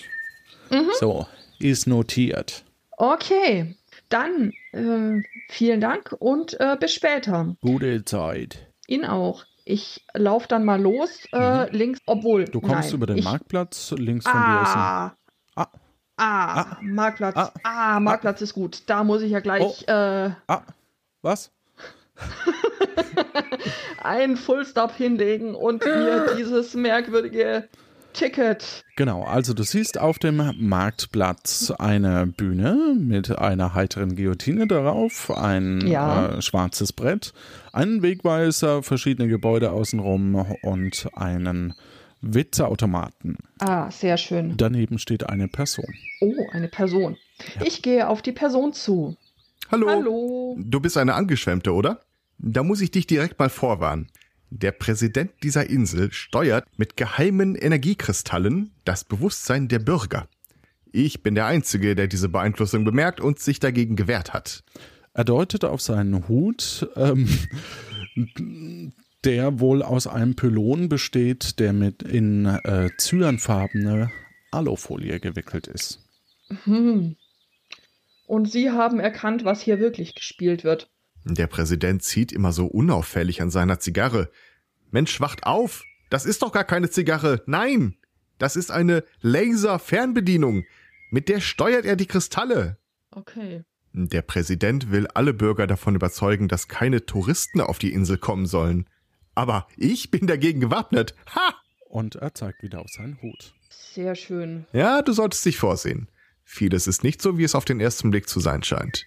So, 0.98 1.26
ist 1.58 1.86
notiert. 1.86 2.64
Okay, 2.96 3.74
dann 4.12 4.52
äh, 4.72 5.22
vielen 5.48 5.80
Dank 5.80 6.14
und 6.18 6.58
äh, 6.60 6.76
bis 6.78 6.92
später. 6.94 7.56
Gute 7.60 8.04
Zeit. 8.04 8.66
Ihnen 8.86 9.04
auch. 9.04 9.44
Ich 9.64 10.04
laufe 10.12 10.48
dann 10.48 10.64
mal 10.64 10.80
los, 10.80 11.24
äh, 11.32 11.70
links, 11.74 12.00
obwohl. 12.06 12.42
Mhm. 12.42 12.50
Du 12.50 12.60
kommst 12.60 12.88
nein, 12.88 12.94
über 12.94 13.06
den 13.06 13.18
ich, 13.18 13.24
Marktplatz, 13.24 13.92
links 13.96 14.24
von 14.28 14.40
dir 14.40 14.62
ist 14.62 14.74
ein 14.74 14.82
Ah, 14.82 15.16
Ah. 15.54 15.68
ah, 16.16 16.76
Marktplatz. 16.82 17.36
Ah. 17.36 17.52
Ah, 17.62 18.00
Marktplatz 18.00 18.40
ist 18.42 18.54
gut. 18.54 18.82
Da 18.86 19.04
muss 19.04 19.22
ich 19.22 19.30
ja 19.30 19.40
gleich 19.40 19.86
äh, 19.88 20.30
Ah, 20.48 20.62
was? 21.22 21.52
einen 24.02 24.36
Fullstop 24.36 24.92
hinlegen 24.94 25.54
und 25.54 25.84
mir 25.84 26.34
dieses 26.36 26.74
merkwürdige 26.74 27.68
Ticket. 28.12 28.84
Genau, 28.96 29.22
also 29.24 29.54
du 29.54 29.62
siehst 29.62 29.98
auf 29.98 30.18
dem 30.18 30.52
Marktplatz 30.58 31.70
eine 31.78 32.26
Bühne 32.26 32.94
mit 32.98 33.36
einer 33.38 33.74
heiteren 33.74 34.16
Guillotine 34.16 34.66
darauf, 34.66 35.30
ein 35.36 35.80
Ja. 35.86 36.26
äh, 36.28 36.42
schwarzes 36.42 36.92
Brett, 36.92 37.32
einen 37.72 38.02
Wegweiser, 38.02 38.82
verschiedene 38.82 39.28
Gebäude 39.28 39.72
außenrum 39.72 40.34
und 40.62 41.08
einen 41.14 41.74
Witzeautomaten. 42.20 43.36
Ah, 43.60 43.90
sehr 43.90 44.16
schön. 44.16 44.56
Daneben 44.56 44.98
steht 44.98 45.28
eine 45.28 45.48
Person. 45.48 45.86
Oh, 46.20 46.34
eine 46.52 46.68
Person. 46.68 47.16
Ich 47.64 47.82
gehe 47.82 48.08
auf 48.08 48.22
die 48.22 48.32
Person 48.32 48.72
zu. 48.72 49.16
Hallo. 49.70 49.88
Hallo. 49.88 50.56
Du 50.58 50.80
bist 50.80 50.96
eine 50.98 51.14
Angeschwemmte, 51.14 51.72
oder? 51.72 52.00
Da 52.38 52.62
muss 52.62 52.80
ich 52.80 52.90
dich 52.90 53.06
direkt 53.06 53.38
mal 53.38 53.48
vorwarnen. 53.48 54.08
Der 54.54 54.72
Präsident 54.72 55.30
dieser 55.42 55.70
Insel 55.70 56.12
steuert 56.12 56.66
mit 56.76 56.98
geheimen 56.98 57.54
Energiekristallen 57.54 58.70
das 58.84 59.02
Bewusstsein 59.02 59.66
der 59.66 59.78
Bürger. 59.78 60.28
Ich 60.92 61.22
bin 61.22 61.34
der 61.34 61.46
Einzige, 61.46 61.94
der 61.94 62.06
diese 62.06 62.28
Beeinflussung 62.28 62.84
bemerkt 62.84 63.18
und 63.18 63.40
sich 63.40 63.60
dagegen 63.60 63.96
gewehrt 63.96 64.34
hat. 64.34 64.62
Er 65.14 65.24
deutet 65.24 65.64
auf 65.64 65.80
seinen 65.80 66.28
Hut, 66.28 66.86
ähm, 66.96 67.26
der 69.24 69.58
wohl 69.58 69.82
aus 69.82 70.06
einem 70.06 70.36
Pylon 70.36 70.90
besteht, 70.90 71.58
der 71.58 71.72
mit 71.72 72.02
in 72.02 72.44
äh, 72.44 72.90
cyanfarbene 72.98 74.10
Alufolie 74.50 75.18
gewickelt 75.18 75.66
ist. 75.66 76.04
Hm. 76.64 77.16
Und 78.26 78.52
Sie 78.52 78.70
haben 78.70 79.00
erkannt, 79.00 79.46
was 79.46 79.62
hier 79.62 79.80
wirklich 79.80 80.14
gespielt 80.14 80.62
wird. 80.62 80.90
Der 81.24 81.46
Präsident 81.46 82.02
zieht 82.02 82.32
immer 82.32 82.52
so 82.52 82.66
unauffällig 82.66 83.42
an 83.42 83.50
seiner 83.50 83.78
Zigarre. 83.78 84.30
Mensch, 84.90 85.20
wacht 85.20 85.44
auf! 85.44 85.84
Das 86.10 86.26
ist 86.26 86.42
doch 86.42 86.52
gar 86.52 86.64
keine 86.64 86.90
Zigarre. 86.90 87.42
Nein! 87.46 87.96
Das 88.38 88.56
ist 88.56 88.70
eine 88.70 89.04
Laser-Fernbedienung. 89.20 90.64
Mit 91.10 91.28
der 91.28 91.40
steuert 91.40 91.84
er 91.84 91.96
die 91.96 92.06
Kristalle. 92.06 92.76
Okay. 93.12 93.64
Der 93.92 94.22
Präsident 94.22 94.90
will 94.90 95.06
alle 95.08 95.34
Bürger 95.34 95.66
davon 95.66 95.94
überzeugen, 95.94 96.48
dass 96.48 96.66
keine 96.66 97.06
Touristen 97.06 97.60
auf 97.60 97.78
die 97.78 97.92
Insel 97.92 98.18
kommen 98.18 98.46
sollen. 98.46 98.88
Aber 99.34 99.68
ich 99.76 100.10
bin 100.10 100.26
dagegen 100.26 100.60
gewappnet. 100.60 101.14
Ha! 101.34 101.54
Und 101.88 102.16
er 102.16 102.34
zeigt 102.34 102.62
wieder 102.62 102.80
auf 102.80 102.90
seinen 102.90 103.20
Hut. 103.22 103.54
Sehr 103.68 104.14
schön. 104.14 104.66
Ja, 104.72 105.02
du 105.02 105.12
solltest 105.12 105.44
dich 105.44 105.58
vorsehen. 105.58 106.08
Vieles 106.44 106.86
ist 106.86 107.04
nicht 107.04 107.22
so, 107.22 107.38
wie 107.38 107.44
es 107.44 107.54
auf 107.54 107.64
den 107.64 107.80
ersten 107.80 108.10
Blick 108.10 108.28
zu 108.28 108.40
sein 108.40 108.62
scheint. 108.62 109.04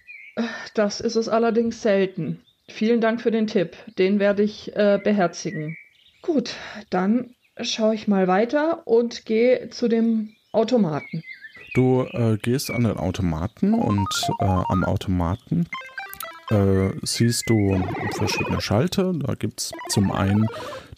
Das 0.74 1.00
ist 1.00 1.16
es 1.16 1.28
allerdings 1.28 1.82
selten. 1.82 2.40
Vielen 2.68 3.00
Dank 3.00 3.20
für 3.20 3.30
den 3.30 3.46
Tipp. 3.46 3.76
Den 3.98 4.18
werde 4.18 4.42
ich 4.42 4.74
äh, 4.76 5.00
beherzigen. 5.02 5.76
Gut, 6.20 6.54
dann 6.90 7.34
schaue 7.60 7.94
ich 7.94 8.08
mal 8.08 8.26
weiter 8.28 8.86
und 8.86 9.24
gehe 9.24 9.70
zu 9.70 9.88
dem 9.88 10.34
Automaten. 10.52 11.22
Du 11.74 12.06
äh, 12.12 12.36
gehst 12.38 12.70
an 12.70 12.84
den 12.84 12.96
Automaten 12.96 13.74
und 13.74 14.08
äh, 14.40 14.44
am 14.44 14.84
Automaten 14.84 15.68
äh, 16.50 16.90
siehst 17.02 17.48
du 17.48 17.82
verschiedene 18.16 18.60
Schalter. 18.60 19.12
Da 19.14 19.34
gibt 19.34 19.60
es 19.60 19.72
zum 19.90 20.10
einen 20.10 20.46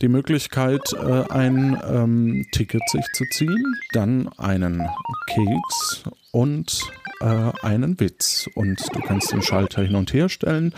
die 0.01 0.09
Möglichkeit, 0.09 0.82
äh, 0.93 1.24
ein 1.30 1.80
ähm, 1.84 2.47
Ticket 2.53 2.82
sich 2.89 3.05
zu 3.14 3.24
ziehen, 3.30 3.74
dann 3.93 4.28
einen 4.39 4.89
Keks 5.26 6.05
und 6.32 6.91
äh, 7.21 7.53
einen 7.62 7.99
Witz. 8.01 8.49
Und 8.55 8.81
du 8.95 9.01
kannst 9.01 9.33
den 9.33 9.43
Schalter 9.43 9.83
hin 9.83 9.97
und 9.97 10.12
her 10.12 10.29
stellen. 10.29 10.75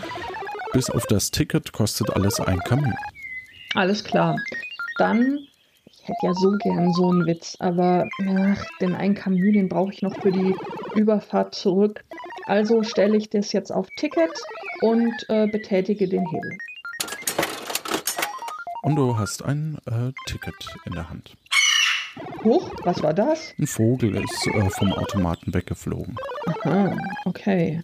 Bis 0.73 0.89
auf 0.89 1.05
das 1.05 1.31
Ticket 1.31 1.73
kostet 1.73 2.15
alles 2.15 2.39
ein 2.39 2.59
Kamin. 2.59 2.93
Alles 3.75 4.03
klar. 4.03 4.35
Dann, 4.97 5.39
ich 5.85 6.01
hätte 6.03 6.27
ja 6.27 6.33
so 6.33 6.51
gern 6.59 6.93
so 6.93 7.09
einen 7.09 7.25
Witz, 7.25 7.57
aber 7.59 8.07
ach, 8.27 8.65
den 8.79 8.95
einen 8.95 9.15
Camus, 9.15 9.53
den 9.53 9.69
brauche 9.69 9.91
ich 9.91 10.01
noch 10.01 10.15
für 10.21 10.31
die 10.31 10.55
Überfahrt 10.95 11.55
zurück. 11.55 12.03
Also 12.45 12.83
stelle 12.83 13.17
ich 13.17 13.29
das 13.29 13.51
jetzt 13.53 13.71
auf 13.71 13.87
Ticket 13.97 14.31
und 14.81 15.13
äh, 15.29 15.47
betätige 15.47 16.07
den 16.07 16.25
Hebel. 16.25 16.57
Und 18.81 18.95
du 18.95 19.17
hast 19.17 19.43
ein 19.43 19.77
äh, 19.85 20.11
Ticket 20.25 20.55
in 20.85 20.93
der 20.93 21.09
Hand. 21.09 21.35
Huch, 22.43 22.71
was 22.83 23.03
war 23.03 23.13
das? 23.13 23.53
Ein 23.59 23.67
Vogel 23.67 24.15
ist 24.15 24.47
äh, 24.47 24.69
vom 24.71 24.91
Automaten 24.93 25.53
weggeflogen. 25.53 26.15
Aha, 26.47 26.97
okay. 27.25 27.83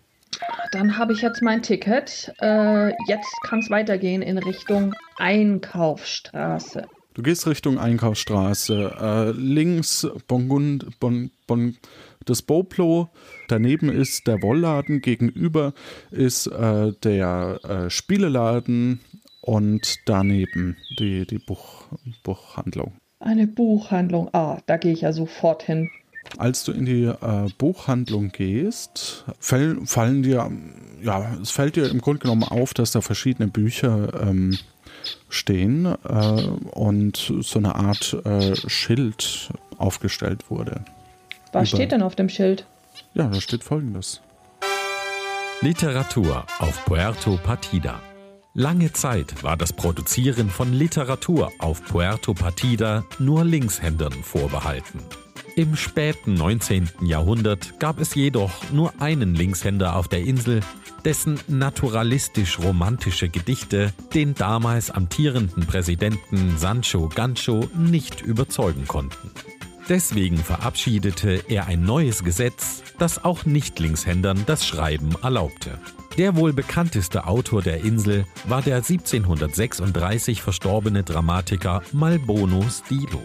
Dann 0.72 0.98
habe 0.98 1.14
ich 1.14 1.22
jetzt 1.22 1.44
mein 1.44 1.62
Ticket. 1.62 2.34
Äh, 2.42 2.90
jetzt 3.08 3.32
kann 3.44 3.60
es 3.60 3.70
weitergehen 3.70 4.24
in 4.24 4.40
Richtung 4.40 4.96
Einkaufsstraße. 5.18 6.88
Du 7.14 7.22
gehst 7.22 7.46
Richtung 7.46 7.78
Einkaufsstraße. 7.78 8.96
Äh, 9.00 9.32
links 9.40 10.08
Bongund, 10.28 11.00
bon, 11.00 11.30
bon, 11.46 11.78
das 12.26 12.42
Boplo. 12.42 13.10
Daneben 13.48 13.90
ist 13.90 14.26
der 14.26 14.42
Wollladen. 14.42 15.02
Gegenüber 15.02 15.74
ist 16.10 16.48
äh, 16.48 16.94
der 17.04 17.60
äh, 17.64 17.90
Spieleladen. 17.92 19.02
Und 19.42 19.98
daneben 20.06 20.78
die, 21.00 21.26
die 21.28 21.40
Buch, 21.40 21.86
Buchhandlung. 22.24 22.94
Eine 23.20 23.48
Buchhandlung. 23.48 24.30
Ah, 24.34 24.60
da 24.66 24.78
gehe 24.78 24.94
ich 24.94 25.02
ja 25.02 25.12
sofort 25.12 25.64
hin. 25.64 25.90
Als 26.38 26.64
du 26.64 26.72
in 26.72 26.86
die 26.86 27.06
äh, 27.06 27.50
Buchhandlung 27.58 28.32
gehst, 28.32 29.24
fall, 29.40 29.78
fallen 29.86 30.24
dir, 30.24 30.52
ja, 31.02 31.38
es 31.42 31.52
fällt 31.52 31.78
dir 31.78 31.90
im 31.90 32.02
Grunde 32.02 32.20
genommen 32.20 32.44
auf, 32.44 32.74
dass 32.74 32.92
da 32.92 33.02
verschiedene 33.02 33.48
Bücher 33.48 34.10
ähm, 34.22 34.58
stehen 35.30 35.86
äh, 35.86 36.42
und 36.72 37.34
so 37.42 37.60
eine 37.60 37.76
Art 37.76 38.18
äh, 38.26 38.56
Schild 38.56 39.50
aufgestellt 39.78 40.50
wurde. 40.50 40.82
Was 41.54 41.70
Über, 41.70 41.78
steht 41.78 41.92
denn 41.94 42.02
auf 42.02 42.16
dem 42.16 42.30
Schild? 42.30 42.66
Ja, 43.14 43.28
da 43.28 43.40
steht 43.40 43.64
folgendes. 43.64 44.22
Literatur 45.62 46.46
auf 46.60 46.86
Puerto 46.86 47.38
Partida. 47.38 48.00
Lange 48.60 48.92
Zeit 48.92 49.44
war 49.44 49.56
das 49.56 49.72
Produzieren 49.72 50.50
von 50.50 50.74
Literatur 50.74 51.52
auf 51.60 51.84
Puerto 51.84 52.34
Partida 52.34 53.06
nur 53.20 53.46
Linkshändern 53.46 54.12
vorbehalten. 54.24 55.00
Im 55.56 55.76
späten 55.76 56.34
19. 56.34 56.90
Jahrhundert 57.02 57.80
gab 57.80 58.00
es 58.00 58.16
jedoch 58.16 58.72
nur 58.72 59.00
einen 59.00 59.36
Linkshänder 59.36 59.96
auf 59.96 60.08
der 60.08 60.22
Insel, 60.22 60.62
dessen 61.06 61.40
naturalistisch-romantische 61.48 63.30
Gedichte 63.30 63.94
den 64.16 64.34
damals 64.34 64.90
amtierenden 64.90 65.68
Präsidenten 65.68 66.58
Sancho 66.58 67.10
Gancho 67.14 67.70
nicht 67.76 68.24
überzeugen 68.24 68.88
konnten. 68.88 69.30
Deswegen 69.90 70.38
verabschiedete 70.38 71.46
er 71.48 71.68
ein 71.68 71.82
neues 71.84 72.24
Gesetz, 72.24 72.84
das 73.00 73.24
auch 73.24 73.46
Nicht-Linkshändern 73.46 74.44
das 74.46 74.66
Schreiben 74.66 75.16
erlaubte. 75.24 75.80
Der 76.18 76.36
wohl 76.36 76.52
bekannteste 76.52 77.26
Autor 77.26 77.62
der 77.62 77.84
Insel 77.84 78.26
war 78.48 78.62
der 78.62 78.78
1736 78.78 80.42
verstorbene 80.42 81.04
Dramatiker 81.04 81.84
Malbono 81.94 82.66
Stilo. 82.70 83.22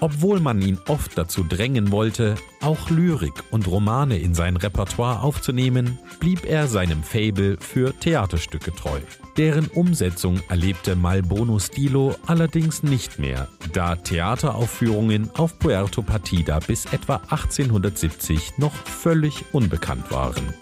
Obwohl 0.00 0.40
man 0.40 0.60
ihn 0.60 0.80
oft 0.88 1.16
dazu 1.16 1.44
drängen 1.44 1.92
wollte, 1.92 2.34
auch 2.60 2.90
Lyrik 2.90 3.44
und 3.52 3.68
Romane 3.68 4.18
in 4.18 4.34
sein 4.34 4.56
Repertoire 4.56 5.22
aufzunehmen, 5.22 5.98
blieb 6.18 6.44
er 6.44 6.66
seinem 6.66 7.04
Fable 7.04 7.56
für 7.60 7.96
Theaterstücke 7.98 8.74
treu. 8.74 8.98
Deren 9.38 9.68
Umsetzung 9.68 10.42
erlebte 10.50 10.94
Malbono 10.94 11.58
Stilo 11.58 12.14
allerdings 12.26 12.82
nicht 12.82 13.18
mehr, 13.18 13.48
da 13.72 13.96
Theateraufführungen 13.96 15.30
auf 15.34 15.58
Puerto 15.58 16.02
Partida 16.02 16.58
bis 16.58 16.84
etwa 16.86 17.16
1870 17.16 18.58
noch 18.58 18.74
völlig 18.74 19.42
unbekannt 19.52 20.10
waren. 20.10 20.52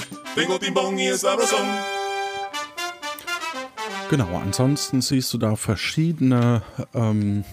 Genau, 4.08 4.38
ansonsten 4.38 5.00
siehst 5.02 5.34
du 5.34 5.38
da 5.38 5.56
verschiedene 5.56 6.62
ähm, 6.94 7.44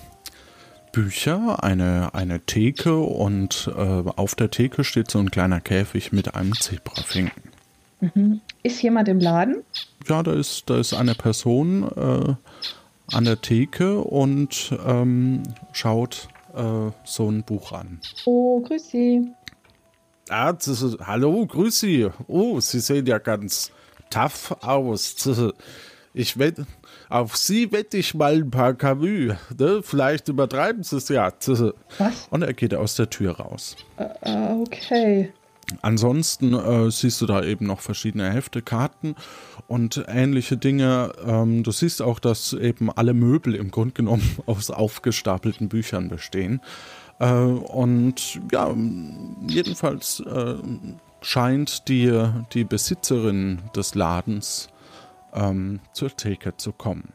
Bücher, 0.91 1.63
eine, 1.63 2.13
eine 2.13 2.41
Theke 2.41 2.95
und 2.95 3.71
äh, 3.75 3.79
auf 3.79 4.35
der 4.35 4.51
Theke 4.51 4.83
steht 4.83 5.09
so 5.09 5.17
ein 5.17 5.31
kleiner 5.31 5.61
Käfig 5.61 6.11
mit 6.11 6.35
einem 6.35 6.53
Zebrafinken. 6.53 7.56
Mhm. 7.99 8.41
Ist 8.63 8.81
jemand 8.81 9.07
im 9.07 9.19
Laden? 9.19 9.63
Ja, 10.07 10.23
da 10.23 10.33
ist, 10.33 10.69
da 10.69 10.77
ist 10.77 10.93
eine 10.93 11.15
Person 11.15 11.83
äh, 11.95 12.35
an 13.15 13.23
der 13.23 13.41
Theke 13.41 13.99
und 13.99 14.77
ähm, 14.85 15.43
schaut 15.71 16.27
äh, 16.55 16.91
so 17.03 17.29
ein 17.29 17.43
Buch 17.43 17.71
an. 17.71 17.99
Oh, 18.25 18.61
grüß 18.61 18.89
Sie. 18.89 19.27
Ah, 20.29 20.51
ist, 20.51 20.97
hallo, 21.05 21.45
grüß 21.45 21.79
Sie. 21.79 22.07
Oh, 22.27 22.59
Sie 22.59 22.79
sehen 22.79 23.05
ja 23.05 23.17
ganz 23.17 23.71
tough 24.09 24.55
aus. 24.61 25.15
Ich 26.13 26.39
wette, 26.39 26.65
auf 27.09 27.37
Sie 27.37 27.71
wette 27.71 27.97
ich 27.97 28.15
mal 28.15 28.33
ein 28.33 28.49
paar 28.49 28.73
Camus. 28.73 29.35
Ne? 29.57 29.81
Vielleicht 29.83 30.27
übertreiben 30.29 30.81
Sie 30.83 30.97
es 30.97 31.09
ja. 31.09 31.31
Was? 31.99 32.27
Und 32.31 32.41
er 32.41 32.53
geht 32.53 32.73
aus 32.73 32.95
der 32.95 33.09
Tür 33.09 33.37
raus. 33.37 33.75
Uh, 33.99 34.63
okay. 34.63 35.31
Ansonsten 35.81 36.53
äh, 36.53 36.89
siehst 36.89 37.21
du 37.21 37.25
da 37.25 37.43
eben 37.43 37.65
noch 37.65 37.81
verschiedene 37.81 38.31
Hefte, 38.31 38.61
Karten 38.61 39.15
und 39.67 40.03
ähnliche 40.07 40.57
Dinge. 40.57 41.11
Ähm, 41.25 41.63
du 41.63 41.71
siehst 41.71 42.01
auch, 42.01 42.19
dass 42.19 42.53
eben 42.53 42.89
alle 42.91 43.13
Möbel 43.13 43.53
im 43.55 43.71
Grunde 43.71 43.93
genommen 43.93 44.37
aus 44.45 44.71
aufgestapelten 44.71 45.67
Büchern 45.67 46.07
bestehen. 46.07 46.61
Äh, 47.19 47.33
und 47.33 48.39
ja, 48.51 48.73
jedenfalls 49.47 50.21
äh, 50.21 50.55
scheint 51.21 51.87
die, 51.89 52.27
die 52.53 52.63
Besitzerin 52.63 53.61
des 53.75 53.95
Ladens 53.95 54.69
ähm, 55.33 55.81
zur 55.93 56.15
Theke 56.15 56.55
zu 56.55 56.71
kommen. 56.71 57.11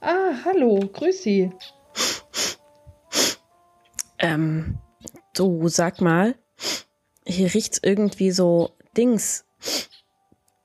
Ah, 0.00 0.32
hallo, 0.44 0.80
grüß 0.92 1.22
Sie. 1.22 1.50
Ähm, 4.18 4.78
du 5.34 5.68
sag 5.68 6.00
mal, 6.00 6.34
hier 7.32 7.52
riecht's 7.52 7.80
irgendwie 7.82 8.30
so 8.30 8.70
Dings 8.96 9.44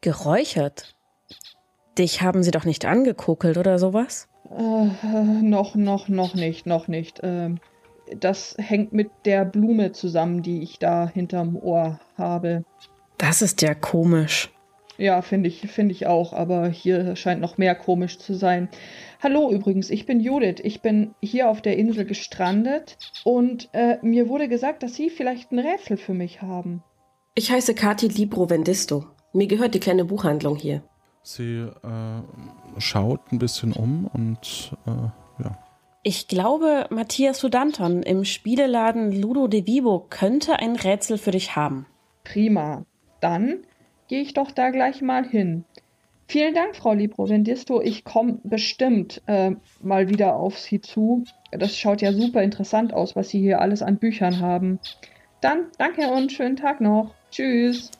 geräuchert. 0.01 0.95
Dich 1.97 2.21
haben 2.21 2.43
sie 2.43 2.51
doch 2.51 2.65
nicht 2.65 2.85
angekokelt 2.85 3.57
oder 3.57 3.79
sowas? 3.79 4.27
Äh, 4.51 4.85
noch, 5.41 5.75
noch, 5.75 6.07
noch 6.07 6.35
nicht, 6.35 6.65
noch 6.65 6.87
nicht. 6.87 7.19
Ähm, 7.23 7.59
das 8.15 8.55
hängt 8.57 8.93
mit 8.93 9.09
der 9.25 9.45
Blume 9.45 9.91
zusammen, 9.91 10.41
die 10.41 10.61
ich 10.61 10.79
da 10.79 11.07
hinterm 11.07 11.55
Ohr 11.55 11.99
habe. 12.17 12.63
Das 13.17 13.41
ist 13.41 13.61
ja 13.61 13.73
komisch. 13.73 14.51
Ja, 14.97 15.21
finde 15.21 15.47
ich, 15.47 15.61
finde 15.61 15.93
ich 15.93 16.07
auch, 16.07 16.33
aber 16.33 16.67
hier 16.67 17.15
scheint 17.15 17.39
noch 17.39 17.57
mehr 17.57 17.75
komisch 17.75 18.17
zu 18.17 18.33
sein. 18.33 18.67
Hallo 19.21 19.51
übrigens, 19.51 19.89
ich 19.91 20.05
bin 20.05 20.19
Judith. 20.19 20.61
Ich 20.63 20.81
bin 20.81 21.13
hier 21.21 21.49
auf 21.49 21.61
der 21.61 21.77
Insel 21.77 22.05
gestrandet 22.05 22.97
und 23.23 23.69
äh, 23.73 23.97
mir 24.01 24.27
wurde 24.27 24.47
gesagt, 24.47 24.81
dass 24.81 24.95
Sie 24.95 25.09
vielleicht 25.09 25.51
ein 25.51 25.59
Rätsel 25.59 25.97
für 25.97 26.13
mich 26.13 26.41
haben. 26.41 26.83
Ich 27.35 27.51
heiße 27.51 27.75
Kati 27.75 28.07
Libro 28.07 28.49
Vendisto. 28.49 29.05
Mir 29.33 29.45
gehört 29.45 29.75
die 29.75 29.79
kleine 29.79 30.05
Buchhandlung 30.05 30.55
hier. 30.55 30.81
Sie 31.21 31.57
äh, 31.57 32.79
schaut 32.79 33.31
ein 33.31 33.37
bisschen 33.37 33.73
um 33.73 34.09
und 34.11 34.71
äh, 34.87 35.43
ja. 35.43 35.57
Ich 36.01 36.27
glaube, 36.27 36.87
Matthias 36.89 37.39
Sudanton 37.39 38.01
im 38.01 38.23
Spieleladen 38.23 39.11
Ludo 39.11 39.47
de 39.47 39.67
Vivo 39.67 40.05
könnte 40.09 40.57
ein 40.57 40.75
Rätsel 40.75 41.17
für 41.17 41.31
dich 41.31 41.55
haben. 41.55 41.85
Prima. 42.23 42.85
Dann 43.19 43.59
gehe 44.07 44.21
ich 44.21 44.33
doch 44.33 44.51
da 44.51 44.69
gleich 44.69 45.01
mal 45.01 45.27
hin. 45.27 45.65
Vielen 46.29 46.53
Dank, 46.53 46.75
Frau 46.75 46.93
Librovendisto. 46.93 47.81
Ich 47.81 48.03
komme 48.03 48.39
bestimmt 48.43 49.21
äh, 49.27 49.51
mal 49.81 50.09
wieder 50.09 50.35
auf 50.35 50.59
Sie 50.59 50.81
zu. 50.81 51.23
Das 51.51 51.77
schaut 51.77 52.01
ja 52.01 52.11
super 52.11 52.43
interessant 52.43 52.93
aus, 52.93 53.15
was 53.15 53.29
Sie 53.29 53.39
hier 53.39 53.61
alles 53.61 53.81
an 53.81 53.97
Büchern 53.97 54.41
haben. 54.41 54.79
Dann 55.39 55.67
danke 55.77 56.09
und 56.09 56.31
schönen 56.33 56.57
Tag 56.57 56.81
noch. 56.81 57.13
Tschüss. 57.31 57.91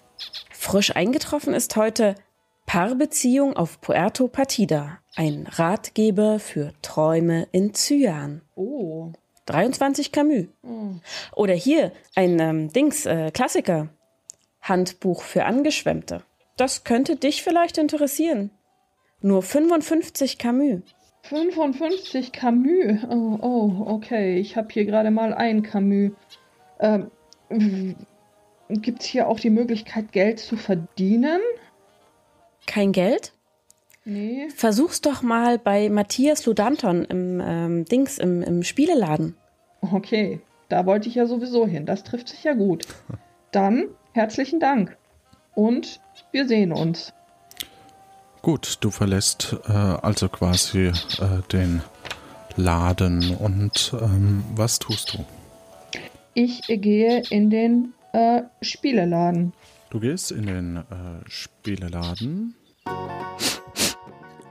Frisch 0.50 0.94
eingetroffen 0.94 1.54
ist 1.54 1.76
heute 1.78 2.16
Paarbeziehung 2.66 3.56
auf 3.56 3.80
Puerto 3.80 4.28
Partida. 4.28 5.00
Ein 5.16 5.48
Ratgeber 5.50 6.40
für 6.40 6.74
Träume 6.82 7.48
in 7.54 7.74
Cyan. 7.74 8.42
Oh. 8.56 9.14
23 9.46 10.12
Camus. 10.12 10.48
Oh. 10.64 10.96
Oder 11.36 11.54
hier 11.54 11.94
ein 12.16 12.40
ähm, 12.40 12.74
Dings, 12.74 13.06
äh, 13.06 13.32
Klassiker. 13.32 13.88
Handbuch 14.70 15.22
für 15.22 15.46
Angeschwemmte. 15.46 16.24
Das 16.58 16.84
könnte 16.84 17.16
dich 17.16 17.44
vielleicht 17.44 17.78
interessieren. 17.78 18.52
Nur 19.22 19.42
55 19.42 20.38
Camus. 20.38 20.82
55 21.24 22.32
Camus? 22.32 23.04
Oh, 23.10 23.38
oh 23.42 23.84
okay. 23.88 24.40
Ich 24.40 24.56
habe 24.56 24.68
hier 24.72 24.86
gerade 24.86 25.12
mal 25.12 25.34
ein 25.34 25.64
Camus. 25.64 26.12
Ähm, 26.80 27.12
Gibt 28.70 29.02
es 29.02 29.06
hier 29.06 29.28
auch 29.28 29.40
die 29.40 29.50
Möglichkeit, 29.50 30.12
Geld 30.12 30.40
zu 30.40 30.58
verdienen? 30.58 31.42
Kein 32.66 32.92
Geld? 32.92 33.34
Nee. 34.04 34.48
Versuch's 34.56 35.02
doch 35.02 35.22
mal 35.22 35.58
bei 35.58 35.90
Matthias 35.90 36.46
Ludanton 36.46 37.06
im 37.06 37.42
ähm, 37.44 37.86
Dings, 37.86 38.18
im, 38.18 38.42
im 38.42 38.64
Spieleladen. 38.64 39.36
Okay, 39.82 40.40
da 40.70 40.86
wollte 40.86 41.10
ich 41.10 41.16
ja 41.16 41.26
sowieso 41.26 41.68
hin. 41.68 41.86
Das 41.86 42.04
trifft 42.04 42.30
sich 42.30 42.44
ja 42.44 42.54
gut. 42.54 42.88
Dann 43.52 43.88
Herzlichen 44.18 44.60
Dank. 44.60 44.98
Und 45.54 46.02
wir 46.32 46.48
sehen 46.48 46.72
uns. 46.72 47.14
Gut, 48.42 48.78
du 48.80 48.90
verlässt 48.90 49.56
äh, 49.68 49.72
also 49.72 50.28
quasi 50.28 50.88
äh, 50.88 50.94
den 51.52 51.84
Laden. 52.56 53.36
Und 53.36 53.94
ähm, 54.02 54.44
was 54.56 54.80
tust 54.80 55.14
du? 55.14 55.24
Ich 56.34 56.64
gehe 56.66 57.22
in 57.30 57.52
den 57.52 57.94
äh, 58.14 58.42
Spieleladen. 58.64 59.54
Du 59.92 60.00
gehst 60.00 60.32
in 60.32 60.48
den 60.48 60.78
äh, 60.78 60.82
Spieleladen. 61.28 62.56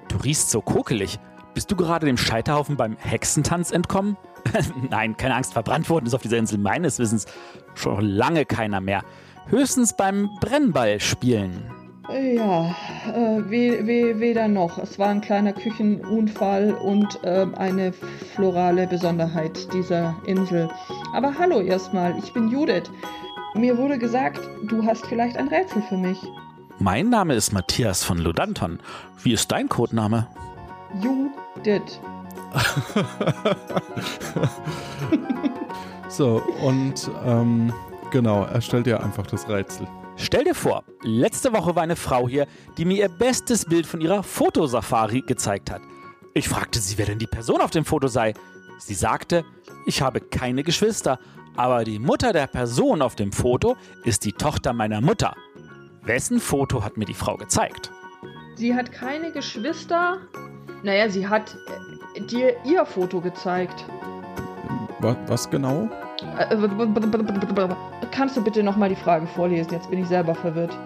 Du 0.07 0.17
riechst 0.19 0.51
so 0.51 0.61
kokelig. 0.61 1.19
Bist 1.55 1.73
du 1.73 1.75
gerade 1.75 2.07
dem 2.07 2.19
Scheiterhaufen 2.19 2.77
beim 2.77 2.97
Hexentanz 2.99 3.73
entkommen? 3.73 4.17
Nein, 4.91 5.17
keine 5.17 5.35
Angst, 5.35 5.55
verbrannt 5.55 5.91
worden 5.91 6.07
ist 6.07 6.15
auf 6.15 6.23
dieser 6.23 6.37
Insel 6.37 6.59
meines 6.59 7.01
Wissens 7.01 7.27
schon 7.75 8.05
lange 8.05 8.45
keiner 8.45 8.81
mehr. 8.81 9.03
Höchstens 9.49 9.93
beim 9.93 10.29
Brennball 10.41 10.99
spielen. 10.99 11.71
Ja, 12.09 12.75
äh, 13.13 13.43
we, 13.49 13.87
we, 13.87 14.19
weder 14.19 14.49
noch. 14.49 14.79
Es 14.79 14.99
war 14.99 15.09
ein 15.09 15.21
kleiner 15.21 15.53
Küchenunfall 15.53 16.73
und 16.73 17.23
äh, 17.23 17.47
eine 17.57 17.93
florale 18.35 18.89
Besonderheit 18.89 19.73
dieser 19.73 20.17
Insel. 20.27 20.69
Aber 21.13 21.39
hallo 21.39 21.61
erstmal, 21.61 22.19
ich 22.19 22.33
bin 22.33 22.49
Judith. 22.49 22.91
Mir 23.55 23.79
wurde 23.79 23.99
gesagt, 23.99 24.41
du 24.69 24.85
hast 24.85 25.07
vielleicht 25.07 25.37
ein 25.37 25.49
Rätsel 25.49 25.83
für 25.83 25.97
mich. 25.97 26.19
Mein 26.79 27.09
Name 27.09 27.35
ist 27.35 27.53
Matthias 27.53 28.03
von 28.03 28.19
Ludanton. 28.19 28.81
Wie 29.23 29.33
ist 29.33 29.53
dein 29.53 29.69
Codename? 29.69 30.27
Judith. 31.01 32.01
so, 36.09 36.43
und 36.63 37.11
ähm, 37.25 37.73
genau, 38.17 38.45
er 38.45 38.63
stellt 38.63 38.87
dir 38.87 39.03
einfach 39.03 39.27
das 39.27 39.47
Rätsel. 39.47 39.87
Stell 40.17 40.45
dir 40.45 40.55
vor, 40.55 40.85
letzte 41.03 41.53
Woche 41.53 41.77
war 41.77 41.83
eine 41.83 41.97
Frau 41.97 42.27
hier, 42.27 42.47
die 42.79 42.87
mir 42.87 42.97
ihr 42.97 43.09
bestes 43.11 43.67
Bild 43.67 43.87
von 43.87 44.01
ihrer 44.01 44.23
Fotosafari 44.23 45.21
gezeigt 45.21 45.71
hat. 45.71 45.83
Ich 46.33 46.49
fragte 46.49 46.79
sie, 46.81 46.97
wer 46.97 47.05
denn 47.05 47.19
die 47.19 47.27
Person 47.27 47.61
auf 47.61 47.73
dem 47.73 47.85
Foto 47.85 48.09
sei. 48.09 48.33
Sie 48.79 48.95
sagte, 48.95 49.45
ich 49.85 50.01
habe 50.01 50.23
keine 50.23 50.63
Geschwister, 50.63 51.19
aber 51.57 51.85
die 51.85 51.99
Mutter 51.99 52.33
der 52.33 52.47
Person 52.47 53.03
auf 53.03 53.17
dem 53.17 53.33
Foto 53.33 53.77
ist 54.05 54.25
die 54.25 54.33
Tochter 54.33 54.73
meiner 54.73 55.03
Mutter. 55.03 55.35
Wessen 56.03 56.41
Foto 56.41 56.83
hat 56.83 56.97
mir 56.97 57.05
die 57.05 57.13
Frau 57.13 57.37
gezeigt? 57.37 57.93
Sie 58.55 58.75
hat 58.75 58.93
keine 58.93 59.31
Geschwister. 59.31 60.21
Naja, 60.83 61.11
sie 61.11 61.29
hat 61.29 61.55
äh, 62.15 62.23
dir 62.23 62.57
ihr 62.65 62.87
Foto 62.87 63.21
gezeigt. 63.21 63.85
Was, 65.01 65.17
was 65.27 65.51
genau? 65.51 65.91
Äh, 66.39 66.57
kannst 68.11 68.37
du 68.37 68.43
bitte 68.43 68.63
nochmal 68.63 68.89
die 68.89 68.97
Frage 68.97 69.27
vorlesen? 69.27 69.73
Jetzt 69.73 69.91
bin 69.91 70.01
ich 70.01 70.09
selber 70.09 70.35
verwirrt. 70.35 70.77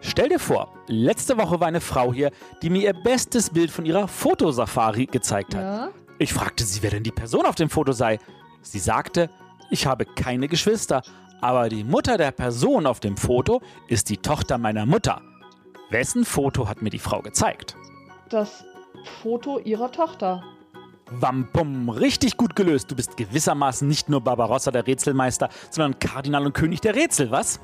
Stell 0.00 0.28
dir 0.28 0.38
vor, 0.38 0.72
letzte 0.86 1.36
Woche 1.36 1.60
war 1.60 1.66
eine 1.66 1.80
Frau 1.80 2.12
hier, 2.12 2.30
die 2.62 2.70
mir 2.70 2.82
ihr 2.82 2.92
bestes 2.92 3.50
Bild 3.50 3.70
von 3.70 3.84
ihrer 3.84 4.06
Fotosafari 4.06 5.06
gezeigt 5.06 5.54
hat. 5.54 5.62
Ja? 5.62 5.88
Ich 6.18 6.32
fragte 6.32 6.64
sie, 6.64 6.82
wer 6.82 6.90
denn 6.90 7.02
die 7.02 7.10
Person 7.10 7.46
auf 7.46 7.56
dem 7.56 7.68
Foto 7.68 7.92
sei. 7.92 8.18
Sie 8.62 8.78
sagte, 8.78 9.28
ich 9.70 9.86
habe 9.86 10.04
keine 10.04 10.48
Geschwister, 10.48 11.02
aber 11.40 11.68
die 11.68 11.84
Mutter 11.84 12.16
der 12.16 12.30
Person 12.30 12.86
auf 12.86 13.00
dem 13.00 13.16
Foto 13.16 13.60
ist 13.88 14.08
die 14.08 14.16
Tochter 14.16 14.58
meiner 14.58 14.86
Mutter. 14.86 15.20
Wessen 15.90 16.24
Foto 16.24 16.68
hat 16.68 16.82
mir 16.82 16.90
die 16.90 16.98
Frau 16.98 17.22
gezeigt? 17.22 17.76
Das 18.28 18.64
Foto 19.22 19.58
ihrer 19.58 19.90
Tochter. 19.90 20.42
Wampum, 21.10 21.88
richtig 21.88 22.36
gut 22.36 22.56
gelöst. 22.56 22.90
Du 22.90 22.96
bist 22.96 23.16
gewissermaßen 23.16 23.86
nicht 23.86 24.08
nur 24.08 24.22
Barbarossa 24.22 24.70
der 24.70 24.86
Rätselmeister, 24.86 25.48
sondern 25.70 25.98
Kardinal 25.98 26.46
und 26.46 26.52
König 26.52 26.80
der 26.80 26.94
Rätsel, 26.94 27.30
was? 27.30 27.60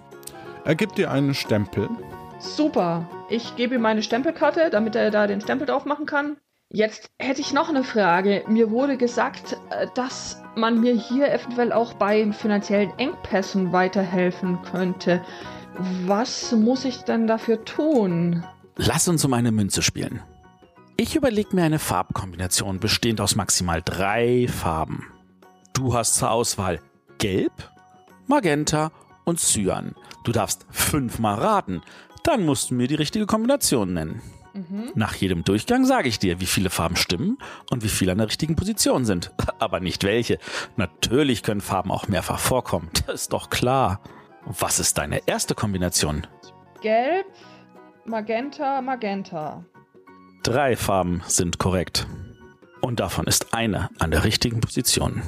Er 0.64 0.74
gibt 0.74 0.98
dir 0.98 1.10
einen 1.10 1.34
Stempel. 1.34 1.88
Super. 2.38 3.08
Ich 3.28 3.56
gebe 3.56 3.76
ihm 3.76 3.82
meine 3.82 4.02
Stempelkarte, 4.02 4.70
damit 4.70 4.96
er 4.96 5.10
da 5.10 5.26
den 5.26 5.40
Stempel 5.40 5.66
drauf 5.66 5.84
machen 5.84 6.06
kann. 6.06 6.36
Jetzt 6.70 7.10
hätte 7.18 7.40
ich 7.40 7.52
noch 7.52 7.68
eine 7.68 7.84
Frage. 7.84 8.42
Mir 8.48 8.70
wurde 8.70 8.96
gesagt, 8.96 9.56
äh, 9.70 9.86
dass 9.94 10.42
man 10.56 10.80
mir 10.80 10.94
hier 10.94 11.32
eventuell 11.32 11.72
auch 11.72 11.94
bei 11.94 12.32
finanziellen 12.32 12.92
Engpässen 12.98 13.72
weiterhelfen 13.72 14.60
könnte. 14.62 15.22
Was 16.06 16.52
muss 16.52 16.84
ich 16.84 17.02
denn 17.02 17.26
dafür 17.26 17.64
tun? 17.64 18.44
Lass 18.76 19.06
uns 19.08 19.24
um 19.24 19.32
eine 19.34 19.52
Münze 19.52 19.82
spielen. 19.82 20.20
Ich 20.96 21.16
überlege 21.16 21.56
mir 21.56 21.64
eine 21.64 21.80
Farbkombination 21.80 22.78
bestehend 22.78 23.20
aus 23.20 23.34
maximal 23.34 23.82
drei 23.84 24.46
Farben. 24.48 25.06
Du 25.72 25.92
hast 25.92 26.14
zur 26.14 26.30
Auswahl 26.30 26.80
Gelb, 27.18 27.52
Magenta 28.28 28.92
und 29.24 29.40
Cyan. 29.40 29.96
Du 30.22 30.30
darfst 30.30 30.66
fünfmal 30.70 31.34
raten. 31.34 31.82
Dann 32.22 32.44
musst 32.46 32.70
du 32.70 32.74
mir 32.74 32.86
die 32.86 32.94
richtige 32.94 33.26
Kombination 33.26 33.92
nennen. 33.92 34.22
Mhm. 34.52 34.92
Nach 34.94 35.16
jedem 35.16 35.42
Durchgang 35.42 35.84
sage 35.84 36.08
ich 36.08 36.20
dir, 36.20 36.40
wie 36.40 36.46
viele 36.46 36.70
Farben 36.70 36.94
stimmen 36.94 37.38
und 37.72 37.82
wie 37.82 37.88
viele 37.88 38.12
an 38.12 38.18
der 38.18 38.28
richtigen 38.28 38.54
Position 38.54 39.04
sind. 39.04 39.32
Aber 39.58 39.80
nicht 39.80 40.04
welche. 40.04 40.38
Natürlich 40.76 41.42
können 41.42 41.60
Farben 41.60 41.90
auch 41.90 42.06
mehrfach 42.06 42.38
vorkommen. 42.38 42.88
Das 43.06 43.22
ist 43.22 43.32
doch 43.32 43.50
klar. 43.50 44.00
Was 44.46 44.78
ist 44.78 44.96
deine 44.98 45.26
erste 45.26 45.56
Kombination? 45.56 46.26
Gelb, 46.82 47.26
Magenta, 48.04 48.80
Magenta. 48.80 49.64
Drei 50.44 50.76
Farben 50.76 51.22
sind 51.26 51.58
korrekt. 51.58 52.06
Und 52.82 53.00
davon 53.00 53.26
ist 53.26 53.54
eine 53.54 53.88
an 53.98 54.10
der 54.10 54.24
richtigen 54.24 54.60
Position. 54.60 55.22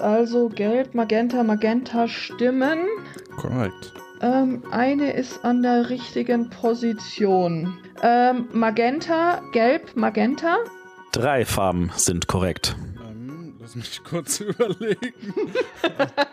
Also 0.00 0.48
Gelb, 0.48 0.94
Magenta, 0.94 1.42
Magenta 1.42 2.08
stimmen. 2.08 2.78
Korrekt. 3.36 3.92
Ähm, 4.22 4.62
eine 4.70 5.12
ist 5.12 5.44
an 5.44 5.62
der 5.62 5.90
richtigen 5.90 6.48
Position. 6.48 7.76
Ähm, 8.02 8.48
Magenta, 8.52 9.42
Gelb, 9.52 9.94
Magenta. 9.96 10.56
Drei 11.12 11.44
Farben 11.44 11.90
sind 11.96 12.26
korrekt. 12.26 12.74
Ähm, 13.06 13.56
lass 13.60 13.74
mich 13.76 14.02
kurz 14.02 14.40
überlegen. 14.40 15.34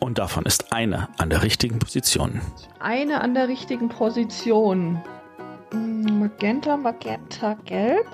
Und 0.00 0.16
davon 0.16 0.46
ist 0.46 0.72
eine 0.72 1.08
an 1.18 1.28
der 1.28 1.42
richtigen 1.42 1.78
Position. 1.78 2.40
Eine 2.80 3.20
an 3.20 3.34
der 3.34 3.48
richtigen 3.48 3.90
Position. 3.90 5.02
Hm, 5.70 6.20
Magenta, 6.20 6.76
Magenta, 6.76 7.54
Gelb. 7.64 8.06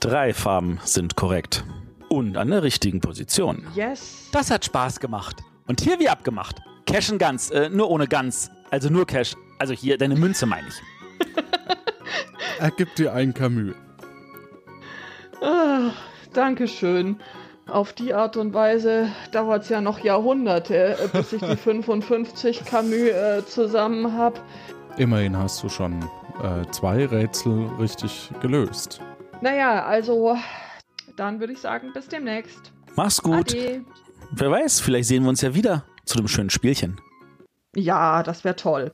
Drei 0.00 0.32
Farben 0.34 0.80
sind 0.84 1.16
korrekt. 1.16 1.64
Und 2.08 2.36
an 2.36 2.50
der 2.50 2.62
richtigen 2.62 3.00
Position. 3.00 3.66
Yes. 3.74 4.28
Das 4.32 4.50
hat 4.50 4.64
Spaß 4.64 5.00
gemacht. 5.00 5.42
Und 5.66 5.80
hier 5.80 5.98
wie 5.98 6.08
abgemacht. 6.08 6.60
Cash 6.86 7.10
und 7.10 7.18
Ganz, 7.18 7.50
äh, 7.50 7.68
nur 7.70 7.88
ohne 7.90 8.06
Ganz. 8.06 8.50
Also 8.70 8.90
nur 8.90 9.06
Cash. 9.06 9.34
Also 9.58 9.72
hier, 9.74 9.96
deine 9.96 10.16
Münze 10.16 10.44
meine 10.46 10.68
ich. 10.68 10.82
Er 12.58 12.70
gibt 12.70 12.98
dir 12.98 13.12
ein 13.12 13.32
Camus. 13.34 13.74
Ah, 15.40 15.90
Dankeschön. 16.32 17.16
Auf 17.66 17.92
die 17.92 18.12
Art 18.12 18.36
und 18.36 18.54
Weise 18.54 19.08
dauert 19.32 19.62
es 19.64 19.68
ja 19.68 19.80
noch 19.80 20.00
Jahrhunderte, 20.00 20.96
äh, 20.98 21.08
bis 21.12 21.32
ich 21.32 21.42
die 21.42 21.56
55 21.56 22.64
Camus 22.64 22.92
äh, 22.92 23.42
zusammen 23.46 24.12
habe. 24.12 24.40
Immerhin 24.96 25.36
hast 25.36 25.62
du 25.62 25.68
schon 25.68 26.04
äh, 26.42 26.64
zwei 26.70 27.04
Rätsel 27.06 27.66
richtig 27.78 28.30
gelöst. 28.40 29.00
Naja, 29.40 29.84
also 29.84 30.36
dann 31.16 31.40
würde 31.40 31.52
ich 31.52 31.58
sagen, 31.60 31.92
bis 31.92 32.08
demnächst. 32.08 32.72
Mach's 32.96 33.20
gut. 33.22 33.52
Ade. 33.52 33.84
Wer 34.32 34.50
weiß, 34.50 34.80
vielleicht 34.80 35.08
sehen 35.08 35.22
wir 35.24 35.28
uns 35.30 35.40
ja 35.42 35.54
wieder 35.54 35.84
zu 36.04 36.16
dem 36.16 36.28
schönen 36.28 36.50
Spielchen. 36.50 37.00
Ja, 37.74 38.22
das 38.22 38.44
wäre 38.44 38.56
toll. 38.56 38.92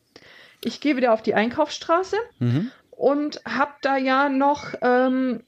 Ich 0.64 0.80
gehe 0.80 0.97
wieder 0.97 1.12
auf 1.12 1.22
die 1.22 1.34
Einkaufsstraße 1.34 2.16
Mhm. 2.41 2.70
und 2.91 3.41
hab 3.45 3.80
da 3.82 3.97
ja 3.97 4.28
noch 4.28 4.74
ähm, 4.82 5.43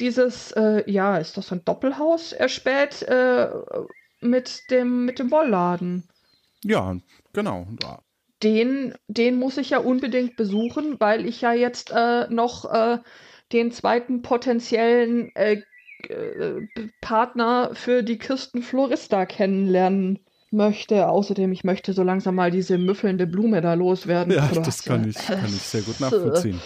dieses, 0.00 0.52
äh, 0.52 0.88
ja, 0.90 1.16
ist 1.16 1.36
das 1.36 1.52
ein 1.52 1.64
Doppelhaus 1.64 2.32
erspäht 2.32 3.02
äh, 3.02 3.48
mit 4.20 4.70
dem 4.70 5.04
mit 5.04 5.18
dem 5.18 5.30
Wollladen. 5.30 6.08
Ja, 6.64 6.96
genau. 7.32 7.66
Den, 8.42 8.94
den 9.08 9.38
muss 9.38 9.56
ich 9.56 9.70
ja 9.70 9.78
unbedingt 9.78 10.36
besuchen, 10.36 10.96
weil 11.00 11.26
ich 11.26 11.40
ja 11.40 11.52
jetzt 11.52 11.92
äh, 11.92 12.28
noch 12.28 12.70
äh, 12.72 12.98
den 13.52 13.70
zweiten 13.70 14.22
potenziellen 14.22 15.34
äh, 15.34 15.62
äh, 16.08 16.60
Partner 17.00 17.70
für 17.74 18.02
die 18.02 18.18
Kirstenflorista 18.18 19.26
kennenlernen 19.26 20.18
möchte. 20.50 21.08
Außerdem, 21.08 21.52
ich 21.52 21.64
möchte 21.64 21.92
so 21.92 22.02
langsam 22.02 22.34
mal 22.34 22.50
diese 22.50 22.78
müffelnde 22.78 23.26
Blume 23.26 23.60
da 23.60 23.74
loswerden. 23.74 24.34
Ja, 24.34 24.48
das 24.48 24.84
kann 24.84 25.08
ich, 25.08 25.16
kann 25.16 25.46
ich 25.46 25.62
sehr 25.62 25.82
gut 25.82 26.00
nachvollziehen. 26.00 26.60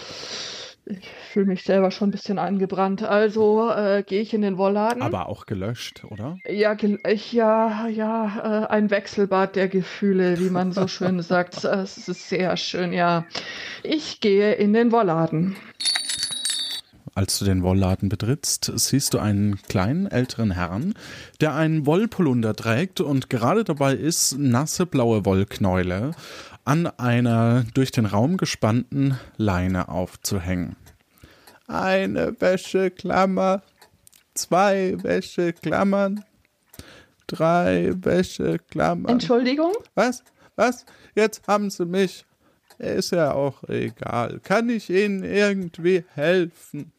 Ich 0.91 1.07
fühle 1.31 1.45
mich 1.45 1.63
selber 1.63 1.91
schon 1.91 2.09
ein 2.09 2.11
bisschen 2.11 2.39
angebrannt. 2.39 3.03
Also 3.03 3.69
äh, 3.69 4.03
gehe 4.05 4.21
ich 4.21 4.33
in 4.33 4.41
den 4.41 4.57
Wollladen. 4.57 5.03
Aber 5.03 5.29
auch 5.29 5.45
gelöscht, 5.45 6.03
oder? 6.05 6.37
Ja, 6.49 6.73
gel- 6.73 6.99
ich, 7.07 7.31
ja, 7.31 7.87
ja, 7.87 8.63
äh, 8.63 8.67
ein 8.67 8.89
Wechselbad 8.89 9.55
der 9.55 9.67
Gefühle, 9.67 10.39
wie 10.39 10.49
man 10.49 10.71
so 10.71 10.87
schön 10.89 11.21
sagt. 11.21 11.63
Äh, 11.63 11.81
Es 11.81 12.07
ist 12.07 12.27
sehr 12.29 12.57
schön, 12.57 12.91
ja. 12.91 13.25
Ich 13.83 14.19
gehe 14.19 14.53
in 14.53 14.73
den 14.73 14.91
Wollladen. 14.91 15.55
Als 17.15 17.37
du 17.37 17.43
den 17.45 17.63
Wollladen 17.63 18.07
betrittst, 18.07 18.71
siehst 18.75 19.13
du 19.13 19.19
einen 19.19 19.61
kleinen 19.67 20.07
älteren 20.07 20.51
Herrn, 20.51 20.93
der 21.41 21.53
einen 21.53 21.85
Wollpolunder 21.85 22.55
trägt 22.55 23.01
und 23.01 23.29
gerade 23.29 23.63
dabei 23.65 23.93
ist, 23.93 24.37
nasse 24.39 24.85
blaue 24.85 25.25
Wollknäule 25.25 26.11
an 26.69 26.85
einer 26.85 27.65
durch 27.73 27.89
den 27.89 28.05
Raum 28.05 28.37
gespannten 28.37 29.19
Leine 29.37 29.89
aufzuhängen. 29.89 30.75
Eine 31.65 32.39
Wäscheklammer, 32.39 33.63
zwei 34.35 34.93
Wäscheklammern, 35.01 36.23
drei 37.25 37.91
Wäscheklammern. 37.95 39.13
Entschuldigung? 39.13 39.73
Was? 39.95 40.23
Was? 40.57 40.85
Jetzt 41.15 41.47
haben 41.47 41.71
Sie 41.71 41.87
mich. 41.87 42.23
Ist 42.77 43.13
ja 43.13 43.33
auch 43.33 43.63
egal. 43.63 44.39
Kann 44.43 44.69
ich 44.69 44.91
Ihnen 44.91 45.23
irgendwie 45.23 46.05
helfen? 46.13 46.91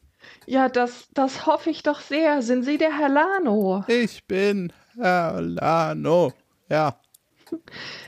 Ja, 0.47 0.67
das, 0.67 1.07
das 1.13 1.45
hoffe 1.45 1.69
ich 1.69 1.81
doch 1.81 2.01
sehr. 2.01 2.41
Sind 2.41 2.63
Sie 2.63 2.77
der 2.77 2.97
Herr 2.97 3.07
Lano? 3.07 3.85
Ich 3.87 4.25
bin 4.25 4.73
Herr 4.97 5.39
Lano. 5.39 6.33
Ja. 6.67 6.97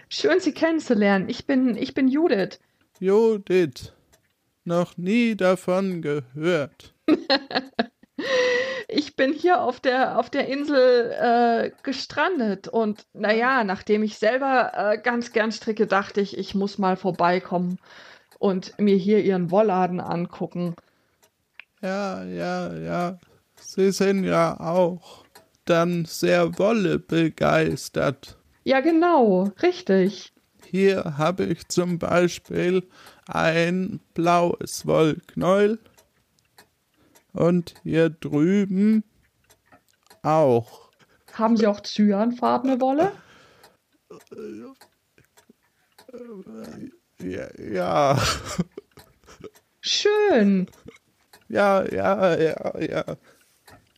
Schön, 0.10 0.40
Sie 0.40 0.54
kennenzulernen. 0.54 1.30
Ich 1.30 1.46
bin, 1.46 1.76
ich 1.76 1.94
bin 1.94 2.08
Judith. 2.08 2.60
Judith. 3.00 3.94
Noch 4.66 4.98
nie 4.98 5.36
davon 5.36 6.02
gehört. 6.02 6.94
ich 8.88 9.16
bin 9.16 9.34
hier 9.34 9.62
auf 9.62 9.80
der, 9.80 10.18
auf 10.18 10.30
der 10.30 10.48
Insel 10.48 11.12
äh, 11.12 11.72
gestrandet 11.84 12.68
und 12.68 13.06
naja, 13.14 13.64
nachdem 13.64 14.04
ich 14.04 14.18
selber 14.18 14.72
äh, 14.76 14.98
ganz 14.98 15.34
gern 15.34 15.52
stricke, 15.52 15.88
dachte 15.88 16.22
ich, 16.22 16.38
ich 16.38 16.56
muss 16.56 16.78
mal 16.78 16.96
vorbeikommen 16.96 17.80
und 18.40 18.78
mir 18.80 18.96
hier 18.96 19.24
ihren 19.24 19.52
Wollladen 19.52 20.00
angucken. 20.00 20.76
Ja, 21.82 22.24
ja, 22.24 22.74
ja. 22.74 23.18
Sie 23.56 23.92
sind 23.92 24.24
ja 24.24 24.60
auch 24.60 25.26
dann 25.66 26.06
sehr 26.06 26.58
Wolle 26.58 27.00
begeistert. 27.00 28.38
Ja, 28.64 28.80
genau, 28.80 29.52
richtig. 29.62 30.34
Hier 30.66 31.18
habe 31.18 31.44
ich 31.44 31.68
zum 31.68 32.00
Beispiel 32.00 32.88
ein 33.28 34.00
blaues 34.14 34.88
Wollknäuel 34.88 35.80
und 37.34 37.74
hier 37.84 38.10
drüben 38.10 39.04
auch. 40.22 40.92
Haben 41.34 41.58
Sie 41.58 41.68
auch 41.68 41.82
cyanfarbene 41.82 42.80
Wolle? 42.80 43.12
Ja. 47.20 47.50
ja. 47.60 48.24
Schön. 49.82 50.68
Ja, 51.50 51.84
ja, 51.92 52.38
ja, 52.40 52.80
ja. 52.80 53.18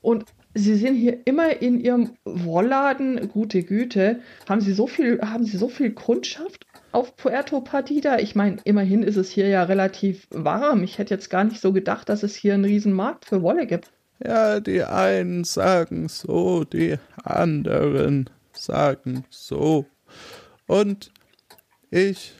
Und 0.02 0.26
Sie 0.58 0.76
sind 0.76 0.96
hier 0.96 1.20
immer 1.26 1.62
in 1.62 1.82
Ihrem 1.82 2.12
Wollladen, 2.24 3.28
gute 3.28 3.62
Güte. 3.62 4.22
Haben 4.48 4.62
Sie 4.62 4.72
so 4.72 4.88
viel, 4.88 5.20
haben 5.20 5.44
Sie 5.44 5.58
so 5.58 5.68
viel 5.68 5.92
Kundschaft 5.92 6.66
auf 6.94 7.18
Puerto 7.18 7.60
Partida? 7.60 8.20
Ich 8.20 8.36
meine, 8.36 8.58
immerhin 8.64 9.04
ist 9.04 9.18
es 9.18 9.30
hier 9.30 9.50
ja 9.50 9.64
relativ 9.64 10.28
warm. 10.32 10.84
Ich 10.84 10.98
hätte 10.98 11.14
jetzt 11.14 11.30
gar 11.30 11.44
nicht 11.44 11.60
so 11.60 11.74
gedacht, 11.74 12.08
dass 12.08 12.24
es 12.24 12.36
hier 12.36 12.54
einen 12.54 12.64
riesen 12.64 12.94
Markt 12.94 13.26
für 13.26 13.42
Wolle 13.42 13.68
gibt. 13.68 13.92
Ja, 14.24 14.62
die 14.62 14.82
einen 14.82 15.44
sagen 15.44 16.08
so, 16.08 16.64
die 16.64 16.96
anderen 17.22 18.30
sagen 18.54 19.26
so. 19.30 19.86
Und 20.68 21.12
ich 21.92 22.34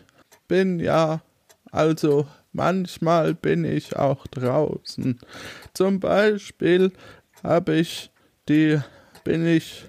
bin 0.48 0.80
ja, 0.80 1.22
also 1.70 2.28
manchmal 2.54 3.34
bin 3.34 3.66
ich 3.66 3.98
auch 3.98 4.26
draußen. 4.28 5.20
Zum 5.74 6.00
Beispiel 6.00 6.94
habe 7.46 7.76
ich 7.76 8.12
die, 8.50 8.80
bin 9.24 9.46
ich 9.46 9.86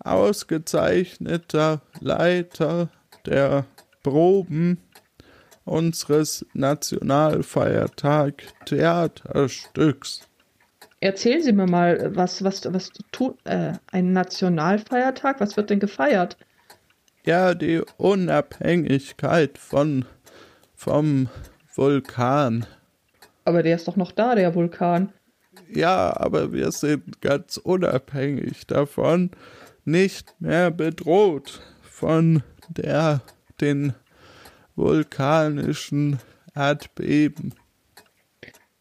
ausgezeichneter 0.00 1.82
Leiter 2.00 2.88
der 3.26 3.66
Proben 4.02 4.78
unseres 5.64 6.44
Nationalfeiertag 6.54 8.42
Theaterstücks. 8.66 10.28
Erzählen 11.00 11.42
Sie 11.42 11.52
mir 11.52 11.66
mal, 11.66 12.14
was, 12.16 12.42
was, 12.42 12.64
was 12.72 12.90
tut 13.10 13.36
äh, 13.44 13.72
ein 13.90 14.12
Nationalfeiertag? 14.12 15.40
Was 15.40 15.56
wird 15.56 15.70
denn 15.70 15.80
gefeiert? 15.80 16.36
Ja, 17.24 17.54
die 17.54 17.82
Unabhängigkeit 17.98 19.58
von 19.58 20.04
vom 20.74 21.28
Vulkan. 21.74 22.66
Aber 23.44 23.62
der 23.62 23.76
ist 23.76 23.86
doch 23.86 23.96
noch 23.96 24.12
da, 24.12 24.34
der 24.34 24.54
Vulkan. 24.54 25.12
Ja, 25.74 26.16
aber 26.16 26.52
wir 26.52 26.70
sind 26.72 27.20
ganz 27.20 27.56
unabhängig 27.56 28.66
davon, 28.66 29.30
nicht 29.84 30.34
mehr 30.40 30.70
bedroht 30.70 31.62
von 31.82 32.42
der 32.68 33.22
den 33.60 33.94
vulkanischen 34.76 36.18
Erdbeben. 36.54 37.54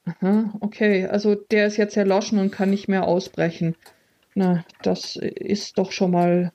Aha, 0.05 0.53
okay, 0.59 1.05
also 1.05 1.35
der 1.35 1.67
ist 1.67 1.77
jetzt 1.77 1.95
erloschen 1.95 2.39
und 2.39 2.51
kann 2.51 2.69
nicht 2.69 2.87
mehr 2.87 3.03
ausbrechen. 3.03 3.75
Na, 4.33 4.65
das 4.81 5.15
ist 5.15 5.77
doch 5.77 5.91
schon 5.91 6.11
mal. 6.11 6.51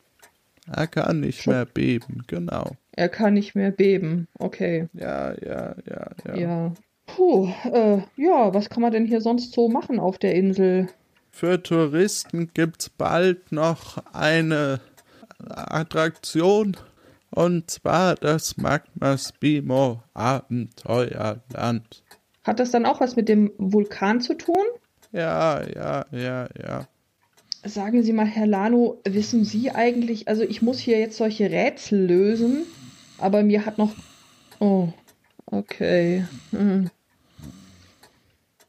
Er 0.71 0.87
kann 0.87 1.21
nicht 1.21 1.43
schon... 1.43 1.55
mehr 1.55 1.65
beben, 1.65 2.25
genau. 2.27 2.77
Er 2.93 3.09
kann 3.09 3.35
nicht 3.35 3.55
mehr 3.55 3.71
beben, 3.71 4.27
okay. 4.39 4.89
Ja, 4.95 5.33
ja, 5.35 5.77
ja, 5.87 6.11
ja. 6.25 6.35
Ja. 6.35 6.75
Puh, 7.07 7.49
äh, 7.73 8.03
ja, 8.17 8.53
was 8.53 8.69
kann 8.69 8.83
man 8.83 8.93
denn 8.93 9.07
hier 9.07 9.21
sonst 9.21 9.53
so 9.53 9.69
machen 9.69 9.99
auf 10.01 10.19
der 10.19 10.35
Insel? 10.35 10.89
Für 11.31 11.63
Touristen 11.63 12.51
gibt's 12.53 12.89
bald 12.89 13.53
noch 13.53 13.99
eine 14.13 14.81
Attraktion 15.49 16.77
und 17.31 17.71
zwar 17.71 18.15
das 18.15 18.57
Magmas 18.57 19.33
Bimo 19.33 20.03
Abenteuerland. 20.15 22.03
Hat 22.45 22.61
das 22.61 22.71
dann 22.71 22.87
auch 22.87 23.01
was 23.01 23.17
mit 23.17 23.29
dem 23.29 23.53
Vulkan 23.59 24.21
zu 24.21 24.35
tun? 24.35 24.65
Ja, 25.13 25.63
ja, 25.69 26.07
ja, 26.11 26.49
ja. 26.59 26.87
Sagen 27.65 28.03
Sie 28.03 28.13
mal, 28.13 28.27
Herr 28.27 28.47
Lano, 28.47 29.01
wissen 29.05 29.45
Sie 29.45 29.71
eigentlich, 29.71 30.29
also 30.29 30.43
ich 30.43 30.63
muss 30.63 30.79
hier 30.79 30.99
jetzt 30.99 31.17
solche 31.17 31.51
Rätsel 31.51 32.07
lösen, 32.07 32.65
aber 33.19 33.43
mir 33.43 33.67
hat 33.67 33.79
noch. 33.79 33.93
Oh, 34.61 34.89
okay. 35.47 36.25
Hm. 36.51 36.91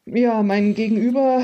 Ja, 0.10 0.42
mein 0.42 0.74
Gegenüber 0.74 1.44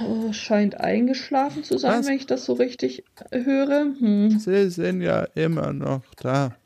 äh, 0.00 0.32
scheint 0.32 0.80
eingeschlafen 0.80 1.62
zu 1.62 1.78
sein, 1.78 2.00
Was? 2.00 2.06
wenn 2.06 2.16
ich 2.16 2.26
das 2.26 2.44
so 2.44 2.54
richtig 2.54 3.04
höre. 3.30 3.94
Hm. 3.96 4.38
Sie 4.40 4.70
sind 4.70 5.02
ja 5.02 5.22
immer 5.36 5.72
noch 5.72 6.02
da. 6.16 6.56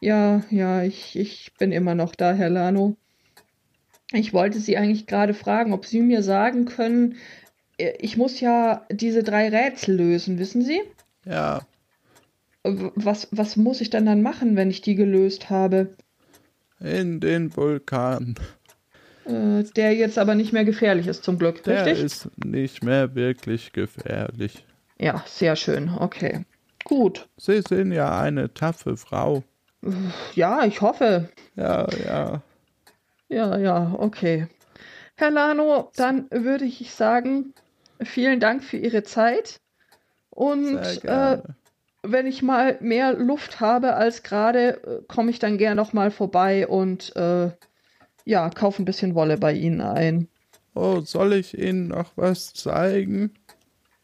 Ja, 0.00 0.42
ja, 0.50 0.82
ich, 0.82 1.16
ich 1.16 1.52
bin 1.58 1.72
immer 1.72 1.94
noch 1.94 2.14
da, 2.14 2.34
Herr 2.34 2.50
Lano. 2.50 2.96
Ich 4.12 4.34
wollte 4.34 4.60
Sie 4.60 4.76
eigentlich 4.76 5.06
gerade 5.06 5.32
fragen, 5.32 5.72
ob 5.72 5.86
Sie 5.86 6.02
mir 6.02 6.22
sagen 6.22 6.66
können, 6.66 7.16
äh, 7.78 7.94
ich 7.98 8.18
muss 8.18 8.40
ja 8.40 8.86
diese 8.90 9.22
drei 9.22 9.48
Rätsel 9.48 9.96
lösen, 9.96 10.38
wissen 10.38 10.62
Sie? 10.62 10.82
Ja. 11.24 11.62
Was, 12.62 13.28
was 13.30 13.56
muss 13.56 13.80
ich 13.80 13.88
dann 13.88 14.04
dann 14.04 14.20
machen, 14.20 14.54
wenn 14.54 14.70
ich 14.70 14.82
die 14.82 14.96
gelöst 14.96 15.48
habe? 15.48 15.96
In 16.78 17.20
den 17.20 17.56
Vulkan. 17.56 18.34
Äh, 19.24 19.64
der 19.76 19.94
jetzt 19.94 20.18
aber 20.18 20.34
nicht 20.34 20.52
mehr 20.52 20.64
gefährlich 20.64 21.06
ist, 21.06 21.24
zum 21.24 21.38
Glück, 21.38 21.62
der 21.64 21.86
richtig? 21.86 21.96
Der 21.96 22.04
ist 22.04 22.44
nicht 22.44 22.82
mehr 22.82 23.14
wirklich 23.14 23.72
gefährlich. 23.72 24.64
Ja, 24.98 25.22
sehr 25.26 25.56
schön, 25.56 25.90
okay. 25.98 26.44
Gut. 26.84 27.28
Sie 27.36 27.62
sind 27.62 27.92
ja 27.92 28.20
eine 28.20 28.52
taffe 28.52 28.96
Frau. 28.96 29.44
Ja, 30.34 30.64
ich 30.64 30.80
hoffe. 30.80 31.28
Ja, 31.56 31.86
ja. 32.04 32.42
Ja, 33.28 33.56
ja, 33.56 33.94
okay. 33.98 34.46
Herr 35.16 35.30
Lano, 35.30 35.90
dann 35.96 36.26
würde 36.30 36.64
ich 36.64 36.92
sagen, 36.92 37.54
vielen 38.02 38.40
Dank 38.40 38.62
für 38.62 38.76
Ihre 38.76 39.02
Zeit. 39.02 39.60
Und 40.30 41.04
äh, 41.04 41.38
wenn 42.02 42.26
ich 42.26 42.42
mal 42.42 42.78
mehr 42.80 43.12
Luft 43.12 43.60
habe 43.60 43.94
als 43.94 44.22
gerade, 44.22 44.82
äh, 44.84 45.02
komme 45.06 45.30
ich 45.30 45.38
dann 45.38 45.58
gern 45.58 45.76
noch 45.76 45.92
mal 45.92 46.10
vorbei 46.10 46.66
und 46.66 47.14
äh, 47.16 47.50
ja, 48.24 48.48
kaufe 48.50 48.82
ein 48.82 48.84
bisschen 48.84 49.14
Wolle 49.14 49.38
bei 49.38 49.52
Ihnen 49.52 49.80
ein. 49.80 50.28
Oh, 50.74 51.00
soll 51.00 51.34
ich 51.34 51.58
Ihnen 51.58 51.88
noch 51.88 52.12
was 52.16 52.52
zeigen? 52.54 53.32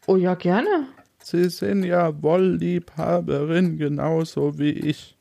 Oh 0.07 0.15
ja, 0.15 0.35
gerne. 0.35 0.87
Sie 1.23 1.49
sind 1.49 1.83
ja 1.83 2.21
Wollliebhaberin 2.21 3.77
genauso 3.77 4.57
wie 4.57 4.71
ich, 4.71 5.17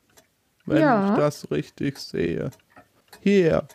wenn 0.66 0.82
ja. 0.82 1.11
ich 1.11 1.18
das 1.18 1.51
richtig 1.51 1.99
sehe. 1.99 2.51
Hier. 3.20 3.66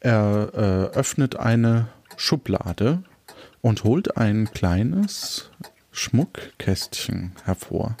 Er 0.00 0.50
äh, 0.92 0.96
öffnet 0.96 1.36
eine 1.36 1.88
Schublade 2.16 3.02
und 3.60 3.84
holt 3.84 4.16
ein 4.16 4.50
kleines 4.52 5.50
Schmuckkästchen 5.90 7.32
hervor. 7.44 7.96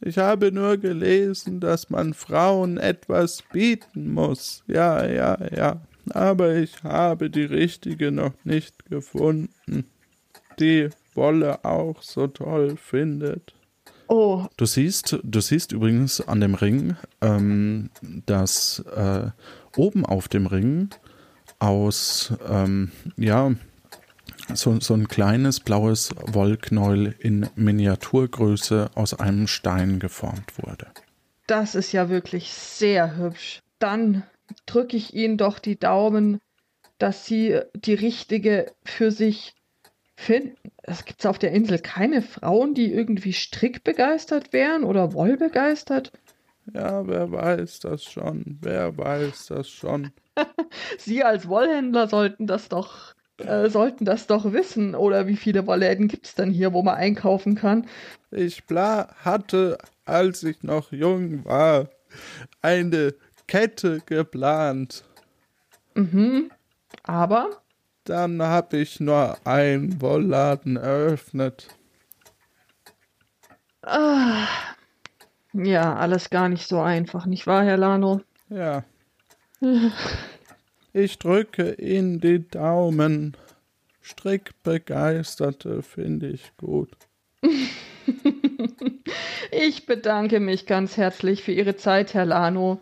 Ich 0.00 0.18
habe 0.18 0.50
nur 0.50 0.78
gelesen, 0.78 1.60
dass 1.60 1.88
man 1.88 2.12
Frauen 2.12 2.76
etwas 2.76 3.42
bieten 3.52 4.12
muss. 4.12 4.64
Ja, 4.66 5.06
ja, 5.06 5.38
ja. 5.54 5.80
Aber 6.10 6.56
ich 6.56 6.82
habe 6.82 7.30
die 7.30 7.44
richtige 7.44 8.10
noch 8.10 8.34
nicht 8.44 8.84
gefunden, 8.86 9.84
die 10.58 10.88
Wolle 11.14 11.64
auch 11.64 12.02
so 12.02 12.26
toll 12.26 12.76
findet. 12.76 13.54
Oh. 14.08 14.46
Du 14.56 14.66
siehst, 14.66 15.18
du 15.22 15.40
siehst 15.40 15.72
übrigens 15.72 16.20
an 16.20 16.40
dem 16.40 16.54
Ring, 16.54 16.96
ähm, 17.20 17.90
dass 18.26 18.80
äh, 18.94 19.30
oben 19.76 20.04
auf 20.04 20.28
dem 20.28 20.46
Ring 20.46 20.90
aus, 21.60 22.34
ähm, 22.48 22.90
ja, 23.16 23.52
so, 24.54 24.80
so 24.80 24.94
ein 24.94 25.08
kleines 25.08 25.60
blaues 25.60 26.14
Wollknäuel 26.26 27.14
in 27.18 27.48
Miniaturgröße 27.54 28.90
aus 28.94 29.18
einem 29.18 29.46
Stein 29.46 29.98
geformt 29.98 30.58
wurde. 30.62 30.86
Das 31.46 31.74
ist 31.74 31.92
ja 31.92 32.08
wirklich 32.08 32.52
sehr 32.52 33.16
hübsch. 33.16 33.60
Dann 33.78 34.22
drücke 34.66 34.96
ich 34.96 35.14
Ihnen 35.14 35.38
doch 35.38 35.58
die 35.58 35.78
Daumen, 35.78 36.40
dass 36.98 37.26
Sie 37.26 37.60
die 37.74 37.94
richtige 37.94 38.72
für 38.84 39.10
sich 39.10 39.54
finden. 40.16 40.56
Es 40.82 41.04
gibt 41.04 41.26
auf 41.26 41.38
der 41.38 41.52
Insel 41.52 41.78
keine 41.78 42.22
Frauen, 42.22 42.74
die 42.74 42.92
irgendwie 42.92 43.32
strickbegeistert 43.32 44.52
wären 44.52 44.84
oder 44.84 45.12
wollbegeistert. 45.12 46.12
Ja, 46.72 47.06
wer 47.06 47.30
weiß 47.32 47.80
das 47.80 48.04
schon? 48.04 48.58
Wer 48.60 48.96
weiß 48.96 49.46
das 49.46 49.68
schon? 49.68 50.12
Sie 50.98 51.24
als 51.24 51.48
Wollhändler 51.48 52.06
sollten 52.08 52.46
das 52.46 52.68
doch 52.68 53.14
äh, 53.46 53.70
sollten 53.70 54.04
das 54.04 54.26
doch 54.26 54.52
wissen. 54.52 54.94
Oder 54.94 55.26
wie 55.26 55.36
viele 55.36 55.66
Wollläden 55.66 56.08
gibt 56.08 56.26
es 56.26 56.34
denn 56.34 56.50
hier, 56.50 56.72
wo 56.72 56.82
man 56.82 56.96
einkaufen 56.96 57.54
kann? 57.54 57.86
Ich 58.30 58.64
bla 58.64 59.08
hatte, 59.24 59.78
als 60.04 60.42
ich 60.42 60.62
noch 60.62 60.92
jung 60.92 61.44
war, 61.44 61.88
eine 62.60 63.14
Kette 63.46 64.00
geplant. 64.06 65.04
Mhm. 65.94 66.50
Aber? 67.02 67.62
Dann 68.04 68.42
habe 68.42 68.78
ich 68.78 69.00
nur 69.00 69.36
einen 69.44 70.00
Wollladen 70.00 70.76
eröffnet. 70.76 71.68
Ah. 73.82 74.46
Ja, 75.52 75.96
alles 75.96 76.30
gar 76.30 76.48
nicht 76.48 76.66
so 76.66 76.80
einfach, 76.80 77.26
nicht 77.26 77.46
wahr, 77.46 77.64
Herr 77.64 77.76
Lano? 77.76 78.22
Ja. 78.48 78.84
Ich 80.92 81.18
drücke 81.18 81.62
in 81.62 82.20
die 82.20 82.46
Daumen. 82.46 83.36
Strickbegeisterte 84.02 85.82
finde 85.82 86.28
ich 86.28 86.52
gut. 86.58 86.90
ich 89.50 89.86
bedanke 89.86 90.38
mich 90.38 90.66
ganz 90.66 90.96
herzlich 90.96 91.42
für 91.42 91.52
Ihre 91.52 91.76
Zeit, 91.76 92.12
Herr 92.12 92.26
Lano. 92.26 92.80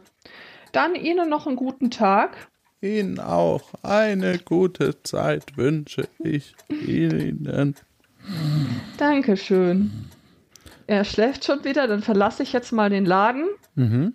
Dann 0.72 0.94
Ihnen 0.94 1.28
noch 1.28 1.46
einen 1.46 1.56
guten 1.56 1.90
Tag. 1.90 2.48
Ihnen 2.80 3.20
auch 3.20 3.74
eine 3.82 4.38
gute 4.38 5.02
Zeit 5.02 5.56
wünsche 5.56 6.08
ich 6.18 6.54
Ihnen. 6.68 7.76
Dankeschön. 8.96 9.90
Er 10.86 11.04
schläft 11.04 11.44
schon 11.44 11.64
wieder, 11.64 11.86
dann 11.86 12.02
verlasse 12.02 12.42
ich 12.42 12.52
jetzt 12.52 12.72
mal 12.72 12.90
den 12.90 13.04
Laden. 13.04 13.46
Mhm. 13.76 14.14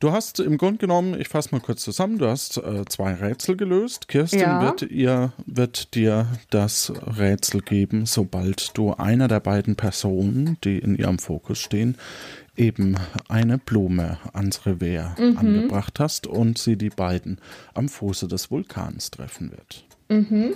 Du 0.00 0.12
hast 0.12 0.40
im 0.40 0.56
Grunde 0.56 0.78
genommen, 0.78 1.20
ich 1.20 1.28
fasse 1.28 1.50
mal 1.52 1.60
kurz 1.60 1.82
zusammen, 1.82 2.16
du 2.16 2.26
hast 2.26 2.56
äh, 2.56 2.86
zwei 2.88 3.12
Rätsel 3.12 3.54
gelöst. 3.58 4.08
Kirsten 4.08 4.38
Ja. 4.40 4.62
wird, 4.62 4.80
ihr, 4.82 5.34
wird 5.44 5.94
dir 5.94 6.26
das 6.48 6.90
Rätsel 7.18 7.60
geben, 7.60 8.06
sobald 8.06 8.76
du 8.78 8.94
einer 8.94 9.28
der 9.28 9.40
beiden 9.40 9.76
Personen, 9.76 10.56
die 10.64 10.78
in 10.78 10.96
ihrem 10.96 11.18
Fokus 11.18 11.58
stehen, 11.58 11.98
eben 12.56 12.96
eine 13.28 13.58
Blume 13.58 14.16
ans 14.32 14.64
Revier 14.64 15.14
Mhm. 15.18 15.36
angebracht 15.36 16.00
hast 16.00 16.26
und 16.26 16.56
sie 16.56 16.76
die 16.76 16.88
beiden 16.90 17.38
am 17.74 17.90
Fuße 17.90 18.26
des 18.26 18.50
Vulkans 18.50 19.10
treffen 19.10 19.50
wird. 19.50 19.84
Mhm. 20.08 20.54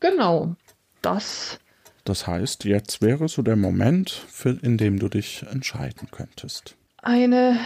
Genau. 0.00 0.56
Das. 1.00 1.60
Das 2.02 2.26
heißt, 2.26 2.64
jetzt 2.64 3.02
wäre 3.02 3.28
so 3.28 3.42
der 3.42 3.54
Moment, 3.56 4.10
für, 4.10 4.50
in 4.62 4.78
dem 4.78 4.98
du 4.98 5.08
dich 5.08 5.44
entscheiden 5.48 6.08
könntest. 6.10 6.74
Eine 7.00 7.58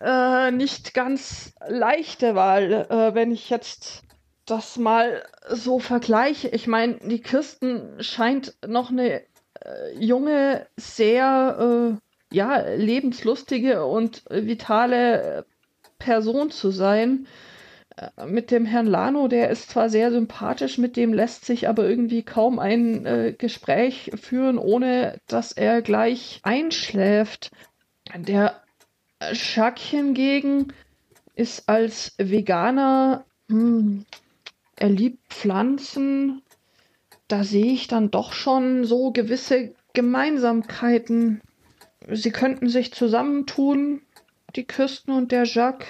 äh, 0.00 0.50
nicht 0.50 0.94
ganz 0.94 1.54
leichte 1.66 2.34
Wahl, 2.34 2.86
äh, 2.88 3.14
wenn 3.14 3.32
ich 3.32 3.50
jetzt 3.50 4.02
das 4.46 4.76
mal 4.78 5.22
so 5.48 5.78
vergleiche. 5.78 6.48
Ich 6.48 6.66
meine, 6.66 6.98
die 6.98 7.20
Kirsten 7.20 8.02
scheint 8.02 8.56
noch 8.66 8.90
eine 8.90 9.20
äh, 9.20 9.94
junge, 9.98 10.66
sehr 10.76 11.98
äh, 12.00 12.34
ja, 12.34 12.60
lebenslustige 12.76 13.84
und 13.84 14.24
vitale 14.28 15.44
Person 15.98 16.50
zu 16.50 16.70
sein. 16.70 17.26
Äh, 17.96 18.26
Mit 18.26 18.50
dem 18.50 18.64
Herrn 18.66 18.86
Lano, 18.86 19.28
der 19.28 19.50
ist 19.50 19.70
zwar 19.70 19.88
sehr 19.88 20.10
sympathisch, 20.10 20.78
mit 20.78 20.96
dem 20.96 21.12
lässt 21.12 21.44
sich 21.44 21.68
aber 21.68 21.88
irgendwie 21.88 22.22
kaum 22.22 22.58
ein 22.58 23.06
äh, 23.06 23.34
Gespräch 23.36 24.10
führen, 24.20 24.58
ohne 24.58 25.18
dass 25.26 25.52
er 25.52 25.82
gleich 25.82 26.40
einschläft. 26.42 27.50
Der 28.16 28.59
Schack 29.32 29.78
hingegen 29.78 30.72
ist 31.34 31.68
als 31.68 32.14
Veganer, 32.18 33.24
hm, 33.48 34.04
er 34.76 34.88
liebt 34.88 35.32
Pflanzen. 35.32 36.42
Da 37.28 37.44
sehe 37.44 37.72
ich 37.72 37.86
dann 37.86 38.10
doch 38.10 38.32
schon 38.32 38.84
so 38.84 39.12
gewisse 39.12 39.74
Gemeinsamkeiten. 39.92 41.42
Sie 42.10 42.30
könnten 42.30 42.68
sich 42.68 42.92
zusammentun, 42.92 44.02
die 44.56 44.64
Kirsten 44.64 45.12
und 45.12 45.32
der 45.32 45.44
Jacques. 45.44 45.86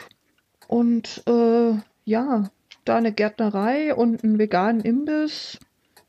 Und 0.66 1.22
äh, 1.26 1.74
ja, 2.04 2.50
da 2.84 2.96
eine 2.96 3.12
Gärtnerei 3.12 3.94
und 3.94 4.24
einen 4.24 4.38
veganen 4.38 4.82
Imbiss. 4.82 5.58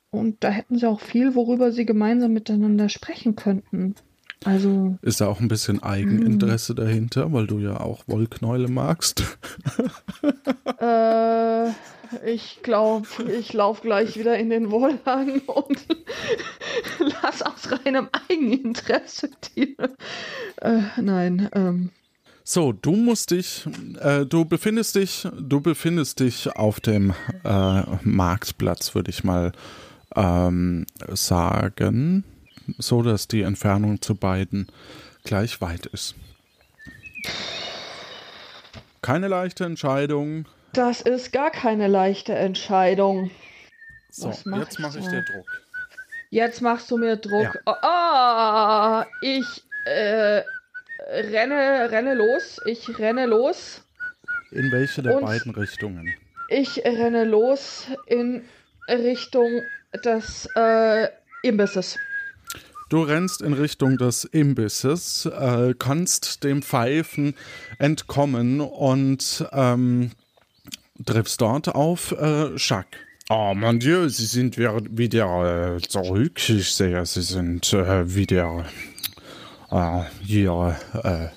Und 0.10 0.44
da 0.44 0.50
hätten 0.50 0.78
sie 0.78 0.88
auch 0.88 1.00
viel, 1.00 1.36
worüber 1.36 1.72
sie 1.72 1.86
gemeinsam 1.86 2.34
miteinander 2.34 2.90
sprechen 2.90 3.36
könnten. 3.36 3.96
Also. 4.44 4.98
Ist 5.04 5.22
da 5.22 5.28
auch 5.28 5.40
ein 5.40 5.48
bisschen 5.48 5.84
Eigeninteresse 5.84 6.74
dahinter, 6.74 7.32
weil 7.32 7.46
du 7.46 7.60
ja 7.60 7.80
auch 7.80 8.04
Wollknäule 8.08 8.68
magst? 8.68 9.24
Äh, 10.80 11.70
ich 12.26 12.60
glaube, 12.64 13.08
ich 13.40 13.54
laufe 13.54 13.84
gleich 13.84 14.18
wieder 14.18 14.38
in 14.38 14.50
den 14.50 14.72
Wohnwagen 14.72 15.42
und 15.42 15.86
lass 17.00 17.44
aus 17.44 17.72
reinem 17.72 18.10
Eigeninteresse 18.12 19.30
die. 19.56 19.78
Äh, 20.58 20.82
nein, 21.00 21.50
ähm. 21.54 21.92
So, 22.44 22.72
du 22.72 22.94
musst 22.96 23.32
dich, 23.32 23.68
äh, 24.00 24.26
du 24.26 24.46
befindest 24.46 24.96
dich, 24.96 25.28
du 25.40 25.62
befindest 25.62 26.20
dich 26.20 26.56
auf 26.56 26.80
dem 26.80 27.14
äh, 27.44 27.84
Marktplatz, 28.04 28.96
würde 28.96 29.12
ich 29.12 29.24
mal 29.24 29.52
ähm, 30.16 30.88
sagen, 31.14 32.24
so 32.78 33.02
dass 33.02 33.28
die 33.28 33.42
Entfernung 33.42 34.02
zu 34.02 34.16
beiden 34.16 34.68
gleich 35.24 35.62
weit 35.62 35.86
ist. 35.88 36.16
Keine 39.02 39.28
leichte 39.28 39.66
Entscheidung. 39.66 40.46
Das 40.74 41.02
ist 41.02 41.32
gar 41.34 41.52
keine 41.52 41.88
leichte 41.88 42.34
Entscheidung. 42.34 43.32
So, 44.10 44.34
mach 44.46 44.60
jetzt 44.60 44.74
ich 44.74 44.80
mache 44.80 45.00
ich 45.00 45.08
dir 45.08 45.24
Druck. 45.24 45.46
Jetzt 46.30 46.62
machst 46.62 46.90
du 46.92 46.98
mir 46.98 47.18
Druck. 47.18 47.60
Ah, 47.66 49.06
ich 49.22 49.64
äh, 49.86 50.44
renne, 51.10 51.90
renne 51.92 52.14
los. 52.14 52.60
Ich 52.66 53.00
renne 53.00 53.26
los. 53.26 53.82
In 54.52 54.72
welche 54.72 55.02
der 55.02 55.16
Und- 55.18 55.26
beiden 55.26 55.54
Richtungen? 55.54 56.14
Ich 56.50 56.84
renne 56.84 57.24
los 57.24 57.88
in 58.08 58.44
Richtung 58.90 59.62
des 60.04 60.48
äh, 60.56 61.08
Imbisses. 61.44 61.98
Du 62.92 63.04
rennst 63.04 63.42
in 63.42 63.54
Richtung 63.54 63.98
des 63.98 64.26
Imbisses, 64.26 65.26
äh, 65.26 65.74
kannst 65.80 66.44
dem 66.44 66.62
Pfeifen 66.62 67.36
entkommen 67.80 68.60
und 68.60 69.46
ähm, 69.54 70.12
triffst 71.06 71.40
dort 71.40 71.70
auf 71.74 72.12
äh, 72.12 72.54
Jacques. 72.58 73.00
Oh 73.30 73.54
mon 73.56 73.80
Dieu, 73.80 74.10
Sie 74.10 74.26
sind 74.26 74.58
wieder 74.58 75.76
äh, 75.78 75.80
zurück. 75.80 76.50
Ich 76.50 76.76
sehe, 76.76 77.06
Sie 77.06 77.22
sind 77.22 77.72
äh, 77.72 78.14
wieder 78.14 78.66
äh, 79.72 80.02
hier 80.22 80.76
äh, 81.02 81.28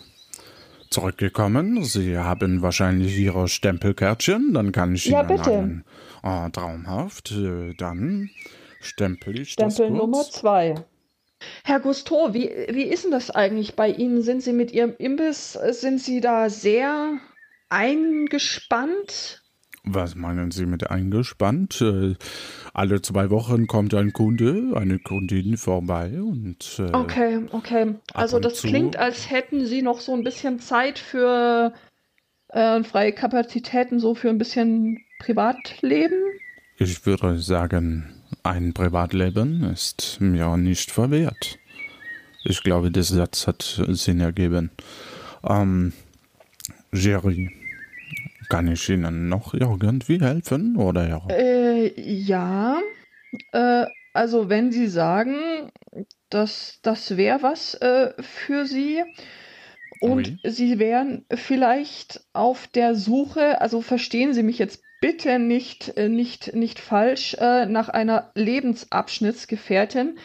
zurückgekommen. 0.91 1.85
Sie 1.85 2.19
haben 2.19 2.63
wahrscheinlich 2.63 3.17
Ihre 3.17 3.47
Stempelkärtchen. 3.47 4.55
Dann 4.55 4.73
kann 4.73 4.97
ich 4.97 5.05
Ja, 5.05 5.21
Ihnen 5.21 5.29
bitte. 5.29 5.53
einen 5.53 5.85
äh, 6.25 6.51
traumhaft. 6.51 7.31
Äh, 7.31 7.75
dann 7.75 8.29
stempel 8.81 9.39
ich 9.39 9.55
das 9.55 9.75
Stempel 9.75 9.91
kurz. 9.97 10.01
Nummer 10.01 10.25
zwei. 10.25 10.75
Herr 11.65 11.81
Gusteau, 11.81 12.35
wie, 12.35 12.51
wie 12.71 12.85
ist 12.85 13.05
denn 13.05 13.11
das 13.11 13.31
eigentlich 13.31 13.75
bei 13.75 13.91
Ihnen? 13.91 14.23
Sind 14.23 14.43
Sie 14.43 14.53
mit 14.53 14.73
Ihrem 14.73 14.95
Imbiss, 14.99 15.53
sind 15.53 16.01
Sie 16.01 16.21
da 16.21 16.51
sehr 16.51 17.19
eingespannt? 17.69 19.43
Was 19.87 20.15
meinen 20.15 20.51
Sie 20.51 20.65
mit 20.65 20.91
eingespannt? 20.91 21.83
Äh, 21.83 22.15
alle 22.73 23.03
zwei 23.03 23.29
Wochen 23.29 23.67
kommt 23.67 23.93
ein 23.93 24.15
Kunde, 24.15 24.73
eine 24.75 24.99
Kundin 24.99 25.59
vorbei 25.59 26.23
und. 26.23 26.79
Äh, 26.79 26.97
okay, 26.97 27.41
okay. 27.53 27.95
Also 28.15 28.41
das 28.41 28.63
klingt, 28.63 28.97
als 28.97 29.31
hätten 29.31 29.67
Sie 29.67 29.83
noch 29.83 30.01
so 30.01 30.15
ein 30.15 30.25
bisschen 30.25 30.59
Zeit 30.59 30.99
für 30.99 31.75
äh, 32.49 32.83
freie 32.83 33.13
Kapazitäten, 33.13 34.01
so 34.01 34.15
für 34.15 34.31
ein 34.31 34.39
bisschen 34.39 35.05
Privatleben. 35.19 36.19
Ich 36.79 37.05
würde 37.05 37.39
sagen, 37.39 38.24
ein 38.43 38.73
Privatleben 38.75 39.65
ist 39.65 40.19
mir 40.21 40.57
nicht 40.57 40.91
verwehrt. 40.91 41.59
Ich 42.45 42.63
glaube, 42.63 42.91
der 42.91 43.03
Satz 43.03 43.47
hat 43.47 43.81
Sinn 43.89 44.21
ergeben. 44.21 44.71
Ähm, 45.49 45.93
Jerry, 46.93 47.51
kann 48.49 48.69
ich 48.69 48.89
Ihnen 48.89 49.29
noch 49.29 49.55
irgendwie 49.55 50.21
helfen, 50.21 50.77
oder 50.77 51.09
ja? 51.09 51.27
Äh, 51.31 52.01
ja. 52.01 52.81
Äh, 53.53 53.87
also 54.13 54.49
wenn 54.49 54.71
Sie 54.71 54.87
sagen, 54.87 55.73
dass 56.31 56.79
das 56.83 57.17
wäre 57.17 57.43
was 57.43 57.75
äh, 57.75 58.13
für 58.21 58.67
Sie 58.67 59.03
und 60.01 60.39
oui. 60.45 60.51
Sie 60.51 60.79
wären 60.79 61.25
vielleicht 61.35 62.25
auf 62.33 62.67
der 62.67 62.95
Suche, 62.95 63.61
also 63.61 63.81
verstehen 63.81 64.35
Sie 64.35 64.43
mich 64.43 64.59
jetzt 64.59 64.84
bitte 65.05 65.39
nicht, 65.39 65.99
äh, 65.99 66.09
nicht, 66.09 66.55
nicht 66.55 66.81
falsch, 66.81 67.37
äh, 67.39 67.67
nach 67.67 67.91
einer 67.91 68.31
Lebensabschnittsgefährtin, 68.35 70.19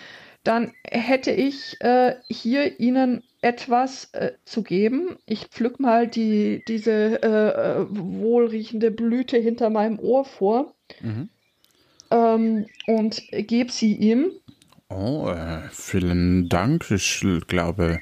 dann 0.46 0.72
hätte 0.88 1.32
ich 1.32 1.76
äh, 1.82 2.16
hier 2.30 2.80
Ihnen 2.80 3.22
etwas 3.42 4.06
äh, 4.14 4.32
zu 4.46 4.64
geben. 4.64 5.18
Ich 5.26 5.48
pflück 5.48 5.82
mal 5.82 6.08
die, 6.08 6.64
diese 6.66 7.22
äh, 7.22 7.88
wohlriechende 7.90 8.90
Blüte 8.90 9.36
hinter 9.36 9.70
meinem 9.70 10.00
Ohr 10.00 10.24
vor 10.24 10.74
mhm. 11.02 11.28
ähm, 12.10 12.66
und 12.88 13.22
gebe 13.32 13.74
sie 13.74 13.94
ihm. 13.96 14.32
Oh, 14.88 15.28
äh, 15.28 15.60
vielen 15.74 16.48
Dank. 16.48 16.90
Ich 16.90 17.26
glaube, 17.50 18.00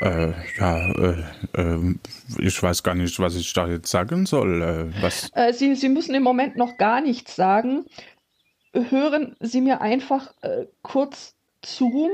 äh, 0.00 0.32
ja, 0.58 0.92
äh, 0.92 1.24
äh, 1.54 1.94
ich 2.38 2.62
weiß 2.62 2.82
gar 2.82 2.94
nicht, 2.94 3.18
was 3.20 3.36
ich 3.36 3.52
da 3.52 3.68
jetzt 3.68 3.90
sagen 3.90 4.26
soll. 4.26 4.62
Äh, 4.62 5.02
was? 5.02 5.30
Äh, 5.34 5.52
Sie, 5.52 5.74
Sie 5.74 5.88
müssen 5.88 6.14
im 6.14 6.22
Moment 6.22 6.56
noch 6.56 6.76
gar 6.76 7.00
nichts 7.00 7.36
sagen. 7.36 7.84
Hören 8.72 9.36
Sie 9.40 9.60
mir 9.60 9.80
einfach 9.80 10.34
äh, 10.42 10.66
kurz 10.82 11.36
zu. 11.62 12.10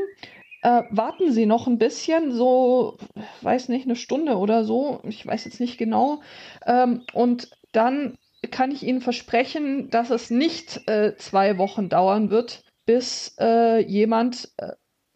warten 0.63 1.33
Sie 1.33 1.47
noch 1.47 1.67
ein 1.67 1.79
bisschen, 1.79 2.33
so, 2.33 2.99
weiß 3.41 3.69
nicht, 3.71 3.87
eine 3.87 3.97
Stunde 3.97 4.37
oder 4.37 4.65
so. 4.65 5.01
Ich 5.05 5.27
weiß 5.27 5.47
jetzt 5.47 5.59
nicht 5.59 5.79
genau. 5.79 6.21
Ähm, 6.67 7.03
und 7.15 7.51
dann 7.73 8.19
kann 8.51 8.71
ich 8.71 8.83
Ihnen 8.83 9.01
versprechen, 9.01 9.91
dass 9.91 10.11
es 10.11 10.31
nicht 10.31 10.81
zwei 11.19 11.59
Wochen 11.59 11.89
dauern 11.89 12.31
wird, 12.31 12.63
bis 12.87 13.37
jemand 13.39 14.51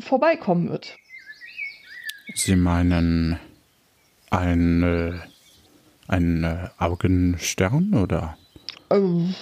vorbeikommen 0.01 0.69
wird. 0.69 0.97
Sie 2.35 2.57
meinen 2.57 3.39
ein, 4.30 5.20
ein 6.09 6.70
Augenstern 6.78 7.95
oder? 7.95 8.37
Ähm, 8.91 9.35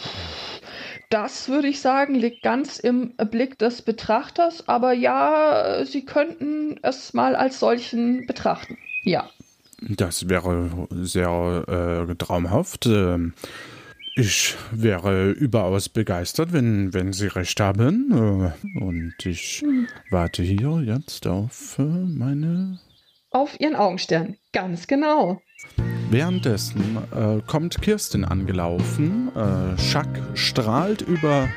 das 1.11 1.49
würde 1.49 1.68
ich 1.68 1.80
sagen, 1.80 2.14
liegt 2.14 2.43
ganz 2.43 2.78
im 2.78 3.14
Blick 3.16 3.59
des 3.59 3.82
Betrachters, 3.82 4.68
aber 4.68 4.93
ja, 4.93 5.84
Sie 5.84 6.05
könnten 6.05 6.78
es 6.82 7.12
mal 7.12 7.36
als 7.36 7.59
solchen 7.61 8.26
betrachten. 8.26 8.78
Ja. 9.03 9.28
Das 9.80 10.28
wäre 10.28 10.70
sehr 10.90 12.07
äh, 12.09 12.14
traumhaft. 12.14 12.86
Ähm, 12.86 13.34
ich 14.14 14.54
wäre 14.70 15.30
überaus 15.30 15.88
begeistert, 15.88 16.52
wenn, 16.52 16.92
wenn 16.92 17.12
Sie 17.12 17.28
recht 17.28 17.60
haben. 17.60 18.10
Äh, 18.12 18.80
und 18.82 19.14
ich 19.24 19.64
warte 20.10 20.42
hier 20.42 20.82
jetzt 20.84 21.26
auf 21.26 21.78
äh, 21.78 21.82
meine. 21.82 22.78
Auf 23.30 23.58
Ihren 23.58 23.76
Augenstern, 23.76 24.36
ganz 24.52 24.86
genau. 24.86 25.40
Währenddessen 26.10 26.98
äh, 27.14 27.40
kommt 27.46 27.80
Kirsten 27.80 28.24
angelaufen. 28.24 29.30
Äh, 29.34 29.78
Schack 29.80 30.20
strahlt 30.34 31.00
über 31.00 31.48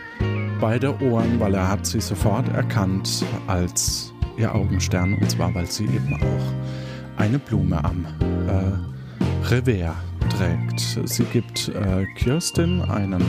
beide 0.62 0.98
Ohren, 1.02 1.40
weil 1.42 1.56
er 1.56 1.68
hat 1.68 1.86
sie 1.86 2.00
sofort 2.00 2.48
erkannt 2.50 3.26
als 3.48 4.14
ihr 4.38 4.56
Augenstern. 4.56 5.16
Und 5.16 5.30
zwar, 5.30 5.54
weil 5.54 5.70
sie 5.70 5.84
eben 5.84 6.14
auch 6.14 7.20
eine 7.20 7.40
Blume 7.40 7.84
am 7.84 8.06
äh, 8.48 9.48
Revers 9.48 9.96
trägt. 10.38 11.10
Sie 11.10 11.24
gibt 11.26 11.70
äh, 11.70 12.06
Kirstin 12.16 12.82
einen 12.82 13.24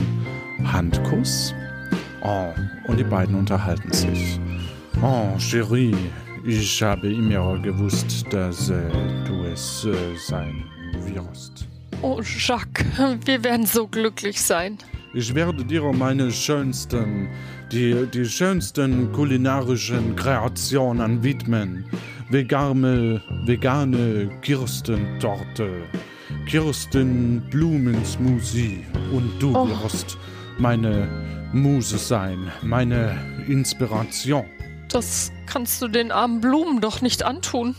Handkuss. 0.63 1.53
Oh, 2.21 2.53
und 2.87 2.99
die 2.99 3.03
beiden 3.03 3.35
unterhalten 3.35 3.91
sich. 3.91 4.39
Oh, 5.01 5.37
Cherie, 5.37 5.95
ich 6.45 6.81
habe 6.81 7.11
immer 7.11 7.59
gewusst, 7.59 8.25
dass 8.31 8.69
äh, 8.69 8.81
du 9.25 9.43
es 9.45 9.85
äh, 9.85 9.93
sein 10.27 10.63
wirst. 11.05 11.67
Oh, 12.01 12.21
Jacques, 12.21 12.85
wir 13.25 13.43
werden 13.43 13.65
so 13.65 13.87
glücklich 13.87 14.41
sein. 14.41 14.77
Ich 15.13 15.33
werde 15.33 15.63
dir 15.63 15.81
meine 15.93 16.31
schönsten, 16.31 17.27
die, 17.71 18.05
die 18.13 18.25
schönsten 18.25 19.11
kulinarischen 19.13 20.15
Kreationen 20.15 21.23
widmen. 21.23 21.85
Vegane, 22.29 23.21
vegane 23.45 24.29
Kirstentorte. 24.41 25.69
Kirsten 26.45 27.41
Blumensmusi 27.49 28.85
und 29.11 29.39
du 29.39 29.55
oh. 29.55 29.67
wirst 29.83 30.17
meine 30.57 31.07
Muse 31.53 31.97
sein, 31.97 32.51
meine 32.61 33.17
Inspiration. 33.47 34.45
Das 34.89 35.31
kannst 35.45 35.81
du 35.81 35.87
den 35.87 36.11
armen 36.11 36.41
Blumen 36.41 36.81
doch 36.81 37.01
nicht 37.01 37.23
antun. 37.23 37.75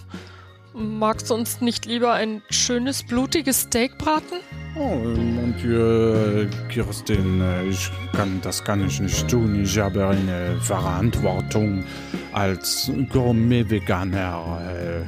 Magst 0.75 1.31
du 1.31 1.35
uns 1.35 1.61
nicht 1.61 1.87
lieber 1.87 2.13
ein 2.13 2.43
schönes, 2.51 3.03
blutiges 3.03 3.63
Steak 3.63 3.99
braten? 3.99 4.39
Oh, 4.77 4.97
mon 4.97 5.55
Dieu, 5.61 6.47
Kirsten, 6.69 7.43
ich 7.69 7.91
kann, 8.13 8.41
das 8.43 8.63
kann 8.63 8.87
ich 8.87 9.01
nicht 9.01 9.29
tun. 9.29 9.63
Ich 9.65 9.79
habe 9.79 10.07
eine 10.07 10.57
Verantwortung 10.61 11.85
als 12.33 12.93
Gourmet-Veganer. 13.11 15.03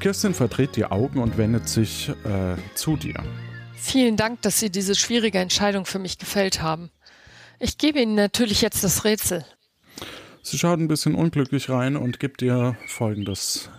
Kirsten 0.00 0.34
verdreht 0.34 0.76
die 0.76 0.86
Augen 0.86 1.20
und 1.20 1.36
wendet 1.36 1.68
sich 1.68 2.08
äh, 2.08 2.56
zu 2.74 2.96
dir. 2.96 3.22
Vielen 3.76 4.16
Dank, 4.16 4.42
dass 4.42 4.58
Sie 4.58 4.70
diese 4.70 4.94
schwierige 4.94 5.38
Entscheidung 5.38 5.84
für 5.84 5.98
mich 5.98 6.18
gefällt 6.18 6.62
haben. 6.62 6.90
Ich 7.58 7.78
gebe 7.78 8.00
Ihnen 8.00 8.14
natürlich 8.14 8.62
jetzt 8.62 8.82
das 8.82 9.04
Rätsel. 9.04 9.44
Sie 10.42 10.58
schaut 10.58 10.78
ein 10.78 10.88
bisschen 10.88 11.14
unglücklich 11.14 11.68
rein 11.68 11.96
und 11.96 12.18
gibt 12.18 12.40
dir 12.40 12.76
folgendes. 12.86 13.70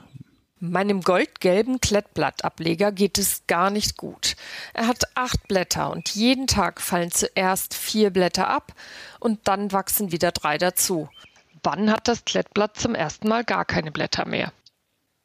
Meinem 0.59 1.01
goldgelben 1.01 1.81
Klettblattableger 1.81 2.91
geht 2.91 3.17
es 3.17 3.47
gar 3.47 3.71
nicht 3.71 3.97
gut. 3.97 4.35
Er 4.75 4.85
hat 4.85 5.05
acht 5.15 5.47
Blätter 5.47 5.89
und 5.89 6.09
jeden 6.09 6.45
Tag 6.45 6.81
fallen 6.81 7.09
zuerst 7.09 7.73
vier 7.73 8.11
Blätter 8.11 8.47
ab 8.47 8.73
und 9.19 9.39
dann 9.45 9.71
wachsen 9.71 10.11
wieder 10.11 10.31
drei 10.31 10.59
dazu. 10.59 11.09
Wann 11.63 11.91
hat 11.91 12.07
das 12.07 12.25
Klettblatt 12.25 12.77
zum 12.77 12.93
ersten 12.93 13.27
Mal 13.27 13.43
gar 13.43 13.65
keine 13.65 13.91
Blätter 13.91 14.27
mehr? 14.27 14.53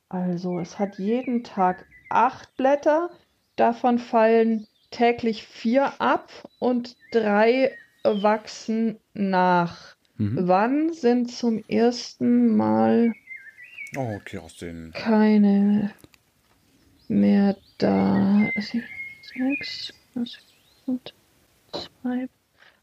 Also 0.09 0.61
es 0.61 0.79
hat 0.79 0.99
jeden 0.99 1.43
Tag 1.45 1.87
acht 2.09 2.57
Blätter, 2.57 3.11
davon 3.57 3.99
fallen 3.99 4.67
täglich 4.91 5.47
vier 5.47 6.01
ab 6.01 6.31
und 6.59 6.97
drei 7.11 7.77
wachsen 8.05 9.01
nach. 9.15 9.97
Mhm. 10.17 10.49
Wann 10.49 10.93
sind 10.93 11.31
zum 11.31 11.63
ersten 11.69 12.57
Mal 12.57 13.15
oh, 13.97 14.21
Kerstin. 14.25 14.93
keine 14.95 15.93
mehr 17.09 17.57
da? 17.79 18.51
Sechs, 18.57 19.93
zwei. 21.73 22.29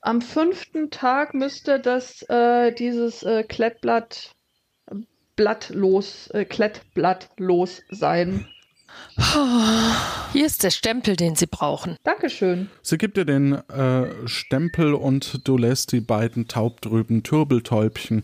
Am 0.01 0.21
fünften 0.21 0.91
Tag 0.91 1.33
müsste 1.33 1.79
das 1.79 2.21
äh, 2.23 2.73
dieses 2.73 3.23
äh, 3.23 3.43
Klettblatt 3.43 4.35
blattlos, 5.35 6.27
äh, 6.27 6.45
klettblattlos 6.45 7.81
sein. 7.89 8.47
Hier 10.33 10.45
ist 10.45 10.63
der 10.63 10.69
Stempel, 10.69 11.15
den 11.15 11.35
Sie 11.35 11.47
brauchen. 11.47 11.97
Dankeschön. 12.03 12.69
Sie 12.81 12.97
gibt 12.97 13.17
dir 13.17 13.25
den 13.25 13.53
äh, 13.53 14.27
Stempel 14.27 14.93
und 14.93 15.47
du 15.47 15.57
lässt 15.57 15.91
die 15.91 16.01
beiden 16.01 16.47
taubtrüben 16.47 17.23
Türbeltäubchen 17.23 18.23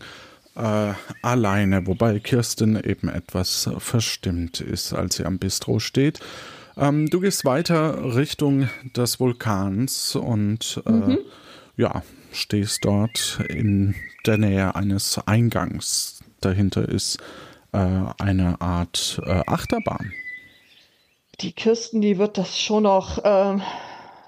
äh, 0.56 0.92
alleine, 1.22 1.86
wobei 1.86 2.18
Kirsten 2.18 2.76
eben 2.82 3.08
etwas 3.08 3.68
verstimmt 3.78 4.60
ist, 4.60 4.92
als 4.92 5.16
sie 5.16 5.24
am 5.24 5.38
Bistro 5.38 5.78
steht. 5.78 6.20
Ähm, 6.76 7.08
du 7.10 7.20
gehst 7.20 7.44
weiter 7.44 8.16
Richtung 8.16 8.68
des 8.96 9.20
Vulkans 9.20 10.16
und 10.16 10.82
äh, 10.86 10.90
mhm. 10.90 11.18
ja, 11.76 12.02
stehst 12.32 12.84
dort 12.84 13.40
in 13.48 13.94
der 14.26 14.38
Nähe 14.38 14.74
eines 14.74 15.18
Eingangs 15.26 16.20
dahinter 16.40 16.88
ist 16.88 17.18
äh, 17.72 17.78
eine 18.18 18.60
Art 18.60 19.20
äh, 19.24 19.42
Achterbahn. 19.46 20.12
Die 21.40 21.52
Kirsten, 21.52 22.00
die 22.00 22.18
wird 22.18 22.36
das 22.36 22.58
schon 22.58 22.82
noch, 22.82 23.24
äh, 23.24 23.58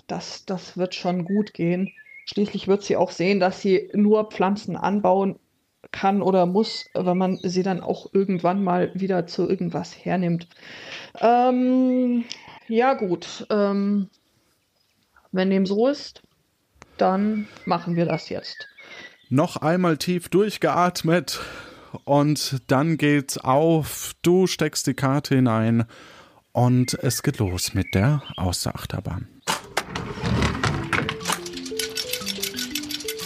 das, 0.06 0.44
das 0.46 0.76
wird 0.76 0.94
schon 0.94 1.24
gut 1.24 1.52
gehen. 1.52 1.92
Schließlich 2.26 2.68
wird 2.68 2.82
sie 2.82 2.96
auch 2.96 3.10
sehen, 3.10 3.40
dass 3.40 3.60
sie 3.60 3.90
nur 3.94 4.30
Pflanzen 4.30 4.76
anbauen 4.76 5.38
kann 5.90 6.22
oder 6.22 6.46
muss, 6.46 6.88
wenn 6.94 7.18
man 7.18 7.38
sie 7.42 7.62
dann 7.62 7.80
auch 7.80 8.12
irgendwann 8.12 8.62
mal 8.62 8.92
wieder 8.94 9.26
zu 9.26 9.48
irgendwas 9.48 9.94
hernimmt. 10.04 10.46
Ähm, 11.20 12.24
ja 12.68 12.94
gut, 12.94 13.46
ähm, 13.50 14.08
wenn 15.32 15.50
dem 15.50 15.66
so 15.66 15.88
ist, 15.88 16.22
dann 16.96 17.48
machen 17.64 17.96
wir 17.96 18.06
das 18.06 18.28
jetzt. 18.28 18.68
Noch 19.28 19.56
einmal 19.56 19.96
tief 19.96 20.28
durchgeatmet 20.28 21.40
und 22.04 22.60
dann 22.68 22.96
geht's 22.96 23.38
auf. 23.38 24.12
Du 24.22 24.46
steckst 24.46 24.86
die 24.86 24.94
Karte 24.94 25.34
hinein 25.34 25.84
und 26.52 26.94
es 26.94 27.22
geht 27.22 27.38
los 27.38 27.74
mit 27.74 27.94
der 27.94 28.22
Außerachterbahn. 28.36 29.28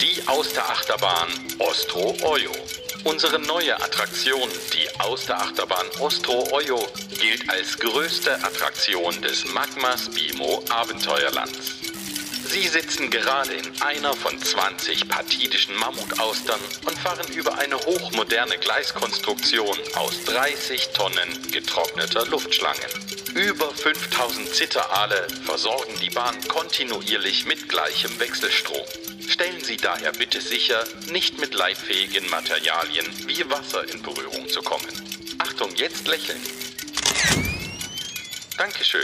Die 0.03 0.29
Austerachterbahn 0.29 1.29
Ostro 1.59 2.15
Oyo. 2.23 2.51
Unsere 3.05 3.39
neue 3.39 3.77
Attraktion, 3.77 4.49
die 4.75 5.01
Austerachterbahn 5.01 5.87
Ostro 6.01 6.45
Oyo, 6.53 6.79
gilt 7.21 7.49
als 7.49 7.79
größte 7.79 8.35
Attraktion 8.43 9.23
des 9.23 9.45
Magmas 9.55 10.11
Bimo 10.11 10.63
Abenteuerlands. 10.71 11.86
Sie 12.49 12.69
sitzen 12.69 13.11
gerade 13.11 13.55
in 13.55 13.83
einer 13.83 14.15
von 14.15 14.39
20 14.39 15.09
partidischen 15.09 15.75
Mammutaustern 15.77 16.61
und 16.87 16.99
fahren 16.99 17.27
über 17.35 17.59
eine 17.59 17.77
hochmoderne 17.77 18.57
Gleiskonstruktion 18.59 19.77
aus 19.97 20.25
30 20.27 20.89
Tonnen 20.89 21.51
getrockneter 21.51 22.25
Luftschlangen. 22.27 22.89
Über 23.35 23.71
5000 23.71 24.55
Zitterale 24.55 25.27
versorgen 25.45 25.95
die 26.01 26.11
Bahn 26.11 26.37
kontinuierlich 26.47 27.47
mit 27.47 27.69
gleichem 27.69 28.19
Wechselstrom. 28.21 28.87
Stellen 29.29 29.65
Sie 29.65 29.77
daher 29.77 30.13
bitte 30.13 30.41
sicher, 30.41 30.85
nicht 31.11 31.39
mit 31.41 31.53
leitfähigen 31.53 32.31
Materialien 32.31 33.07
wie 33.27 33.49
Wasser 33.51 33.89
in 33.93 34.03
Berührung 34.03 34.49
zu 34.49 34.63
kommen. 34.63 34.89
Achtung, 35.39 35.75
jetzt 35.75 36.07
lächeln. 36.07 36.41
Dankeschön. 38.59 39.03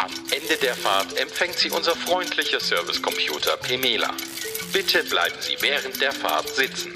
Am 0.00 0.10
Ende 0.32 0.56
der 0.60 0.74
Fahrt 0.74 1.16
empfängt 1.16 1.54
Sie 1.56 1.70
unser 1.70 1.94
freundlicher 1.94 2.58
Servicecomputer 2.58 3.56
Pemela. 3.58 4.10
Bitte 4.72 5.04
bleiben 5.04 5.36
Sie 5.38 5.56
während 5.60 6.00
der 6.00 6.10
Fahrt 6.10 6.48
sitzen. 6.48 6.92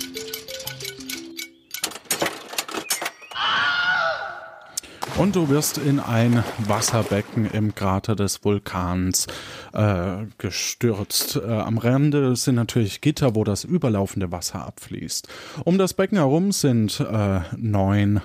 Und 5.17 5.37
du 5.37 5.49
wirst 5.49 5.79
in 5.79 6.01
ein 6.01 6.43
Wasserbecken 6.59 7.49
im 7.49 7.77
Krater 7.77 8.17
des 8.17 8.45
Vulkans 8.45 9.29
äh, 9.73 10.25
gestürzt. 10.39 11.37
Äh, 11.37 11.49
am 11.49 11.79
Rande 11.79 12.35
sind 12.35 12.57
natürlich 12.57 13.01
Gitter, 13.01 13.37
wo 13.37 13.45
das 13.45 13.63
überlaufende 13.63 14.33
Wasser 14.33 14.67
abfließt. 14.67 15.29
Um 15.63 15.79
das 15.79 15.95
Becken 15.95 16.19
herum 16.19 16.51
sind 16.51 16.99
äh, 16.99 17.41
neun 17.57 18.21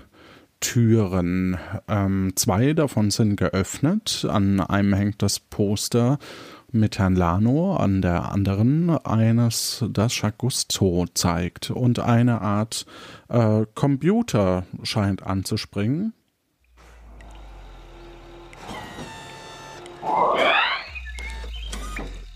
Türen. 0.60 1.57
Ähm, 1.88 2.34
zwei 2.36 2.73
davon 2.73 3.11
sind 3.11 3.36
geöffnet. 3.38 4.26
An 4.30 4.60
einem 4.60 4.94
hängt 4.94 5.22
das 5.22 5.40
Poster 5.40 6.19
mit 6.72 6.99
Herrn 6.99 7.15
Lano, 7.15 7.76
an 7.76 8.02
der 8.02 8.31
anderen 8.31 8.90
eines, 8.90 9.84
das 9.90 10.22
Cousteau 10.38 11.06
zeigt. 11.14 11.72
Und 11.72 11.99
eine 11.99 12.41
Art 12.41 12.86
äh, 13.30 13.65
Computer 13.73 14.65
scheint 14.84 15.23
anzuspringen. 15.23 16.14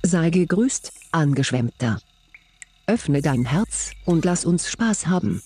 Sei 0.01 0.29
gegrüßt, 0.29 0.91
Angeschwemmter. 1.11 1.99
Öffne 2.87 3.21
dein 3.21 3.45
Herz 3.45 3.91
und 4.05 4.25
lass 4.25 4.43
uns 4.45 4.69
Spaß 4.69 5.07
haben. 5.07 5.41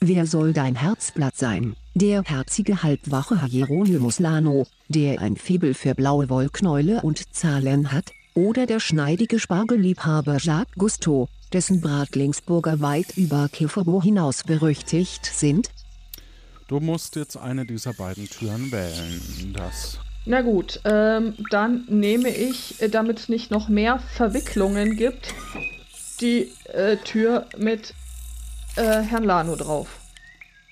Wer 0.00 0.26
soll 0.26 0.52
dein 0.52 0.74
Herzblatt 0.74 1.36
sein? 1.36 1.74
Der 1.94 2.22
herzige 2.22 2.82
halbwache 2.82 3.46
Hieronymus 3.46 4.18
Lano, 4.18 4.66
der 4.88 5.22
ein 5.22 5.36
Fibel 5.36 5.72
für 5.72 5.94
blaue 5.94 6.28
Wollknäule 6.28 7.00
und 7.00 7.34
Zahlen 7.34 7.92
hat, 7.92 8.12
oder 8.34 8.66
der 8.66 8.78
schneidige 8.78 9.38
Spargelliebhaber 9.38 10.36
Jacques 10.38 10.74
Gusteau, 10.76 11.28
dessen 11.54 11.80
Bratlingsburger 11.80 12.80
weit 12.80 13.16
über 13.16 13.48
Kifferbo 13.50 14.02
hinaus 14.02 14.44
berüchtigt 14.44 15.24
sind? 15.24 15.70
Du 16.68 16.78
musst 16.78 17.16
jetzt 17.16 17.38
eine 17.38 17.64
dieser 17.64 17.94
beiden 17.94 18.28
Türen 18.28 18.70
wählen. 18.70 19.54
Das 19.54 19.98
Na 20.26 20.42
gut, 20.42 20.80
ähm, 20.84 21.34
dann 21.50 21.86
nehme 21.88 22.28
ich, 22.28 22.82
äh, 22.82 22.90
damit 22.90 23.20
es 23.20 23.28
nicht 23.30 23.50
noch 23.50 23.70
mehr 23.70 24.00
Verwicklungen 24.14 24.96
gibt, 24.96 25.32
die 26.20 26.52
äh, 26.64 26.98
Tür 26.98 27.46
mit 27.56 27.94
äh, 28.76 29.02
Herrn 29.02 29.24
Lano 29.24 29.56
drauf. 29.56 29.88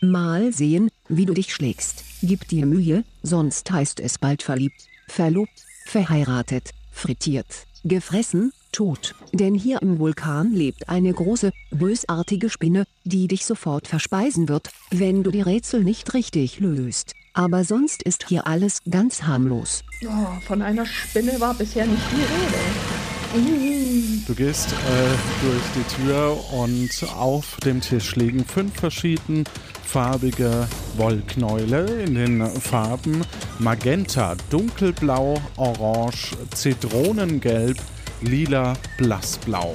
Mal 0.01 0.53
sehen, 0.53 0.91
wie 1.09 1.27
du 1.27 1.35
dich 1.35 1.53
schlägst. 1.55 2.05
Gib 2.23 2.49
dir 2.49 2.67
Mühe, 2.67 3.05
sonst 3.23 3.71
heißt 3.71 4.01
es 4.01 4.19
bald 4.19 4.43
verliebt, 4.43 4.87
verlobt, 5.09 5.65
verheiratet, 5.87 6.71
frittiert, 6.93 7.67
gefressen, 7.85 8.53
tot. 8.73 9.15
Denn 9.33 9.55
hier 9.55 9.81
im 9.83 9.99
Vulkan 9.99 10.53
lebt 10.53 10.89
eine 10.89 11.13
große, 11.13 11.53
bösartige 11.71 12.51
Spinne, 12.51 12.85
die 13.05 13.29
dich 13.29 13.47
sofort 13.47 13.87
verspeisen 13.87 14.49
wird, 14.49 14.71
wenn 14.91 15.23
du 15.23 15.31
die 15.31 15.43
Rätsel 15.43 15.85
nicht 15.85 16.13
richtig 16.15 16.61
löst. 16.61 17.15
Aber 17.33 17.65
sonst 17.65 18.03
ist 18.03 18.29
hier 18.29 18.47
alles 18.47 18.81
ganz 18.89 19.23
harmlos. 19.25 19.83
Oh, 20.07 20.41
von 20.47 20.63
einer 20.63 20.87
Spinne 20.87 21.41
war 21.41 21.55
bisher 21.55 21.87
nicht 21.87 22.03
die 22.13 22.23
Rede. 22.23 22.94
Du 23.35 24.35
gehst 24.35 24.69
äh, 24.69 24.75
durch 25.43 25.63
die 25.75 26.03
Tür 26.05 26.39
und 26.53 26.91
auf 27.17 27.57
dem 27.65 27.81
Tisch 27.81 28.15
liegen 28.15 28.45
fünf 28.45 28.79
verschiedenfarbige 28.79 30.69
Wollknäule 30.97 32.05
in 32.05 32.15
den 32.15 32.47
Farben 32.47 33.23
Magenta, 33.59 34.37
Dunkelblau, 34.51 35.35
Orange, 35.57 36.37
Zitronengelb, 36.55 37.77
Lila, 38.21 38.75
Blassblau. 38.99 39.75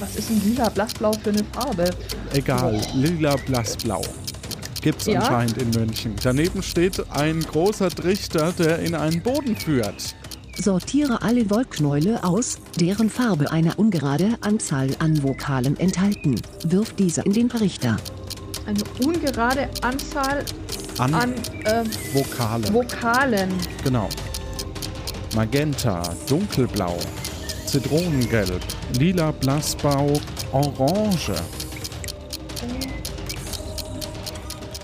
Was 0.00 0.16
ist 0.16 0.30
ein 0.30 0.42
lila 0.44 0.68
Blassblau 0.70 1.12
für 1.12 1.30
eine 1.30 1.44
Farbe? 1.52 1.88
Egal, 2.32 2.80
lila, 2.94 3.36
blassblau. 3.36 4.02
Gibt's 4.82 5.06
Ja? 5.06 5.20
anscheinend 5.20 5.58
in 5.58 5.70
München. 5.70 6.16
Daneben 6.20 6.60
steht 6.60 7.08
ein 7.10 7.38
großer 7.40 7.88
Trichter, 7.90 8.52
der 8.52 8.80
in 8.80 8.96
einen 8.96 9.22
Boden 9.22 9.54
führt. 9.54 10.16
Sortiere 10.56 11.22
alle 11.22 11.50
Wollknäule 11.50 12.22
aus, 12.22 12.58
deren 12.80 13.10
Farbe 13.10 13.50
eine 13.50 13.74
ungerade 13.74 14.36
Anzahl 14.40 14.88
an 14.98 15.22
Vokalen 15.22 15.76
enthalten. 15.78 16.40
Wirf 16.66 16.94
diese 16.94 17.22
in 17.22 17.32
den 17.32 17.50
Richter. 17.50 17.96
Eine 18.66 18.82
ungerade 19.04 19.68
Anzahl 19.82 20.44
An, 20.98 21.12
an 21.12 21.34
ähm, 21.66 21.86
Vokale. 22.12 22.72
Vokalen. 22.72 23.50
Genau. 23.82 24.08
Magenta, 25.34 26.02
dunkelblau, 26.28 26.96
Zitronengelb, 27.66 28.62
lila 28.98 29.32
Blassbau, 29.32 30.12
Orange. 30.52 31.34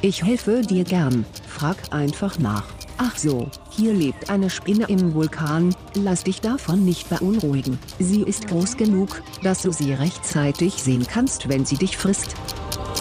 Ich 0.03 0.25
helfe 0.25 0.63
dir 0.63 0.83
gern. 0.83 1.25
Frag 1.47 1.77
einfach 1.91 2.39
nach. 2.39 2.65
Ach 2.99 3.17
so, 3.17 3.49
hier 3.81 3.95
lebt 3.95 4.29
eine 4.29 4.51
Spinne 4.51 4.85
im 4.89 5.15
Vulkan. 5.15 5.75
Lass 5.95 6.25
dich 6.25 6.43
davon 6.43 6.85
nicht 6.85 7.09
beunruhigen. 7.09 7.79
Sie 7.99 8.21
ist 8.21 8.47
groß 8.47 8.77
genug, 8.77 9.23
dass 9.43 9.63
du 9.63 9.73
sie 9.73 9.95
rechtzeitig 9.95 10.75
sehen 10.83 11.07
kannst, 11.11 11.49
wenn 11.49 11.65
sie 11.65 11.77
dich 11.77 11.97
frisst. 11.97 12.35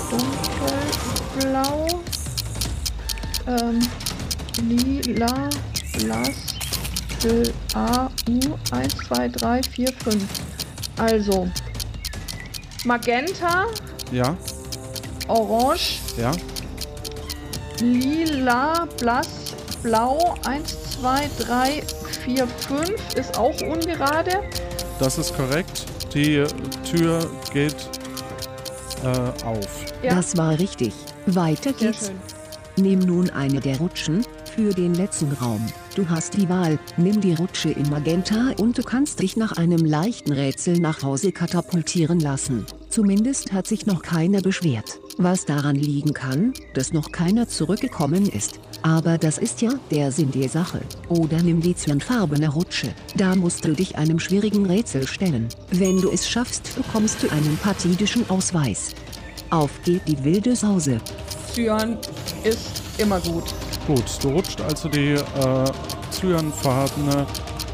Dunkelblau. 0.09 1.87
Ähm, 3.45 3.79
lila, 4.69 5.49
blass, 5.97 6.55
A, 7.73 8.09
U, 8.29 8.39
1, 8.71 8.95
2, 9.09 9.27
3, 9.27 9.61
4, 9.63 9.87
5. 9.91 10.23
Also, 10.97 11.49
Magenta, 12.85 13.65
Ja, 14.13 14.37
Orange, 15.27 15.99
ja. 16.17 16.31
Lila, 17.81 18.87
Blass, 18.97 19.27
Blau, 19.81 20.35
1, 20.45 20.75
2, 20.99 21.29
3, 21.39 21.83
4, 22.25 22.47
5 22.47 23.15
ist 23.15 23.37
auch 23.37 23.61
ungerade. 23.61 24.41
Das 24.99 25.17
ist 25.17 25.35
korrekt. 25.35 25.85
Die 26.13 26.43
Tür 26.89 27.29
geht 27.53 27.75
äh, 29.03 29.45
auf. 29.45 29.85
Ja. 30.03 30.15
Das 30.15 30.35
war 30.35 30.59
richtig. 30.59 30.93
Weiter 31.27 31.71
geht's. 31.71 32.11
Nimm 32.75 32.99
nun 32.99 33.29
eine 33.29 33.61
der 33.61 33.77
Rutschen 33.77 34.25
für 34.55 34.73
den 34.73 34.93
letzten 34.95 35.31
Raum. 35.33 35.65
Du 35.95 36.09
hast 36.09 36.33
die 36.33 36.49
Wahl. 36.49 36.77
Nimm 36.97 37.21
die 37.21 37.33
Rutsche 37.33 37.69
in 37.69 37.89
Magenta 37.89 38.51
und 38.57 38.77
du 38.77 38.83
kannst 38.83 39.21
dich 39.21 39.37
nach 39.37 39.53
einem 39.53 39.85
leichten 39.85 40.33
Rätsel 40.33 40.79
nach 40.79 41.03
Hause 41.03 41.31
katapultieren 41.31 42.19
lassen. 42.19 42.65
Zumindest 42.89 43.53
hat 43.53 43.67
sich 43.67 43.85
noch 43.85 44.01
keiner 44.01 44.41
beschwert, 44.41 44.99
was 45.19 45.45
daran 45.45 45.75
liegen 45.75 46.13
kann, 46.13 46.53
dass 46.73 46.91
noch 46.91 47.11
keiner 47.11 47.47
zurückgekommen 47.47 48.27
ist. 48.27 48.59
Aber 48.81 49.19
das 49.19 49.37
ist 49.37 49.61
ja 49.61 49.69
der 49.91 50.11
Sinn 50.11 50.31
der 50.31 50.49
Sache. 50.49 50.81
Oder 51.07 51.43
nimm 51.43 51.61
die 51.61 51.75
cyanfarbene 51.75 52.49
Rutsche. 52.49 52.87
Da 53.15 53.35
musst 53.35 53.63
du 53.63 53.73
dich 53.73 53.95
einem 53.95 54.19
schwierigen 54.19 54.65
Rätsel 54.65 55.05
stellen. 55.05 55.49
Wenn 55.71 56.01
du 56.01 56.09
es 56.09 56.27
schaffst, 56.27 56.75
bekommst 56.75 57.21
du 57.21 57.29
einen 57.29 57.57
partidischen 57.57 58.27
Ausweis. 58.27 58.95
Auf 59.51 59.69
geht 59.83 60.07
die 60.07 60.23
wilde 60.23 60.55
Sause. 60.55 60.99
Cyan 61.53 61.95
ist 62.43 62.81
immer 62.97 63.19
gut. 63.19 63.53
Gut, 63.85 64.05
du 64.21 64.29
rutscht 64.29 64.61
also 64.61 64.89
die 64.89 65.13
äh, 65.13 65.71
cyanfarbene 66.11 67.27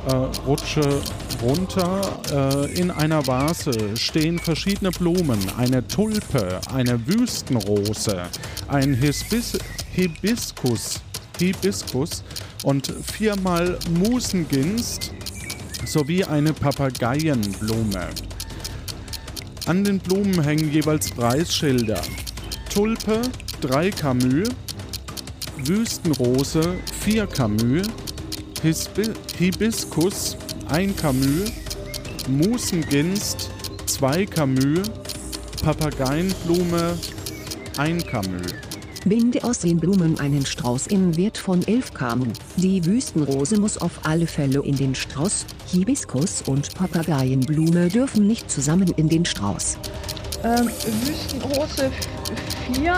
äh, 0.08 0.14
Rutsche 0.46 1.02
runter. 1.42 2.20
Äh, 2.32 2.80
in 2.80 2.92
einer 2.92 3.26
Vase 3.28 3.96
stehen 3.96 4.40
verschiedene 4.40 4.92
Blumen, 4.92 5.40
eine 5.58 5.86
Tulpe, 5.88 6.60
eine 6.74 7.06
Wüstenrose, 7.08 8.24
ein 8.68 8.94
Hispis 8.94 9.58
Hibiskus, 9.94 11.02
Hibiskus 11.40 12.24
und 12.64 12.94
viermal 13.14 13.78
Musenginst 13.90 15.12
sowie 15.86 16.24
eine 16.24 16.54
Papageienblume. 16.54 18.10
An 19.68 19.84
den 19.84 20.00
Blumen 20.00 20.44
hängen 20.44 20.72
jeweils 20.72 21.10
Preisschilder. 21.12 22.02
Tulpe 22.74 23.22
3 23.62 23.90
Camus, 23.92 24.50
Wüstenrose 25.64 26.76
4 27.02 27.28
Camus, 27.28 27.88
Hisbi 28.62 29.10
Hibiskus 29.38 30.38
1 30.70 30.96
Camus, 30.98 31.52
Musenginst 32.28 33.52
2 33.86 34.26
Camus, 34.26 34.90
Papageienblume 35.64 36.98
1 37.78 38.08
Camus. 38.08 38.54
Binde 39.06 39.44
aus 39.44 39.60
den 39.60 39.78
Blumen 39.78 40.20
einen 40.20 40.44
Strauß 40.44 40.88
im 40.88 41.16
Wert 41.16 41.38
von 41.38 41.66
11 41.68 41.94
Kamu. 41.94 42.26
Die 42.58 42.84
Wüstenrose 42.84 43.60
muss 43.60 43.78
auf 43.78 44.00
alle 44.04 44.26
Fälle 44.26 44.64
in 44.64 44.76
den 44.76 44.96
Strauß, 44.96 45.46
Hibiskus 45.72 46.42
und 46.48 46.74
Papageienblume 46.74 47.90
dürfen 47.90 48.26
nicht 48.26 48.50
zusammen 48.50 48.92
in 48.98 49.08
den 49.08 49.24
Strauß. 49.24 49.78
Ähm, 50.44 50.68
Wüstenrose 51.04 51.92
4, 52.74 52.96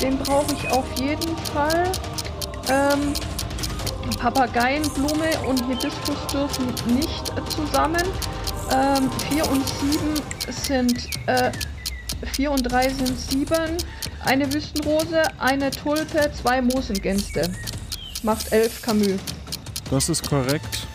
den 0.00 0.16
brauche 0.18 0.54
ich 0.54 0.68
auf 0.70 0.86
jeden 0.96 1.36
Fall. 1.52 1.90
Ähm, 2.68 3.12
Papageienblume 4.10 5.38
und 5.46 5.66
Hibiskus 5.66 6.26
dürfen 6.32 6.66
nicht 6.94 7.32
zusammen. 7.50 8.02
4 8.68 9.44
ähm, 9.44 9.50
und 9.50 9.68
7 9.68 10.14
sind, 10.50 11.08
äh, 11.26 11.52
4 12.32 12.50
und 12.50 12.62
3 12.62 12.88
sind 12.88 13.18
7. 13.18 13.76
Eine 14.24 14.52
Wüstenrose, 14.52 15.22
eine 15.38 15.70
Tulpe, 15.70 16.30
zwei 16.32 16.60
Moosengänste. 16.60 17.50
Macht 18.22 18.52
11 18.52 18.82
Camus. 18.82 19.20
Das 19.90 20.08
ist 20.08 20.28
korrekt. 20.28 20.86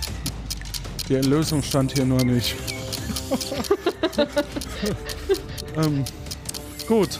Die 1.07 1.15
Erlösung 1.15 1.63
stand 1.63 1.93
hier 1.93 2.05
nur 2.05 2.23
nicht. 2.23 2.55
ähm, 5.77 6.03
gut. 6.87 7.17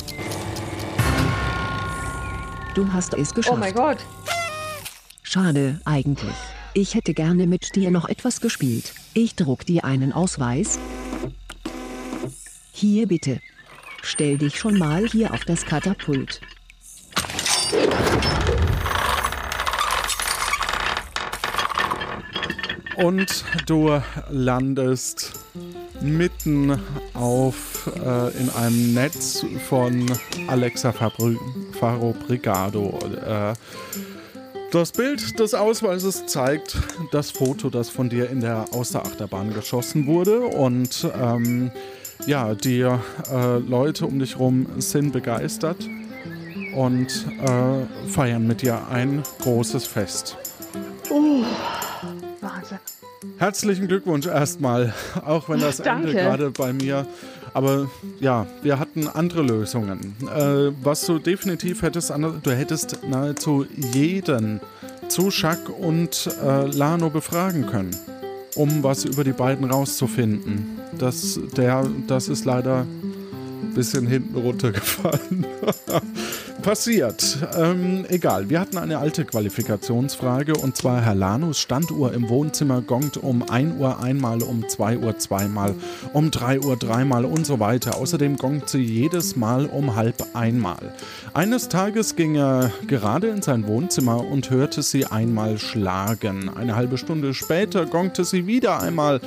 Du 2.75 2.91
hast 2.91 3.13
es 3.13 3.33
geschafft. 3.33 3.55
Oh 3.55 3.59
mein 3.59 3.73
Gott. 3.73 3.97
Schade, 5.33 5.79
eigentlich. 5.85 6.35
Ich 6.73 6.93
hätte 6.93 7.13
gerne 7.13 7.47
mit 7.47 7.77
dir 7.77 7.89
noch 7.89 8.09
etwas 8.09 8.41
gespielt. 8.41 8.93
Ich 9.13 9.33
druck 9.33 9.65
dir 9.65 9.85
einen 9.85 10.11
Ausweis. 10.11 10.77
Hier 12.73 13.07
bitte. 13.07 13.39
Stell 14.01 14.37
dich 14.37 14.57
schon 14.57 14.77
mal 14.77 15.07
hier 15.07 15.33
auf 15.33 15.45
das 15.45 15.63
Katapult. 15.65 16.41
Und 22.97 23.45
du 23.67 24.01
landest 24.29 25.31
mitten 26.01 26.77
auf 27.13 27.89
äh, 27.95 28.37
in 28.37 28.49
einem 28.49 28.93
Netz 28.93 29.45
von 29.69 30.11
Alexa 30.47 30.91
Fabri 30.91 31.37
Faro 31.79 32.13
Brigado. 32.27 32.99
Äh, 33.25 33.53
das 34.71 34.91
Bild 34.91 35.39
des 35.39 35.53
Ausweises 35.53 36.25
zeigt 36.27 36.77
das 37.11 37.31
Foto, 37.31 37.69
das 37.69 37.89
von 37.89 38.09
dir 38.09 38.29
in 38.29 38.41
der 38.41 38.65
Außerachterbahn 38.71 39.53
geschossen 39.53 40.07
wurde. 40.07 40.39
Und 40.39 41.07
ähm, 41.19 41.71
ja, 42.25 42.55
die 42.55 42.79
äh, 42.79 42.97
Leute 43.59 44.05
um 44.05 44.19
dich 44.19 44.35
herum 44.35 44.65
sind 44.77 45.11
begeistert 45.11 45.87
und 46.75 47.07
äh, 47.07 48.09
feiern 48.09 48.47
mit 48.47 48.61
dir 48.61 48.87
ein 48.89 49.23
großes 49.41 49.85
Fest. 49.85 50.37
Oh, 51.09 51.43
Wahnsinn. 52.39 52.79
Herzlichen 53.37 53.87
Glückwunsch 53.87 54.25
erstmal, 54.25 54.93
auch 55.25 55.49
wenn 55.49 55.59
das 55.59 55.77
Danke. 55.77 56.09
Ende 56.09 56.21
gerade 56.21 56.51
bei 56.51 56.73
mir. 56.73 57.05
Aber 57.53 57.89
ja, 58.19 58.47
wir 58.61 58.79
hatten 58.79 59.07
andere 59.07 59.41
Lösungen. 59.41 60.15
Äh, 60.23 60.71
was 60.83 61.05
du 61.05 61.19
definitiv 61.19 61.81
hättest, 61.81 62.09
du 62.09 62.51
hättest 62.51 62.99
nahezu 63.07 63.65
jeden 63.93 64.61
Zuschak 65.09 65.59
und 65.69 66.29
äh, 66.41 66.67
Lano 66.67 67.09
befragen 67.09 67.67
können, 67.67 67.95
um 68.55 68.83
was 68.83 69.03
über 69.03 69.23
die 69.23 69.33
beiden 69.33 69.69
rauszufinden. 69.69 70.79
Das, 70.97 71.39
der, 71.57 71.85
das 72.07 72.29
ist 72.29 72.45
leider 72.45 72.81
ein 72.81 73.73
bisschen 73.73 74.07
hinten 74.07 74.37
runtergefallen. 74.37 75.45
Passiert. 76.61 77.37
Ähm, 77.57 78.05
egal, 78.09 78.49
wir 78.49 78.59
hatten 78.59 78.77
eine 78.77 78.99
alte 78.99 79.25
Qualifikationsfrage 79.25 80.53
und 80.53 80.77
zwar 80.77 81.01
Herr 81.01 81.15
Lanus 81.15 81.59
Standuhr 81.59 82.13
im 82.13 82.29
Wohnzimmer 82.29 82.81
gongt 82.81 83.17
um 83.17 83.49
1 83.49 83.79
Uhr 83.79 83.99
einmal, 83.99 84.43
um 84.43 84.67
2 84.69 84.99
Uhr 84.99 85.17
zweimal, 85.17 85.73
um 86.13 86.29
3 86.29 86.59
Uhr 86.59 86.77
dreimal 86.77 87.25
und 87.25 87.47
so 87.47 87.59
weiter. 87.59 87.97
Außerdem 87.97 88.37
gongt 88.37 88.69
sie 88.69 88.83
jedes 88.83 89.35
Mal 89.35 89.65
um 89.65 89.95
halb 89.95 90.23
einmal. 90.33 90.93
Eines 91.33 91.67
Tages 91.67 92.15
ging 92.15 92.35
er 92.35 92.71
gerade 92.87 93.29
in 93.29 93.41
sein 93.41 93.65
Wohnzimmer 93.65 94.23
und 94.23 94.51
hörte 94.51 94.83
sie 94.83 95.05
einmal 95.07 95.57
schlagen. 95.57 96.49
Eine 96.49 96.75
halbe 96.75 96.99
Stunde 96.99 97.33
später 97.33 97.87
gongte 97.87 98.23
sie 98.23 98.45
wieder 98.45 98.81
einmal. 98.81 99.19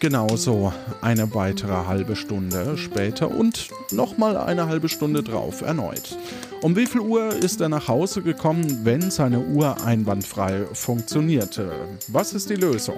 Genauso 0.00 0.72
eine 1.02 1.34
weitere 1.34 1.86
halbe 1.86 2.16
Stunde 2.16 2.78
später 2.78 3.30
und 3.30 3.68
nochmal 3.92 4.38
eine 4.38 4.66
halbe 4.66 4.88
Stunde 4.88 5.22
drauf 5.22 5.60
erneut. 5.60 6.16
Um 6.62 6.74
wie 6.74 6.86
viel 6.86 7.02
Uhr 7.02 7.28
ist 7.28 7.60
er 7.60 7.68
nach 7.68 7.86
Hause 7.86 8.22
gekommen, 8.22 8.80
wenn 8.82 9.10
seine 9.10 9.40
Uhr 9.40 9.76
einwandfrei 9.84 10.64
funktionierte? 10.72 11.70
Was 12.08 12.32
ist 12.32 12.48
die 12.48 12.54
Lösung? 12.54 12.96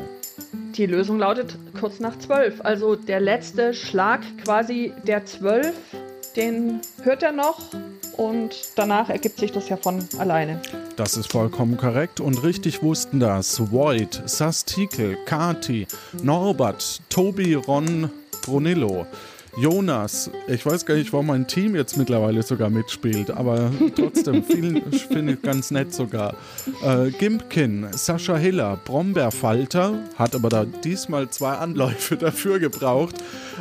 Die 0.76 0.86
Lösung 0.86 1.18
lautet 1.18 1.58
kurz 1.80 1.98
nach 1.98 2.16
12. 2.16 2.60
Also 2.60 2.94
der 2.94 3.18
letzte 3.18 3.74
Schlag 3.74 4.20
quasi 4.44 4.92
der 5.04 5.26
12, 5.26 5.74
den 6.36 6.82
hört 7.02 7.24
er 7.24 7.32
noch 7.32 7.58
und 8.16 8.55
danach 8.76 9.09
ergibt 9.09 9.39
sich 9.39 9.52
das 9.52 9.68
ja 9.68 9.76
von 9.76 10.06
alleine. 10.18 10.60
Das 10.97 11.16
ist 11.16 11.30
vollkommen 11.30 11.76
korrekt 11.76 12.20
und 12.20 12.43
richtig 12.43 12.82
wussten 12.82 13.20
das 13.20 13.72
Void, 13.72 14.22
Sastikel, 14.26 15.16
Kati, 15.24 15.86
Norbert, 16.22 17.01
Tobi, 17.09 17.55
Ron, 17.55 18.10
Brunillo. 18.43 19.06
Jonas, 19.56 20.30
ich 20.48 20.64
weiß 20.64 20.86
gar 20.86 20.94
nicht, 20.94 21.12
warum 21.12 21.26
mein 21.26 21.46
Team 21.46 21.76
jetzt 21.76 21.98
mittlerweile 21.98 22.42
sogar 22.42 22.70
mitspielt, 22.70 23.30
aber 23.30 23.70
trotzdem, 23.94 24.42
vielen 24.42 24.82
finde 24.92 25.34
ich 25.34 25.42
ganz 25.42 25.70
nett 25.70 25.92
sogar. 25.92 26.34
Äh, 26.82 27.10
Gimpkin, 27.10 27.86
Sascha 27.92 28.36
Hiller, 28.36 28.78
Brombeerfalter, 28.82 29.98
hat 30.16 30.34
aber 30.34 30.48
da 30.48 30.64
diesmal 30.64 31.28
zwei 31.28 31.52
Anläufe 31.52 32.16
dafür 32.18 32.60
gebraucht. 32.60 33.16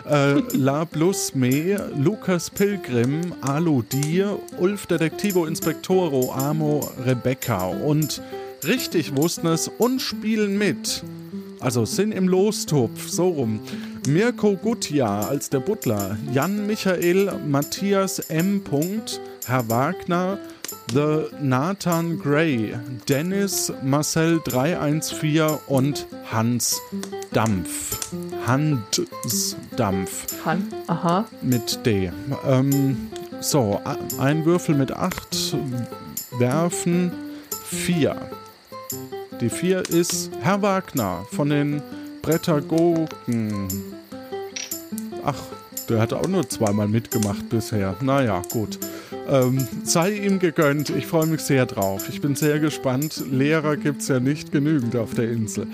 Äh, 0.09 0.39
La 0.55 0.85
Plus 0.85 1.35
Me, 1.35 1.91
Lukas 1.97 2.49
Pilgrim, 2.49 3.33
Alu 3.41 3.81
Dir, 3.81 4.39
Ulf 4.59 4.85
Detektivo 4.85 5.45
Inspektoro, 5.45 6.31
Amo 6.31 6.89
Rebecca 7.05 7.65
und 7.65 8.21
richtig 8.65 9.17
wussten 9.17 9.47
es 9.47 9.67
und 9.67 10.01
spielen 10.01 10.57
mit. 10.57 11.03
Also 11.59 11.83
sind 11.85 12.13
im 12.13 12.29
Lostopf, 12.29 13.09
so 13.09 13.27
rum. 13.27 13.59
Mirko 14.07 14.55
Gutjahr 14.55 15.29
als 15.29 15.49
der 15.49 15.59
Butler, 15.59 16.17
Jan 16.33 16.65
Michael, 16.65 17.31
Matthias 17.47 18.19
M. 18.29 18.63
Herr 19.45 19.69
Wagner, 19.69 20.39
The 20.91 21.27
Nathan 21.39 22.17
Gray, 22.17 22.73
Dennis, 23.07 23.71
Marcel 23.83 24.41
314 24.43 25.59
und 25.67 26.07
Hans 26.31 26.81
Dampf. 27.31 28.11
Hans 28.47 29.55
Dampf. 29.77 30.45
Han, 30.45 30.73
aha. 30.87 31.25
Mit 31.41 31.85
D. 31.85 32.11
Ähm, 32.47 33.09
so, 33.39 33.79
ein 34.17 34.45
Würfel 34.45 34.75
mit 34.75 34.91
8, 34.91 35.55
werfen 36.39 37.11
4. 37.65 38.15
Die 39.39 39.49
4 39.49 39.89
ist 39.89 40.31
Herr 40.41 40.61
Wagner 40.61 41.25
von 41.31 41.49
den 41.49 41.81
Prädagogen. 42.21 43.07
Ach, 45.25 45.35
Der 45.89 45.99
hat 45.99 46.13
auch 46.13 46.27
nur 46.27 46.47
zweimal 46.47 46.87
mitgemacht 46.87 47.49
bisher. 47.49 47.95
Naja, 48.01 48.41
gut. 48.51 48.79
Ähm, 49.29 49.67
sei 49.83 50.11
ihm 50.11 50.39
gegönnt. 50.39 50.89
Ich 50.89 51.07
freue 51.07 51.25
mich 51.27 51.41
sehr 51.41 51.65
drauf. 51.65 52.09
Ich 52.09 52.21
bin 52.21 52.35
sehr 52.35 52.59
gespannt. 52.59 53.23
Lehrer 53.31 53.77
gibt 53.77 54.01
es 54.01 54.07
ja 54.07 54.19
nicht 54.19 54.51
genügend 54.51 54.95
auf 54.95 55.13
der 55.13 55.29
Insel. 55.29 55.67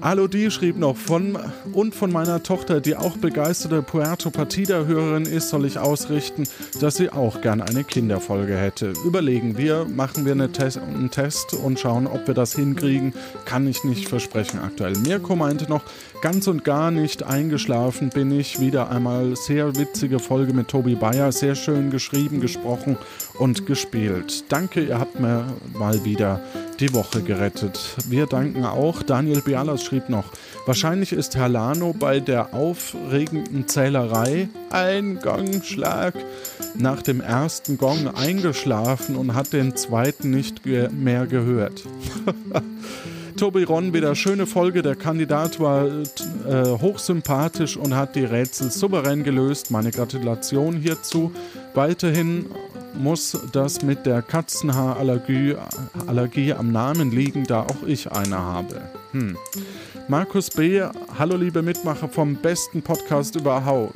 Alodi 0.00 0.50
schrieb 0.50 0.76
noch 0.78 0.96
von 0.96 1.38
und 1.72 1.94
von 1.94 2.12
meiner 2.12 2.42
Tochter, 2.42 2.80
die 2.80 2.96
auch 2.96 3.16
begeisterte 3.16 3.82
Puerto 3.82 4.30
Partida-Hörerin 4.30 5.26
ist, 5.26 5.50
soll 5.50 5.66
ich 5.66 5.78
ausrichten, 5.78 6.44
dass 6.80 6.96
sie 6.96 7.10
auch 7.10 7.40
gern 7.40 7.60
eine 7.60 7.84
Kinderfolge 7.84 8.56
hätte. 8.56 8.92
Überlegen 9.04 9.58
wir, 9.58 9.84
machen 9.84 10.24
wir 10.24 10.32
eine 10.32 10.50
Te 10.50 10.64
einen 10.64 11.10
Test 11.10 11.52
und 11.52 11.78
schauen, 11.78 12.06
ob 12.06 12.26
wir 12.26 12.34
das 12.34 12.54
hinkriegen. 12.54 13.12
Kann 13.44 13.66
ich 13.66 13.84
nicht 13.84 14.08
versprechen 14.08 14.60
aktuell. 14.60 14.94
Mirko 14.96 15.36
meinte 15.36 15.68
noch, 15.68 15.82
ganz 16.22 16.46
und 16.46 16.64
gar 16.64 16.90
nicht 16.90 17.22
eingeschlafen 17.22 18.08
bin 18.08 18.32
ich. 18.32 18.60
Wieder 18.60 18.90
einmal 18.90 19.36
sehr 19.36 19.76
witzige 19.76 20.18
Folge 20.18 20.54
mit 20.54 20.68
Tobi 20.68 20.94
Bayer. 20.94 21.32
Sehr 21.32 21.54
schön 21.54 21.90
geschrieben, 21.90 22.40
gesprochen 22.40 22.93
und 23.38 23.66
gespielt. 23.66 24.44
Danke, 24.48 24.82
ihr 24.82 24.98
habt 24.98 25.18
mir 25.18 25.46
mal 25.72 26.04
wieder 26.04 26.40
die 26.80 26.92
Woche 26.92 27.22
gerettet. 27.22 27.96
Wir 28.08 28.26
danken 28.26 28.64
auch. 28.64 29.02
Daniel 29.02 29.40
Bialas 29.40 29.84
schrieb 29.84 30.08
noch, 30.08 30.24
wahrscheinlich 30.66 31.12
ist 31.12 31.36
Herr 31.36 31.48
Lano 31.48 31.92
bei 31.92 32.20
der 32.20 32.54
aufregenden 32.54 33.68
Zählerei 33.68 34.48
ein 34.70 35.20
Gongschlag 35.20 36.14
nach 36.76 37.02
dem 37.02 37.20
ersten 37.20 37.78
Gong 37.78 38.08
eingeschlafen 38.14 39.16
und 39.16 39.34
hat 39.34 39.52
den 39.52 39.76
zweiten 39.76 40.30
nicht 40.30 40.62
ge 40.62 40.88
mehr 40.90 41.26
gehört. 41.26 41.84
Tobi 43.36 43.64
Ron, 43.64 43.92
wieder 43.92 44.14
schöne 44.14 44.46
Folge. 44.46 44.82
Der 44.82 44.94
Kandidat 44.94 45.58
war 45.58 45.86
äh, 45.86 46.64
hochsympathisch 46.80 47.76
und 47.76 47.96
hat 47.96 48.14
die 48.14 48.24
Rätsel 48.24 48.70
souverän 48.70 49.24
gelöst. 49.24 49.72
Meine 49.72 49.90
Gratulation 49.90 50.76
hierzu. 50.76 51.32
Weiterhin 51.74 52.46
muss 52.96 53.36
das 53.52 53.82
mit 53.82 54.06
der 54.06 54.22
Katzenhaarallergie 54.22 55.56
Allergie 56.06 56.52
am 56.52 56.72
Namen 56.72 57.10
liegen, 57.10 57.44
da 57.44 57.62
auch 57.62 57.82
ich 57.86 58.10
eine 58.10 58.38
habe. 58.38 58.82
Hm. 59.12 59.36
Markus 60.08 60.50
B., 60.50 60.82
hallo 61.18 61.36
liebe 61.36 61.62
Mitmacher 61.62 62.08
vom 62.08 62.36
besten 62.36 62.82
Podcast 62.82 63.36
überhaupt. 63.36 63.94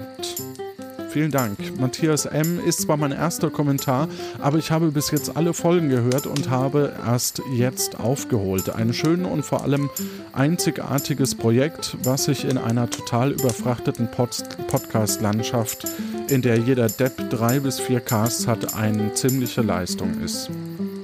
Vielen 1.10 1.30
Dank. 1.30 1.56
Matthias 1.80 2.26
M. 2.26 2.60
ist 2.60 2.82
zwar 2.82 2.96
mein 2.96 3.12
erster 3.12 3.50
Kommentar, 3.50 4.08
aber 4.40 4.58
ich 4.58 4.70
habe 4.70 4.90
bis 4.90 5.10
jetzt 5.10 5.36
alle 5.36 5.54
Folgen 5.54 5.88
gehört 5.88 6.26
und 6.26 6.50
habe 6.50 6.92
erst 7.04 7.40
jetzt 7.52 7.98
aufgeholt. 7.98 8.68
Ein 8.74 8.92
schön 8.92 9.24
und 9.24 9.42
vor 9.42 9.62
allem 9.62 9.88
einzigartiges 10.32 11.34
Projekt, 11.34 11.96
was 12.02 12.24
sich 12.24 12.44
in 12.44 12.58
einer 12.58 12.90
total 12.90 13.32
überfrachteten 13.32 14.10
Pod 14.10 14.28
Podcast-Landschaft, 14.68 15.86
in 16.28 16.42
der 16.42 16.58
jeder 16.58 16.88
Depp 16.88 17.30
drei 17.30 17.60
bis 17.60 17.80
vier 17.80 18.00
Casts 18.00 18.46
hat, 18.46 18.74
eine 18.74 19.14
ziemliche 19.14 19.62
Leistung 19.62 20.20
ist. 20.22 20.50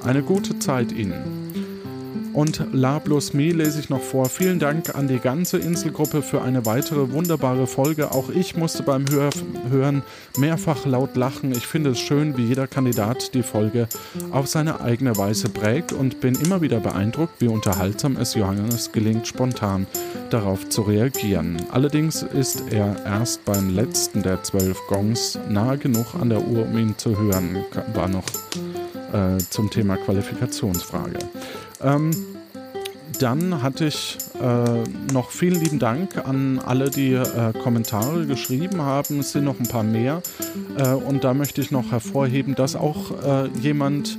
Eine 0.04 0.22
gute 0.22 0.58
Zeit 0.58 0.92
Ihnen. 0.92 1.43
Und 2.34 2.66
La 2.72 2.98
Plus 2.98 3.32
Me 3.32 3.52
lese 3.52 3.78
ich 3.78 3.90
noch 3.90 4.02
vor. 4.02 4.28
Vielen 4.28 4.58
Dank 4.58 4.96
an 4.96 5.06
die 5.06 5.20
ganze 5.20 5.56
Inselgruppe 5.56 6.20
für 6.20 6.42
eine 6.42 6.66
weitere 6.66 7.12
wunderbare 7.12 7.68
Folge. 7.68 8.10
Auch 8.10 8.28
ich 8.28 8.56
musste 8.56 8.82
beim 8.82 9.04
Hör 9.08 9.30
Hören 9.70 10.02
mehrfach 10.36 10.84
laut 10.84 11.16
lachen. 11.16 11.52
Ich 11.52 11.66
finde 11.66 11.90
es 11.90 12.00
schön, 12.00 12.36
wie 12.36 12.44
jeder 12.44 12.66
Kandidat 12.66 13.34
die 13.34 13.44
Folge 13.44 13.86
auf 14.32 14.48
seine 14.48 14.80
eigene 14.80 15.16
Weise 15.16 15.48
prägt 15.48 15.92
und 15.92 16.20
bin 16.20 16.34
immer 16.34 16.60
wieder 16.60 16.80
beeindruckt, 16.80 17.40
wie 17.40 17.48
unterhaltsam 17.48 18.16
es 18.16 18.34
Johannes 18.34 18.90
gelingt, 18.90 19.28
spontan 19.28 19.86
darauf 20.30 20.68
zu 20.68 20.82
reagieren. 20.82 21.56
Allerdings 21.70 22.22
ist 22.22 22.64
er 22.72 22.96
erst 23.06 23.44
beim 23.44 23.72
letzten 23.72 24.24
der 24.24 24.42
zwölf 24.42 24.78
Gongs 24.88 25.38
nahe 25.48 25.78
genug 25.78 26.14
an 26.20 26.30
der 26.30 26.44
Uhr, 26.44 26.66
um 26.66 26.76
ihn 26.76 26.98
zu 26.98 27.16
hören. 27.16 27.64
War 27.94 28.08
noch 28.08 28.24
äh, 29.14 29.38
zum 29.38 29.70
Thema 29.70 29.96
Qualifikationsfrage. 29.96 31.18
Ähm, 31.82 32.10
dann 33.20 33.62
hatte 33.62 33.86
ich 33.86 34.18
äh, 34.40 35.12
noch 35.12 35.30
vielen 35.30 35.60
lieben 35.60 35.78
Dank 35.78 36.26
an 36.26 36.58
alle, 36.58 36.90
die 36.90 37.12
äh, 37.12 37.52
Kommentare 37.62 38.26
geschrieben 38.26 38.82
haben. 38.82 39.20
Es 39.20 39.32
sind 39.32 39.44
noch 39.44 39.60
ein 39.60 39.68
paar 39.68 39.84
mehr. 39.84 40.20
Äh, 40.76 40.88
und 40.88 41.22
da 41.22 41.32
möchte 41.32 41.60
ich 41.60 41.70
noch 41.70 41.92
hervorheben, 41.92 42.54
dass 42.54 42.74
auch 42.74 43.12
äh, 43.24 43.48
jemand 43.60 44.18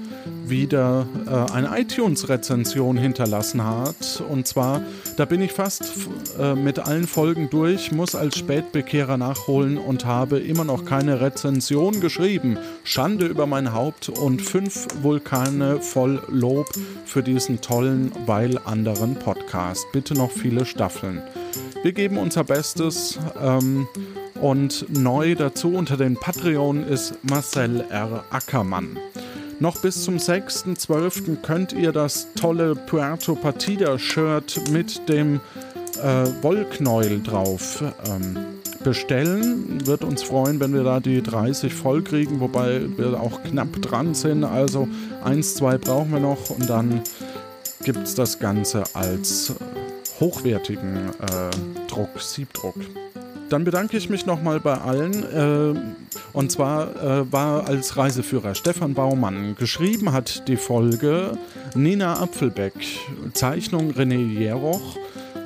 wieder 0.50 1.06
äh, 1.26 1.52
eine 1.52 1.80
iTunes-Rezension 1.80 2.98
hinterlassen 2.98 3.64
hat. 3.64 4.24
Und 4.30 4.48
zwar, 4.48 4.82
da 5.18 5.26
bin 5.26 5.42
ich 5.42 5.52
fast 5.52 5.92
äh, 6.40 6.56
mit 6.56 6.80
allen 6.80 7.08
Folgen 7.08 7.50
durch, 7.50 7.92
muss 7.92 8.16
als 8.16 8.38
Spätbekehrer 8.38 9.18
nachholen 9.18 9.78
und 9.78 10.06
habe 10.06 10.40
immer 10.40 10.64
noch 10.64 10.86
keine 10.86 11.22
Rezension 11.22 12.00
geschrieben. 12.02 12.58
Schande 12.84 13.26
über 13.26 13.48
mein 13.48 13.74
Haupt 13.74 14.10
und 14.10 14.42
fünf 14.42 14.88
Vulkane 15.02 15.80
voll 15.82 16.22
Lob 16.30 16.68
für 17.06 17.24
diesen 17.24 17.62
tollen, 17.62 18.12
weil 18.26 18.60
anderen 18.66 19.16
Podcast. 19.16 19.86
Bitte 19.92 20.14
noch 20.14 20.32
viele 20.32 20.66
Staffeln. 20.66 21.22
Wir 21.84 21.94
geben 21.94 22.18
unser 22.18 22.44
Bestes. 22.44 23.20
Ähm, 23.42 23.88
und 24.42 24.86
neu 24.90 25.36
dazu 25.36 25.74
unter 25.74 25.98
den 25.98 26.16
Patreon 26.16 26.84
ist 26.84 27.18
Marcel 27.24 27.86
R. 27.90 28.26
Ackermann. 28.32 28.98
Noch 29.60 29.82
bis 29.82 30.03
zum 30.03 30.18
6.12. 30.18 31.41
könnt 31.41 31.72
ihr 31.72 31.91
das 31.91 32.27
tolle 32.36 32.76
Puerto 32.76 33.36
Partida 33.36 33.98
Shirt 33.98 34.69
mit 34.69 35.07
dem 35.07 35.40
äh, 36.02 36.26
Wollknäuel 36.41 37.22
drauf 37.23 37.82
ähm, 38.06 38.38
bestellen. 38.84 39.86
Wird 39.88 40.03
uns 40.03 40.23
freuen, 40.23 40.60
wenn 40.60 40.73
wir 40.73 40.84
da 40.84 40.99
die 40.99 41.23
30 41.23 41.73
voll 41.73 42.03
kriegen, 42.03 42.41
wobei 42.41 42.82
wir 42.98 43.19
auch 43.19 43.44
knapp 43.44 43.82
dran 43.82 44.14
sind. 44.14 44.44
Also 44.44 44.90
eins, 45.23 45.56
zwei 45.56 45.77
brauchen 45.77 46.11
wir 46.11 46.19
noch 46.19 46.49
und 46.49 46.69
dann 46.69 47.02
gibt 47.84 47.99
es 47.99 48.14
das 48.14 48.40
Ganze 48.40 48.84
als 48.94 49.53
hochwertigen 50.19 51.10
äh, 51.10 51.88
Druck, 51.88 52.22
Siebdruck. 52.22 52.76
Dann 53.50 53.64
bedanke 53.64 53.98
ich 53.98 54.10
mich 54.10 54.26
nochmal 54.26 54.60
bei 54.60 54.78
allen. 54.78 55.24
Äh, 55.24 55.80
und 56.34 56.52
zwar 56.52 56.96
äh, 56.96 57.32
war 57.32 57.68
als 57.68 57.96
Reiseführer 57.98 58.56
Stefan 58.56 58.94
Baumann. 58.94 59.56
Geschrieben 59.56 60.12
hat 60.12 60.48
die 60.48 60.58
Folge 60.58 61.38
Nina 61.76 62.20
Apfelbeck. 62.20 62.74
Zeichnung 63.34 63.92
René 63.92 64.40
Jeroch. 64.40 64.98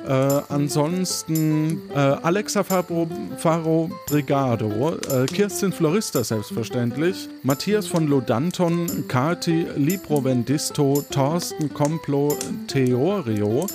Äh, 0.06 0.42
ansonsten 0.48 1.80
äh, 1.94 1.98
Alexa 1.98 2.64
Faro, 2.64 3.06
Faro 3.36 3.90
Brigado, 4.06 4.96
äh, 5.08 5.26
Kirstin 5.26 5.72
Florista 5.72 6.24
selbstverständlich, 6.24 7.28
Matthias 7.42 7.86
von 7.86 8.06
Lodanton, 8.06 9.04
Kati 9.08 9.66
Libro 9.76 10.24
Vendisto, 10.24 11.04
Thorsten 11.10 11.72
Complo 11.72 12.36
Theorio, 12.66 13.66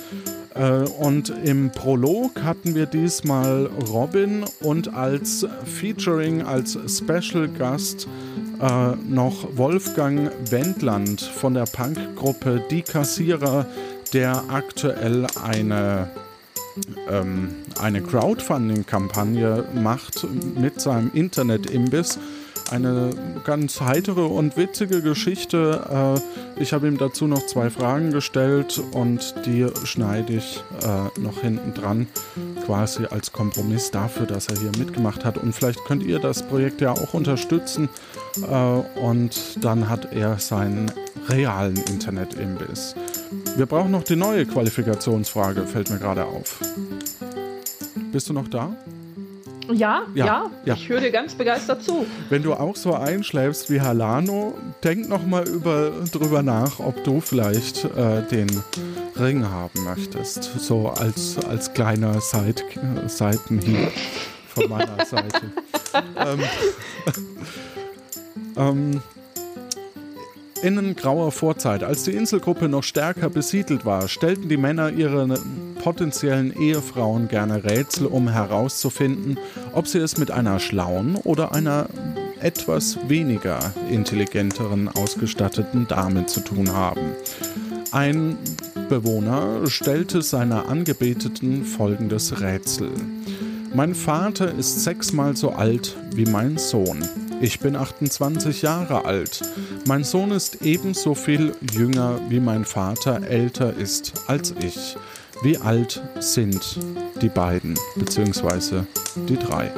äh, 0.56 0.84
und 0.98 1.32
im 1.44 1.70
Prolog 1.70 2.42
hatten 2.42 2.74
wir 2.74 2.86
diesmal 2.86 3.68
Robin 3.88 4.44
und 4.60 4.92
als 4.94 5.46
Featuring, 5.64 6.42
als 6.42 6.78
Special 6.88 7.48
Gast 7.48 8.08
äh, 8.60 8.96
noch 9.08 9.46
Wolfgang 9.56 10.30
Wendland 10.50 11.20
von 11.20 11.54
der 11.54 11.66
Punkgruppe 11.66 12.62
Die 12.70 12.82
Kassierer, 12.82 13.66
der 14.12 14.44
aktuell 14.48 15.26
eine 15.42 16.10
ähm, 17.10 17.54
eine 17.80 18.02
Crowdfunding-Kampagne 18.02 19.64
macht 19.74 20.26
mit 20.58 20.80
seinem 20.80 21.10
Internet-Imbiss 21.14 22.18
eine 22.70 23.10
ganz 23.44 23.80
heitere 23.80 24.24
und 24.24 24.56
witzige 24.56 25.02
Geschichte. 25.02 26.20
Äh, 26.56 26.60
ich 26.62 26.72
habe 26.72 26.88
ihm 26.88 26.98
dazu 26.98 27.26
noch 27.26 27.46
zwei 27.46 27.70
Fragen 27.70 28.10
gestellt 28.10 28.82
und 28.92 29.34
die 29.46 29.66
schneide 29.84 30.34
ich 30.34 30.62
äh, 30.82 31.20
noch 31.20 31.40
hinten 31.40 31.74
dran, 31.74 32.06
quasi 32.64 33.06
als 33.06 33.32
Kompromiss 33.32 33.90
dafür, 33.90 34.26
dass 34.26 34.48
er 34.48 34.58
hier 34.58 34.72
mitgemacht 34.78 35.24
hat. 35.24 35.38
Und 35.38 35.52
vielleicht 35.52 35.84
könnt 35.84 36.02
ihr 36.02 36.18
das 36.18 36.42
Projekt 36.42 36.80
ja 36.80 36.92
auch 36.92 37.14
unterstützen. 37.14 37.88
Äh, 38.42 39.00
und 39.00 39.64
dann 39.64 39.88
hat 39.88 40.12
er 40.12 40.38
seinen 40.38 40.90
realen 41.28 41.76
Internet-Imbiss. 41.76 42.94
Wir 43.56 43.66
brauchen 43.66 43.90
noch 43.90 44.04
die 44.04 44.16
neue 44.16 44.46
Qualifikationsfrage, 44.46 45.66
fällt 45.66 45.90
mir 45.90 45.98
gerade 45.98 46.24
auf. 46.24 46.60
Bist 48.12 48.28
du 48.28 48.32
noch 48.32 48.48
da? 48.48 48.76
Ja, 49.72 50.02
ja, 50.14 50.26
ja, 50.26 50.50
ja. 50.64 50.74
ich 50.74 50.88
höre 50.88 51.00
dir 51.00 51.10
ganz 51.10 51.34
begeistert 51.34 51.82
zu. 51.82 52.06
Wenn 52.28 52.42
du 52.42 52.54
auch 52.54 52.76
so 52.76 52.94
einschläfst 52.94 53.70
wie 53.70 53.80
Halano, 53.80 54.54
denk 54.84 55.08
noch 55.08 55.26
mal 55.26 55.46
über, 55.48 55.90
drüber 56.12 56.42
nach, 56.42 56.78
ob 56.78 57.02
du 57.04 57.20
vielleicht 57.20 57.84
äh, 57.84 58.22
den 58.30 58.48
Ring 59.18 59.44
haben 59.48 59.84
möchtest. 59.84 60.44
So 60.60 60.88
als, 60.88 61.38
als 61.46 61.72
kleiner 61.72 62.20
Seit 62.20 62.64
Seitenhieb 63.06 63.92
von 64.48 64.68
meiner 64.68 65.04
Seite. 65.06 65.42
ähm, 66.16 66.40
ähm, 68.56 69.02
in 70.62 70.96
grauer 70.96 71.32
Vorzeit, 71.32 71.82
als 71.82 72.04
die 72.04 72.12
Inselgruppe 72.12 72.68
noch 72.68 72.82
stärker 72.82 73.30
besiedelt 73.30 73.84
war, 73.84 74.08
stellten 74.08 74.48
die 74.48 74.56
Männer 74.56 74.90
ihre 74.90 75.38
potenziellen 75.82 76.52
Ehefrauen 76.58 77.28
gerne 77.28 77.64
Rätsel, 77.64 78.06
um 78.06 78.28
herauszufinden, 78.28 79.38
ob 79.72 79.86
sie 79.86 79.98
es 79.98 80.18
mit 80.18 80.30
einer 80.30 80.58
schlauen 80.58 81.16
oder 81.16 81.52
einer 81.52 81.88
etwas 82.40 82.98
weniger 83.08 83.58
intelligenteren 83.90 84.88
ausgestatteten 84.88 85.86
Dame 85.88 86.26
zu 86.26 86.40
tun 86.40 86.72
haben. 86.72 87.12
Ein 87.92 88.36
Bewohner 88.88 89.66
stellte 89.66 90.22
seiner 90.22 90.68
Angebeteten 90.68 91.64
folgendes 91.64 92.40
Rätsel. 92.40 92.90
Mein 93.74 93.94
Vater 93.94 94.54
ist 94.54 94.84
sechsmal 94.84 95.36
so 95.36 95.50
alt 95.50 95.96
wie 96.14 96.26
mein 96.26 96.56
Sohn. 96.56 97.02
Ich 97.40 97.60
bin 97.60 97.76
28 97.76 98.62
Jahre 98.62 99.04
alt. 99.04 99.42
Mein 99.86 100.04
Sohn 100.04 100.30
ist 100.30 100.62
ebenso 100.62 101.14
viel 101.14 101.54
jünger 101.72 102.18
wie 102.28 102.40
mein 102.40 102.64
Vater 102.64 103.22
älter 103.22 103.74
ist 103.76 104.14
als 104.26 104.54
ich. 104.60 104.96
Wie 105.42 105.58
alt 105.58 106.02
sind 106.18 106.78
die 107.20 107.28
beiden, 107.28 107.78
beziehungsweise 107.94 108.86
die 109.28 109.36
drei? 109.36 109.70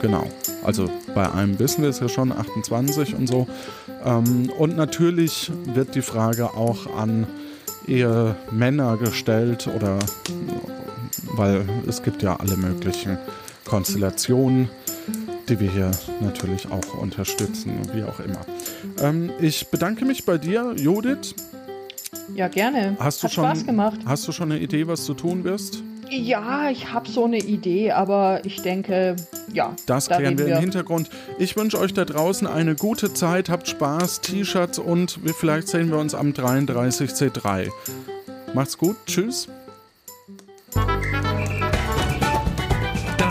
Genau. 0.00 0.26
Also 0.64 0.90
bei 1.14 1.30
einem 1.30 1.58
wissen 1.58 1.82
wir 1.82 1.90
es 1.90 2.00
ja 2.00 2.08
schon, 2.08 2.32
28 2.32 3.14
und 3.14 3.26
so. 3.26 3.46
Ähm, 4.04 4.50
und 4.58 4.76
natürlich 4.76 5.52
wird 5.74 5.94
die 5.94 6.02
Frage 6.02 6.54
auch 6.54 6.94
an 6.96 7.26
eher 7.86 8.36
Männer 8.50 8.96
gestellt 8.96 9.68
oder 9.74 9.98
weil 11.34 11.64
es 11.86 12.02
gibt 12.02 12.22
ja 12.22 12.36
alle 12.36 12.56
möglichen 12.56 13.18
Konstellationen, 13.64 14.68
die 15.48 15.60
wir 15.60 15.70
hier 15.70 15.90
natürlich 16.20 16.70
auch 16.70 16.94
unterstützen, 16.94 17.80
wie 17.92 18.04
auch 18.04 18.20
immer. 18.20 18.40
Ähm, 19.00 19.30
ich 19.40 19.68
bedanke 19.68 20.04
mich 20.04 20.24
bei 20.24 20.38
dir, 20.38 20.74
Judith. 20.76 21.34
Ja, 22.34 22.48
gerne. 22.48 22.96
Hast 22.98 23.22
du 23.22 23.28
Hat 23.28 23.32
schon, 23.32 23.44
Spaß 23.44 23.66
gemacht. 23.66 24.00
Hast 24.04 24.28
du 24.28 24.32
schon 24.32 24.52
eine 24.52 24.60
Idee, 24.60 24.86
was 24.86 25.06
du 25.06 25.14
tun 25.14 25.44
wirst? 25.44 25.82
Ja, 26.10 26.70
ich 26.70 26.92
habe 26.92 27.08
so 27.08 27.24
eine 27.24 27.38
Idee, 27.38 27.92
aber 27.92 28.40
ich 28.44 28.62
denke, 28.62 29.16
ja. 29.52 29.74
Das 29.86 30.06
da 30.06 30.16
klären 30.16 30.34
reden 30.34 30.46
wir 30.46 30.54
im 30.54 30.60
Hintergrund. 30.60 31.10
Ich 31.38 31.56
wünsche 31.56 31.78
euch 31.78 31.92
da 31.92 32.04
draußen 32.04 32.46
eine 32.46 32.74
gute 32.74 33.12
Zeit, 33.12 33.50
habt 33.50 33.68
Spaß, 33.68 34.22
T-Shirts 34.22 34.78
und 34.78 35.22
wir, 35.24 35.34
vielleicht 35.34 35.68
sehen 35.68 35.90
wir 35.90 35.98
uns 35.98 36.14
am 36.14 36.32
33C3. 36.32 37.70
Macht's 38.54 38.78
gut, 38.78 38.96
tschüss. 39.06 39.48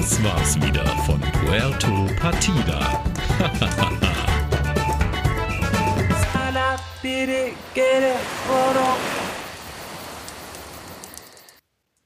Das 0.08 0.24
war's 0.24 0.56
wieder 0.62 0.86
von 1.06 1.20
Puerto 1.20 2.08
Partida. 2.16 3.04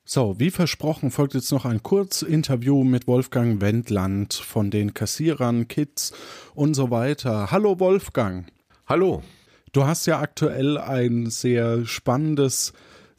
So, 0.04 0.38
wie 0.40 0.50
versprochen 0.50 1.10
folgt 1.10 1.36
jetzt 1.36 1.52
noch 1.52 1.64
ein 1.64 1.84
Kurzinterview 1.84 2.84
mit 2.84 3.08
Wolfgang 3.08 3.62
Wendland 3.62 4.34
von 4.34 4.70
den 4.72 4.94
Kassierern, 4.94 5.70
Kids 5.70 6.12
und 6.54 6.74
so 6.74 6.92
weiter. 6.92 7.50
Hallo 7.52 7.80
Wolfgang. 7.80 8.48
Hallo. 8.88 9.24
Du 9.72 9.86
hast 9.86 10.08
ja 10.08 10.20
aktuell 10.20 10.78
ein 10.78 11.30
sehr 11.30 11.86
spannendes, 11.86 12.74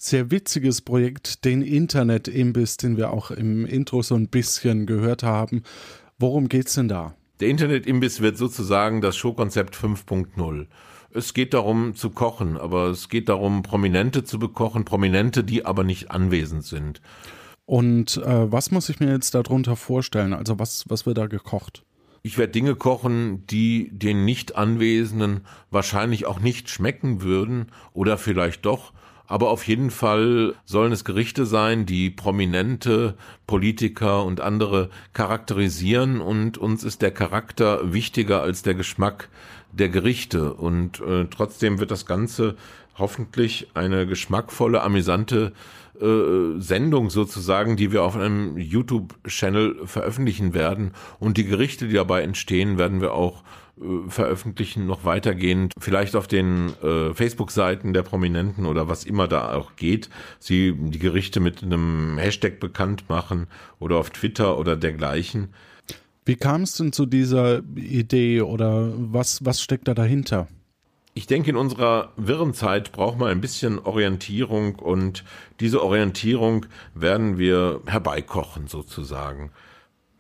sehr 0.05 0.31
witziges 0.31 0.81
Projekt, 0.81 1.45
den 1.45 1.62
Internet-Imbiss, 1.62 2.77
den 2.77 2.97
wir 2.97 3.12
auch 3.12 3.31
im 3.31 3.65
Intro 3.65 4.03
so 4.03 4.16
ein 4.16 4.29
bisschen 4.29 4.87
gehört 4.87 5.23
haben. 5.23 5.62
Worum 6.19 6.49
geht's 6.49 6.74
denn 6.74 6.89
da? 6.89 7.15
Der 7.41 7.49
Internet-Imbiss 7.49 8.20
wird 8.20 8.37
sozusagen 8.37 9.01
das 9.01 9.16
Showkonzept 9.16 9.77
5.0. 9.77 10.66
Es 11.15 11.35
geht 11.35 11.55
darum 11.55 11.95
zu 11.95 12.11
kochen, 12.11 12.57
aber 12.57 12.87
es 12.87 13.09
geht 13.09 13.29
darum, 13.29 13.62
Prominente 13.62 14.24
zu 14.24 14.39
bekochen, 14.39 14.85
Prominente, 14.85 15.45
die 15.45 15.65
aber 15.65 15.85
nicht 15.85 16.11
anwesend 16.11 16.65
sind. 16.65 17.01
Und 17.65 18.16
äh, 18.16 18.51
was 18.51 18.70
muss 18.70 18.89
ich 18.89 18.99
mir 18.99 19.12
jetzt 19.12 19.35
darunter 19.35 19.77
vorstellen? 19.77 20.33
Also 20.33 20.59
was, 20.59 20.85
was 20.89 21.07
wird 21.07 21.19
da 21.19 21.27
gekocht? 21.27 21.85
Ich 22.23 22.39
werde 22.39 22.53
Dinge 22.53 22.74
kochen, 22.74 23.47
die 23.47 23.91
den 23.93 24.24
Nicht-Anwesenden 24.24 25.41
wahrscheinlich 25.70 26.27
auch 26.27 26.41
nicht 26.41 26.70
schmecken 26.70 27.23
würden 27.23 27.66
oder 27.93 28.19
vielleicht 28.19 28.65
doch. 28.65 28.93
Aber 29.27 29.51
auf 29.51 29.66
jeden 29.66 29.90
Fall 29.90 30.55
sollen 30.65 30.93
es 30.93 31.05
Gerichte 31.05 31.47
sein, 31.47 31.86
die 31.86 32.11
prominente 32.11 33.15
Politiker 33.47 34.24
und 34.24 34.40
andere 34.40 34.90
charakterisieren 35.12 36.20
und 36.20 36.59
uns 36.59 36.85
ist 36.85 37.03
der 37.03 37.12
Charakter 37.12 37.93
wichtiger 37.93 38.43
als 38.43 38.62
der 38.62 38.74
Geschmack 38.74 39.28
der 39.73 39.89
Gerichte. 39.89 40.55
Und 40.55 41.01
äh, 41.01 41.27
trotzdem 41.31 41.78
wird 41.78 41.90
das 41.90 42.07
Ganze 42.07 42.57
hoffentlich 42.99 43.69
eine 43.74 44.07
geschmackvolle, 44.07 44.82
amüsante 44.82 45.53
äh, 46.01 46.61
Sendung 46.61 47.11
sozusagen, 47.11 47.77
die 47.77 47.93
wir 47.93 48.03
auf 48.03 48.16
einem 48.16 48.59
YouTube-Channel 48.59 49.86
veröffentlichen 49.86 50.55
werden. 50.55 50.93
Und 51.19 51.36
die 51.36 51.44
Gerichte, 51.44 51.89
die 51.89 51.94
dabei 51.94 52.23
entstehen, 52.23 52.78
werden 52.78 53.01
wir 53.01 53.15
auch 53.15 53.43
veröffentlichen, 54.09 54.87
noch 54.87 55.05
weitergehend, 55.05 55.73
vielleicht 55.79 56.17
auf 56.17 56.27
den 56.27 56.73
äh, 56.83 57.15
Facebook-Seiten 57.15 57.93
der 57.93 58.03
Prominenten 58.03 58.67
oder 58.67 58.89
was 58.89 59.05
immer 59.05 59.29
da 59.29 59.55
auch 59.55 59.77
geht, 59.77 60.09
sie 60.39 60.75
die 60.77 60.99
Gerichte 60.99 61.41
mit 61.41 61.63
einem 61.63 62.19
Hashtag 62.19 62.61
bekannt 62.61 63.09
machen 63.09 63.47
oder 63.79 63.97
auf 63.97 64.11
Twitter 64.11 64.59
oder 64.59 64.77
dergleichen. 64.77 65.49
Wie 66.25 66.37
kam 66.37 66.63
es 66.63 66.77
denn 66.77 66.93
zu 66.93 67.07
dieser 67.07 67.63
Idee 67.75 68.43
oder 68.43 68.93
was, 68.97 69.45
was 69.45 69.61
steckt 69.61 69.89
da 69.89 69.95
dahinter? 69.95 70.47
Ich 71.15 71.27
denke, 71.27 71.51
in 71.51 71.57
unserer 71.57 72.13
wirren 72.17 72.55
Zeit 72.55 72.93
braucht 72.93 73.19
man 73.19 73.29
ein 73.29 73.43
bisschen 73.43 73.79
Orientierung 73.79 74.77
und 74.77 75.25
diese 75.61 75.83
Orientierung 75.83 76.67
werden 76.95 77.37
wir 77.37 77.83
herbeikochen 77.87 78.67
sozusagen. 78.67 79.51